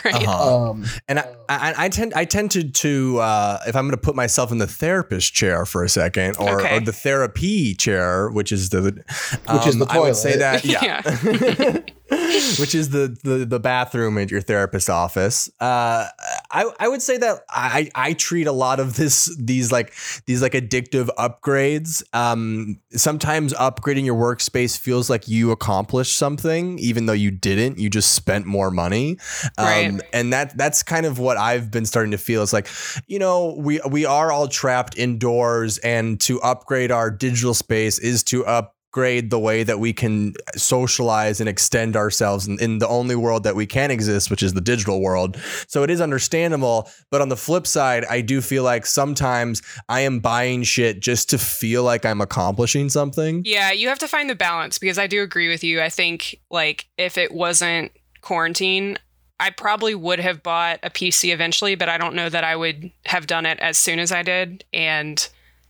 right? 0.03 0.15
Uh-huh. 0.15 0.69
Um, 0.71 0.85
And 1.07 1.19
I, 1.19 1.25
I, 1.47 1.73
I 1.85 1.89
tend 1.89 2.13
I 2.15 2.25
tend 2.25 2.51
to 2.51 2.63
to 2.69 3.19
uh, 3.19 3.59
if 3.67 3.75
I'm 3.75 3.85
going 3.85 3.91
to 3.91 3.97
put 3.97 4.15
myself 4.15 4.51
in 4.51 4.57
the 4.57 4.67
therapist 4.67 5.33
chair 5.33 5.65
for 5.65 5.83
a 5.83 5.89
second, 5.89 6.35
or, 6.39 6.59
Okay. 6.61 6.75
or 6.75 6.79
the 6.81 6.91
therapy 6.91 7.73
chair, 7.75 8.29
which 8.29 8.51
is 8.51 8.69
the 8.69 8.81
Which 8.81 9.67
is 9.67 9.77
the 9.77 9.85
toilet. 9.85 9.89
I 9.95 9.99
would 9.99 10.15
say 10.15 10.33
toilet. 10.37 10.63
that 10.63 10.65
yeah, 11.65 11.77
which 12.59 12.73
is 12.73 12.89
the, 12.89 13.17
the 13.23 13.45
the 13.45 13.59
bathroom 13.59 14.17
at 14.17 14.31
your 14.31 14.41
therapist 14.41 14.89
office. 14.89 15.49
Uh, 15.59 16.07
I 16.51 16.65
I 16.79 16.87
would 16.87 17.01
say 17.01 17.17
that 17.17 17.39
I 17.49 17.89
I 17.95 18.13
treat 18.13 18.47
a 18.47 18.51
lot 18.51 18.79
of 18.79 18.95
this 18.95 19.35
these 19.37 19.71
like 19.71 19.93
these 20.25 20.41
like 20.41 20.53
addictive 20.53 21.09
upgrades. 21.17 22.03
Um, 22.13 22.79
sometimes 22.91 23.53
upgrading 23.53 24.05
your 24.05 24.15
workspace 24.15 24.77
feels 24.77 25.09
like 25.09 25.27
you 25.27 25.51
accomplished 25.51 26.17
something, 26.17 26.79
even 26.79 27.05
though 27.07 27.13
you 27.13 27.31
didn't. 27.31 27.79
You 27.79 27.89
just 27.89 28.13
spent 28.13 28.45
more 28.45 28.71
money. 28.71 29.17
Um, 29.57 29.65
Right. 29.67 30.01
and 30.13 30.31
that 30.33 30.57
that's 30.57 30.83
kind 30.83 31.05
of 31.05 31.19
what 31.19 31.37
I've 31.37 31.69
been 31.71 31.85
starting 31.85 32.11
to 32.11 32.17
feel. 32.17 32.41
It's 32.43 32.53
like, 32.53 32.67
you 33.07 33.19
know, 33.19 33.55
we 33.57 33.81
we 33.89 34.05
are 34.05 34.31
all 34.31 34.47
trapped 34.47 34.97
indoors, 34.97 35.77
and 35.79 36.19
to 36.21 36.39
upgrade 36.41 36.91
our 36.91 37.11
digital 37.11 37.53
space 37.53 37.99
is 37.99 38.23
to 38.25 38.45
upgrade 38.87 39.29
the 39.29 39.39
way 39.39 39.63
that 39.63 39.79
we 39.79 39.93
can 39.93 40.33
socialize 40.55 41.39
and 41.39 41.49
extend 41.49 41.95
ourselves 41.95 42.47
in, 42.47 42.59
in 42.59 42.79
the 42.79 42.87
only 42.87 43.15
world 43.15 43.43
that 43.43 43.55
we 43.55 43.65
can 43.65 43.91
exist, 43.91 44.31
which 44.31 44.41
is 44.41 44.53
the 44.53 44.61
digital 44.61 45.01
world. 45.01 45.37
So 45.67 45.83
it 45.83 45.89
is 45.89 46.01
understandable. 46.01 46.89
But 47.11 47.21
on 47.21 47.29
the 47.29 47.37
flip 47.37 47.67
side, 47.67 48.05
I 48.05 48.21
do 48.21 48.41
feel 48.41 48.63
like 48.63 48.85
sometimes 48.85 49.61
I 49.89 50.01
am 50.01 50.19
buying 50.19 50.63
shit 50.63 50.99
just 50.99 51.29
to 51.29 51.37
feel 51.37 51.83
like 51.83 52.05
I'm 52.05 52.21
accomplishing 52.21 52.89
something. 52.89 53.43
Yeah, 53.45 53.71
you 53.71 53.89
have 53.89 53.99
to 53.99 54.07
find 54.07 54.29
the 54.29 54.35
balance 54.35 54.79
because 54.79 54.97
I 54.97 55.07
do 55.07 55.21
agree 55.21 55.49
with 55.49 55.63
you. 55.63 55.81
I 55.81 55.89
think 55.89 56.39
like 56.49 56.87
if 56.97 57.17
it 57.17 57.33
wasn't 57.33 57.91
quarantine, 58.21 58.97
I 59.39 59.51
probably 59.51 59.93
would 59.93 60.19
have 60.19 60.41
bought 60.41 60.79
a 60.81 60.89
PC 60.89 61.31
eventually, 61.31 61.75
but 61.75 61.89
I 61.89 61.97
don't 61.97 62.15
know 62.15 62.29
that 62.29 62.43
I 62.43 62.55
would 62.55 62.91
have 63.05 63.27
done 63.27 63.45
it 63.45 63.59
as 63.59 63.77
soon 63.77 63.99
as 63.99 64.11
I 64.11 64.23
did 64.23 64.63
and 64.73 65.27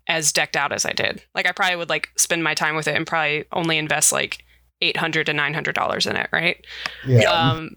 as 0.07 0.31
decked 0.31 0.55
out 0.55 0.71
as 0.71 0.85
I 0.85 0.93
did. 0.93 1.23
Like 1.35 1.47
I 1.47 1.51
probably 1.51 1.75
would 1.75 1.89
like 1.89 2.09
spend 2.15 2.43
my 2.43 2.53
time 2.53 2.75
with 2.75 2.87
it 2.87 2.95
and 2.95 3.05
probably 3.05 3.45
only 3.51 3.77
invest 3.77 4.11
like 4.11 4.43
800 4.81 5.25
to 5.25 5.33
900 5.33 5.75
dollars 5.75 6.07
in 6.07 6.15
it, 6.15 6.29
right? 6.31 6.63
yeah. 7.05 7.31
Um, 7.31 7.75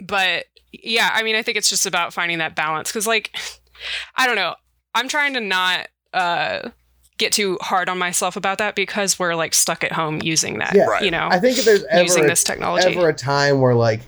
but 0.00 0.46
yeah, 0.72 1.10
I 1.12 1.22
mean, 1.22 1.36
I 1.36 1.42
think 1.42 1.56
it's 1.56 1.70
just 1.70 1.86
about 1.86 2.12
finding 2.12 2.38
that 2.38 2.54
balance 2.54 2.90
because, 2.90 3.06
like, 3.06 3.36
I 4.16 4.26
don't 4.26 4.36
know. 4.36 4.54
I'm 4.94 5.08
trying 5.08 5.34
to 5.34 5.40
not 5.40 5.88
uh, 6.12 6.70
get 7.18 7.32
too 7.32 7.58
hard 7.60 7.88
on 7.88 7.98
myself 7.98 8.36
about 8.36 8.58
that 8.58 8.74
because 8.74 9.18
we're 9.18 9.34
like 9.34 9.54
stuck 9.54 9.84
at 9.84 9.92
home 9.92 10.20
using 10.22 10.58
that. 10.58 10.74
Yeah. 10.74 10.84
Right. 10.84 11.02
You 11.02 11.10
know, 11.10 11.28
I 11.30 11.38
think 11.38 11.58
if 11.58 11.64
there's 11.64 11.84
ever 11.84 12.02
using 12.02 12.24
a 12.24 12.28
this 12.28 12.44
technology. 12.44 12.86
ever 12.86 13.08
a 13.08 13.14
time 13.14 13.60
where 13.60 13.74
like 13.74 14.00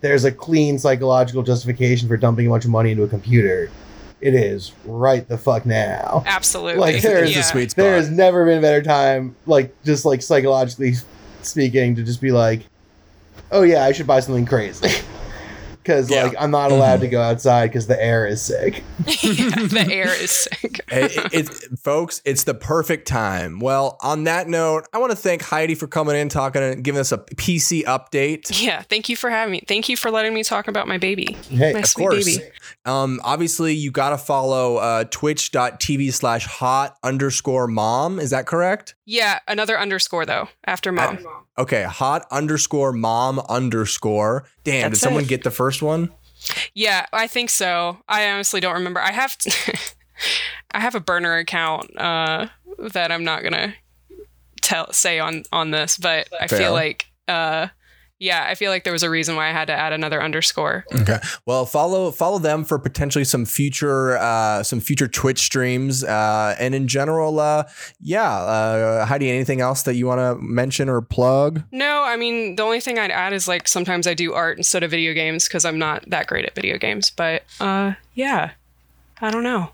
there's 0.00 0.24
a 0.24 0.32
clean 0.32 0.78
psychological 0.78 1.42
justification 1.42 2.08
for 2.08 2.16
dumping 2.16 2.46
a 2.46 2.50
bunch 2.50 2.64
of 2.64 2.70
money 2.70 2.92
into 2.92 3.02
a 3.02 3.08
computer, 3.08 3.70
it 4.20 4.34
is 4.34 4.72
right 4.84 5.26
the 5.26 5.38
fuck 5.38 5.64
now. 5.66 6.22
Absolutely. 6.26 6.80
Like, 6.80 6.92
there's 6.92 7.02
there 7.02 7.22
it's 7.22 7.30
is 7.30 7.36
a 7.36 7.38
yeah. 7.40 7.44
sweet 7.44 7.70
spot. 7.70 7.82
There 7.82 7.96
has 7.96 8.10
never 8.10 8.44
been 8.44 8.58
a 8.58 8.62
better 8.62 8.82
time, 8.82 9.34
like 9.46 9.74
just 9.84 10.04
like 10.04 10.22
psychologically 10.22 10.94
speaking, 11.42 11.94
to 11.96 12.02
just 12.02 12.20
be 12.20 12.32
like, 12.32 12.62
oh 13.50 13.62
yeah, 13.62 13.84
I 13.84 13.92
should 13.92 14.06
buy 14.06 14.20
something 14.20 14.46
crazy. 14.46 14.88
Because 15.82 16.10
Yeah. 16.10 16.24
like 16.24 16.36
I'm 16.38 16.50
not 16.50 16.70
allowed 16.72 17.00
to 17.00 17.08
go 17.08 17.20
outside 17.22 17.68
because 17.68 17.86
the 17.86 18.00
air 18.02 18.26
is 18.26 18.42
sick. 18.42 18.82
yeah, 19.06 19.48
the 19.66 19.86
air 19.90 20.12
is 20.22 20.30
sick. 20.30 20.80
it, 20.88 21.32
it, 21.32 21.78
folks, 21.78 22.20
it's 22.24 22.44
the 22.44 22.54
perfect 22.54 23.08
time. 23.08 23.60
Well, 23.60 23.96
on 24.02 24.24
that 24.24 24.46
note, 24.48 24.86
I 24.92 24.98
want 24.98 25.10
to 25.10 25.16
thank 25.16 25.42
Heidi 25.42 25.74
for 25.74 25.86
coming 25.86 26.16
in, 26.16 26.28
talking, 26.28 26.62
and 26.62 26.84
giving 26.84 27.00
us 27.00 27.12
a 27.12 27.18
PC 27.18 27.84
update. 27.84 28.62
Yeah. 28.62 28.82
Thank 28.82 29.08
you 29.08 29.16
for 29.16 29.30
having 29.30 29.52
me. 29.52 29.62
Thank 29.66 29.88
you 29.88 29.96
for 29.96 30.10
letting 30.10 30.34
me 30.34 30.42
talk 30.42 30.68
about 30.68 30.86
my 30.86 30.98
baby. 30.98 31.36
Hey, 31.48 31.72
My 31.72 31.80
Of 31.80 31.86
sweet 31.86 32.02
course. 32.02 32.36
baby. 32.38 32.50
Um, 32.84 33.20
obviously, 33.24 33.74
you 33.74 33.90
got 33.90 34.10
to 34.10 34.18
follow 34.18 34.76
uh, 34.76 35.04
twitch.tv 35.04 36.12
slash 36.12 36.46
hot 36.46 36.96
underscore 37.02 37.66
mom. 37.66 38.18
Is 38.20 38.30
that 38.30 38.46
correct? 38.46 38.94
Yeah. 39.10 39.40
Another 39.48 39.76
underscore 39.78 40.24
though 40.24 40.48
after 40.64 40.92
mom. 40.92 41.18
Okay, 41.58 41.82
hot 41.82 42.26
underscore 42.30 42.92
mom 42.92 43.40
underscore. 43.40 44.44
Damn, 44.62 44.82
That's 44.82 45.00
did 45.00 45.04
someone 45.04 45.24
it. 45.24 45.28
get 45.28 45.42
the 45.42 45.50
first 45.50 45.82
one? 45.82 46.10
Yeah, 46.74 47.06
I 47.12 47.26
think 47.26 47.50
so. 47.50 47.98
I 48.08 48.30
honestly 48.30 48.60
don't 48.60 48.74
remember. 48.74 49.00
I 49.00 49.10
have 49.10 49.36
I 50.70 50.78
have 50.78 50.94
a 50.94 51.00
burner 51.00 51.36
account 51.38 51.90
uh, 51.98 52.46
that 52.78 53.10
I'm 53.10 53.24
not 53.24 53.42
gonna 53.42 53.74
tell 54.62 54.92
say 54.92 55.18
on 55.18 55.42
on 55.52 55.72
this, 55.72 55.98
but 55.98 56.28
I 56.40 56.46
Fair. 56.46 56.58
feel 56.58 56.72
like 56.72 57.06
uh, 57.26 57.66
yeah, 58.20 58.44
I 58.46 58.54
feel 58.54 58.70
like 58.70 58.84
there 58.84 58.92
was 58.92 59.02
a 59.02 59.08
reason 59.08 59.34
why 59.34 59.48
I 59.48 59.52
had 59.52 59.64
to 59.68 59.72
add 59.72 59.94
another 59.94 60.22
underscore. 60.22 60.84
Okay. 60.94 61.18
Well, 61.46 61.64
follow 61.64 62.10
follow 62.10 62.38
them 62.38 62.64
for 62.64 62.78
potentially 62.78 63.24
some 63.24 63.46
future 63.46 64.18
uh, 64.18 64.62
some 64.62 64.78
future 64.78 65.08
Twitch 65.08 65.38
streams, 65.38 66.04
uh, 66.04 66.54
and 66.60 66.74
in 66.74 66.86
general, 66.86 67.40
uh, 67.40 67.64
yeah. 67.98 68.30
Uh, 68.30 69.06
Heidi, 69.06 69.30
anything 69.30 69.62
else 69.62 69.82
that 69.84 69.94
you 69.94 70.06
want 70.06 70.18
to 70.18 70.36
mention 70.44 70.90
or 70.90 71.00
plug? 71.00 71.62
No, 71.72 72.04
I 72.04 72.16
mean 72.16 72.56
the 72.56 72.62
only 72.62 72.80
thing 72.80 72.98
I'd 72.98 73.10
add 73.10 73.32
is 73.32 73.48
like 73.48 73.66
sometimes 73.66 74.06
I 74.06 74.12
do 74.12 74.34
art 74.34 74.58
instead 74.58 74.82
of 74.82 74.90
video 74.90 75.14
games 75.14 75.48
because 75.48 75.64
I'm 75.64 75.78
not 75.78 76.04
that 76.10 76.26
great 76.26 76.44
at 76.44 76.54
video 76.54 76.76
games. 76.76 77.08
But 77.08 77.44
uh, 77.58 77.94
yeah, 78.14 78.50
I 79.22 79.30
don't 79.30 79.42
know. 79.44 79.70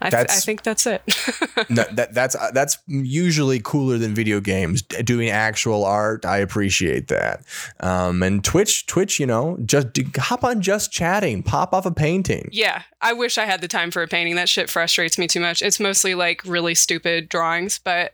I, 0.00 0.10
th- 0.10 0.26
I 0.28 0.34
think 0.34 0.62
that's 0.62 0.86
it. 0.86 1.02
no, 1.70 1.84
that 1.92 2.12
that's 2.12 2.34
uh, 2.34 2.50
that's 2.52 2.76
usually 2.86 3.60
cooler 3.60 3.96
than 3.96 4.14
video 4.14 4.40
games. 4.40 4.82
D- 4.82 5.02
Doing 5.02 5.30
actual 5.30 5.84
art, 5.86 6.26
I 6.26 6.36
appreciate 6.38 7.08
that. 7.08 7.42
Um, 7.80 8.22
and 8.22 8.44
Twitch, 8.44 8.86
Twitch, 8.86 9.18
you 9.18 9.26
know, 9.26 9.56
just 9.64 9.94
d- 9.94 10.06
hop 10.16 10.44
on, 10.44 10.60
just 10.60 10.92
chatting, 10.92 11.42
pop 11.42 11.72
off 11.72 11.86
a 11.86 11.90
painting. 11.90 12.50
yeah, 12.52 12.82
I 13.00 13.14
wish 13.14 13.38
I 13.38 13.46
had 13.46 13.62
the 13.62 13.68
time 13.68 13.90
for 13.90 14.02
a 14.02 14.08
painting. 14.08 14.34
That 14.34 14.50
shit 14.50 14.68
frustrates 14.68 15.16
me 15.16 15.26
too 15.26 15.40
much. 15.40 15.62
It's 15.62 15.80
mostly 15.80 16.14
like 16.14 16.42
really 16.44 16.74
stupid 16.74 17.30
drawings, 17.30 17.78
but 17.82 18.12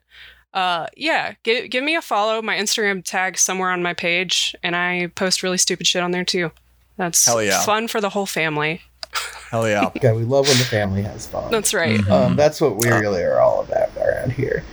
uh, 0.55 0.87
yeah, 0.97 1.35
give, 1.43 1.69
give 1.71 1.83
me 1.83 1.97
a 1.97 2.03
follow. 2.03 2.41
My 2.43 2.57
Instagram 2.57 3.03
tag 3.05 3.39
somewhere 3.39 3.71
on 3.73 3.83
my 3.83 3.95
page, 3.95 4.55
and 4.63 4.77
I 4.77 5.09
post 5.17 5.43
really 5.43 5.59
stupid 5.59 5.87
shit 5.89 6.03
on 6.03 6.13
there 6.13 6.25
too. 6.25 6.53
That's 6.97 7.25
Hell 7.27 7.43
yeah. 7.43 7.63
fun 7.63 7.89
for 7.89 8.01
the 8.01 8.11
whole 8.11 8.27
family. 8.27 8.83
Hell 9.51 9.69
yeah. 9.69 9.91
Yeah, 10.03 10.13
we 10.13 10.23
love 10.25 10.47
when 10.49 10.59
the 10.59 10.65
family 10.65 11.03
has 11.03 11.27
fun. 11.27 11.51
That's 11.51 11.75
right. 11.75 12.01
Mhm. 12.01 12.11
Um, 12.11 12.37
that's 12.37 12.61
what 12.61 12.77
we 12.77 12.89
really 12.89 13.23
are 13.23 13.41
all 13.41 13.63
about 13.63 13.91
around 13.97 14.33
here. 14.33 14.65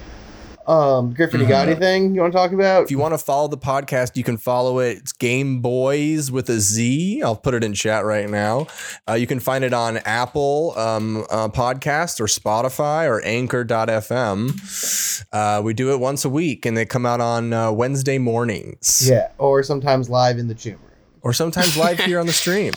Um, 0.68 1.14
Griffin, 1.16 1.42
you 1.42 1.48
got 1.48 1.68
Mhm. 1.68 1.72
anything 1.72 2.14
you 2.14 2.22
want 2.22 2.32
to 2.32 2.38
talk 2.38 2.52
about? 2.52 2.84
If 2.84 2.92
you 2.92 3.00
want 3.00 3.16
to 3.16 3.18
follow 3.18 3.48
the 3.48 3.58
podcast, 3.58 4.16
you 4.16 4.24
can 4.24 4.38
follow 4.38 4.78
it. 4.78 5.00
It's 5.00 5.12
Game 5.12 5.62
Boys 5.62 6.30
with 6.32 6.48
a 6.48 6.60
Z. 6.60 7.24
I'll 7.24 7.36
put 7.36 7.56
it 7.56 7.64
in 7.64 7.74
chat 7.74 8.06
right 8.06 8.30
now. 8.30 8.68
Uh, 9.10 9.14
you 9.14 9.26
can 9.26 9.40
find 9.40 9.64
it 9.64 9.74
on 9.74 9.98
Apple 10.06 10.76
um, 10.78 11.26
uh, 11.32 11.48
Podcast 11.48 12.20
or 12.20 12.26
Spotify 12.26 13.08
or 13.10 13.20
Anchor.fm. 13.26 15.26
Uh, 15.34 15.62
we 15.64 15.74
do 15.74 15.92
it 15.92 16.00
once 16.00 16.24
a 16.24 16.30
week, 16.30 16.68
and 16.68 16.78
they 16.78 16.86
come 16.86 17.06
out 17.06 17.20
on 17.20 17.52
uh, 17.52 17.72
Wednesday 17.72 18.20
mornings. 18.20 19.08
Yeah, 19.10 19.30
or 19.40 19.64
sometimes 19.64 20.08
live 20.10 20.38
in 20.38 20.48
the 20.48 20.56
Choom 20.56 20.74
room. 20.74 20.80
Or 21.22 21.34
sometimes 21.34 21.76
live 21.78 22.00
here 22.00 22.20
on 22.20 22.26
the 22.28 22.32
stream. 22.44 22.74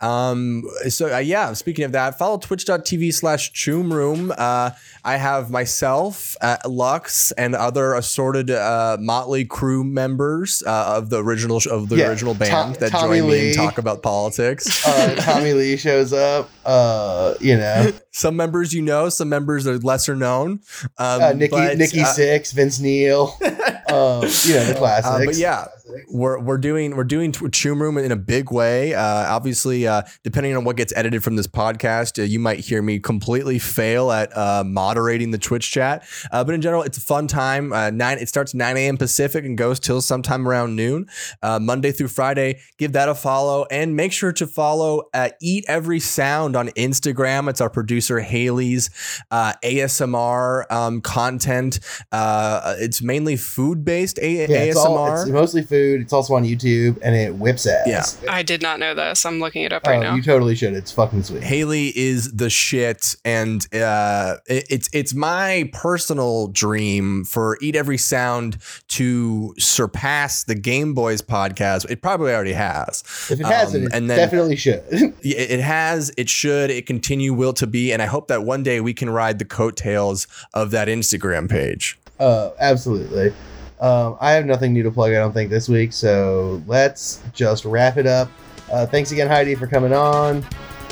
Um, 0.00 0.62
so 0.88 1.14
uh, 1.14 1.18
yeah, 1.18 1.52
speaking 1.54 1.84
of 1.84 1.92
that, 1.92 2.18
follow 2.18 2.38
twitch.tv 2.38 3.14
slash 3.14 3.52
choom 3.52 3.92
room. 3.92 4.32
Uh, 4.36 4.70
I 5.04 5.16
have 5.16 5.50
myself, 5.50 6.36
uh, 6.40 6.58
Lux, 6.66 7.32
and 7.32 7.54
other 7.54 7.94
assorted 7.94 8.50
uh, 8.50 8.96
Mötley 9.00 9.46
Crüe 9.46 9.84
members 9.84 10.62
uh, 10.66 10.94
of 10.98 11.10
the 11.10 11.22
original 11.22 11.60
of 11.70 11.88
the 11.88 11.96
Yeah, 11.96 12.08
original 12.08 12.34
band 12.34 12.50
Tom- 12.50 12.72
that 12.74 12.90
Tommy 12.92 13.18
join 13.20 13.30
me 13.30 13.46
and 13.48 13.56
talk 13.56 13.78
about 13.78 14.02
politics. 14.02 14.86
Uh, 14.86 15.14
Tommy 15.16 15.52
Lee 15.54 15.76
shows 15.76 16.12
up. 16.12 16.50
Uh, 16.64 17.34
you 17.40 17.56
know, 17.56 17.90
some 18.12 18.36
members 18.36 18.72
you 18.72 18.82
know, 18.82 19.08
some 19.08 19.28
members 19.28 19.66
are 19.66 19.78
lesser 19.78 20.14
known. 20.14 20.60
Um, 20.98 21.22
uh, 21.22 21.32
Nikki, 21.32 21.50
but, 21.50 21.78
Nikki 21.78 22.00
uh, 22.00 22.06
Sixx, 22.06 22.52
Vince 22.52 22.78
Neil. 22.78 23.36
um, 23.42 24.22
you 24.22 24.54
know 24.54 24.64
the 24.64 24.74
classics. 24.76 25.06
Uh, 25.06 25.22
but 25.24 25.36
yeah, 25.36 25.66
we're 26.08 26.38
we're 26.38 26.58
doing 26.58 26.96
we're 26.96 27.04
doing 27.04 27.32
Choom 27.32 27.80
Room 27.80 27.98
in 27.98 28.12
a 28.12 28.16
big 28.16 28.52
way. 28.52 28.94
Uh, 28.94 29.02
obviously, 29.02 29.86
uh, 29.86 30.02
depending 30.22 30.56
on 30.56 30.64
what 30.64 30.76
gets 30.76 30.92
edited 30.96 31.24
from 31.24 31.36
this 31.36 31.46
podcast, 31.46 32.18
uh, 32.18 32.22
you 32.22 32.38
might 32.38 32.60
hear 32.60 32.82
me 32.82 32.98
completely 32.98 33.58
fail 33.58 34.10
at 34.10 34.36
uh, 34.36 34.62
moderating 34.64 35.30
the 35.30 35.38
Twitch 35.38 35.70
chat. 35.70 36.04
Uh, 36.30 36.44
but 36.44 36.54
in 36.54 36.60
general, 36.60 36.82
it's 36.82 36.98
a 36.98 37.00
fun 37.00 37.26
time. 37.26 37.72
Uh, 37.72 37.90
nine 37.90 38.18
it 38.18 38.28
starts 38.28 38.54
nine 38.54 38.76
a.m. 38.76 38.96
Pacific 38.96 39.44
and 39.44 39.56
goes 39.56 39.80
till 39.80 40.00
sometime 40.00 40.46
around 40.46 40.76
noon, 40.76 41.06
uh, 41.42 41.58
Monday 41.58 41.92
through 41.92 42.08
Friday. 42.08 42.60
Give 42.78 42.92
that 42.92 43.08
a 43.08 43.14
follow 43.14 43.66
and 43.70 43.96
make 43.96 44.12
sure 44.12 44.32
to 44.32 44.46
follow 44.46 45.04
uh, 45.14 45.30
Eat 45.40 45.64
Every 45.68 46.00
Sound 46.00 46.56
on 46.56 46.68
Instagram. 46.70 47.48
It's 47.48 47.60
our 47.60 47.70
producer 47.70 48.01
Haley's 48.08 48.90
uh, 49.30 49.52
ASMR 49.64 50.70
um, 50.70 51.00
content. 51.00 51.80
Uh, 52.10 52.74
it's 52.78 53.02
mainly 53.02 53.36
food 53.36 53.84
based 53.84 54.18
a- 54.20 54.32
yeah, 54.48 54.58
it's, 54.58 54.76
all, 54.76 54.96
ASMR. 54.98 55.22
it's 55.22 55.30
mostly 55.30 55.62
food. 55.62 56.00
It's 56.00 56.12
also 56.12 56.34
on 56.34 56.44
YouTube, 56.44 56.98
and 57.02 57.14
it 57.14 57.34
whips 57.36 57.66
ass. 57.66 58.18
Yeah. 58.22 58.32
I 58.32 58.42
did 58.42 58.62
not 58.62 58.78
know 58.80 58.94
this. 58.94 59.24
I'm 59.26 59.40
looking 59.40 59.62
it 59.62 59.72
up 59.72 59.86
right 59.86 59.98
Oh, 59.98 60.02
now. 60.02 60.14
you 60.14 60.22
totally 60.22 60.54
should. 60.54 60.74
It's 60.74 60.92
fucking 60.92 61.22
sweet. 61.22 61.42
Haley 61.42 61.92
is 61.96 62.32
the 62.32 62.50
shit, 62.50 63.14
and 63.24 63.66
uh, 63.74 64.36
it- 64.46 64.66
it's 64.70 64.88
it's 64.92 65.14
my 65.14 65.68
personal 65.72 66.48
dream 66.48 67.24
for 67.24 67.58
Eat 67.60 67.76
Every 67.76 67.98
Sound 67.98 68.58
to 68.88 69.54
surpass 69.58 70.44
the 70.44 70.54
Game 70.54 70.94
Boys 70.94 71.22
podcast. 71.22 71.88
It 71.90 72.02
probably 72.02 72.32
already 72.32 72.52
has. 72.52 73.02
If 73.30 73.40
it 73.40 73.46
hasn't, 73.46 73.84
Um, 73.84 73.90
it 73.90 73.94
and 73.94 74.10
then- 74.10 74.18
definitely 74.18 74.56
should. 74.56 74.82
It 75.24 75.60
has, 75.60 76.10
it 76.16 76.28
should, 76.28 76.70
it 76.70 76.86
continue 76.86 77.32
will 77.32 77.52
to 77.54 77.66
be, 77.92 77.94
and 77.94 78.02
I 78.02 78.06
hope 78.06 78.28
that 78.28 78.42
one 78.44 78.62
day 78.62 78.80
we 78.80 78.94
can 78.94 79.10
ride 79.10 79.38
the 79.38 79.44
coattails 79.44 80.26
of 80.54 80.70
that 80.72 80.88
Instagram 80.88 81.48
page. 81.48 81.98
uh, 82.18 82.50
absolutely. 82.58 83.32
Um, 83.80 84.16
I 84.20 84.30
have 84.32 84.46
nothing 84.46 84.72
new 84.72 84.84
to 84.84 84.90
plug. 84.92 85.10
I 85.10 85.16
don't 85.16 85.32
think 85.32 85.50
this 85.50 85.68
week. 85.68 85.92
So 85.92 86.62
let's 86.68 87.20
just 87.32 87.64
wrap 87.64 87.96
it 87.96 88.06
up. 88.06 88.30
Uh, 88.72 88.86
thanks 88.86 89.10
again, 89.10 89.26
Heidi, 89.26 89.56
for 89.56 89.66
coming 89.66 89.92
on. 89.92 90.44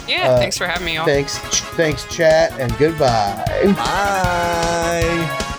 yeah, 0.08 0.30
uh, 0.30 0.38
thanks 0.38 0.58
for 0.58 0.66
having 0.66 0.86
me 0.86 0.96
on. 0.96 1.06
Thanks, 1.06 1.38
ch- 1.50 1.60
thanks, 1.76 2.04
chat, 2.14 2.52
and 2.58 2.76
goodbye. 2.78 3.44
Bye. 3.76 5.56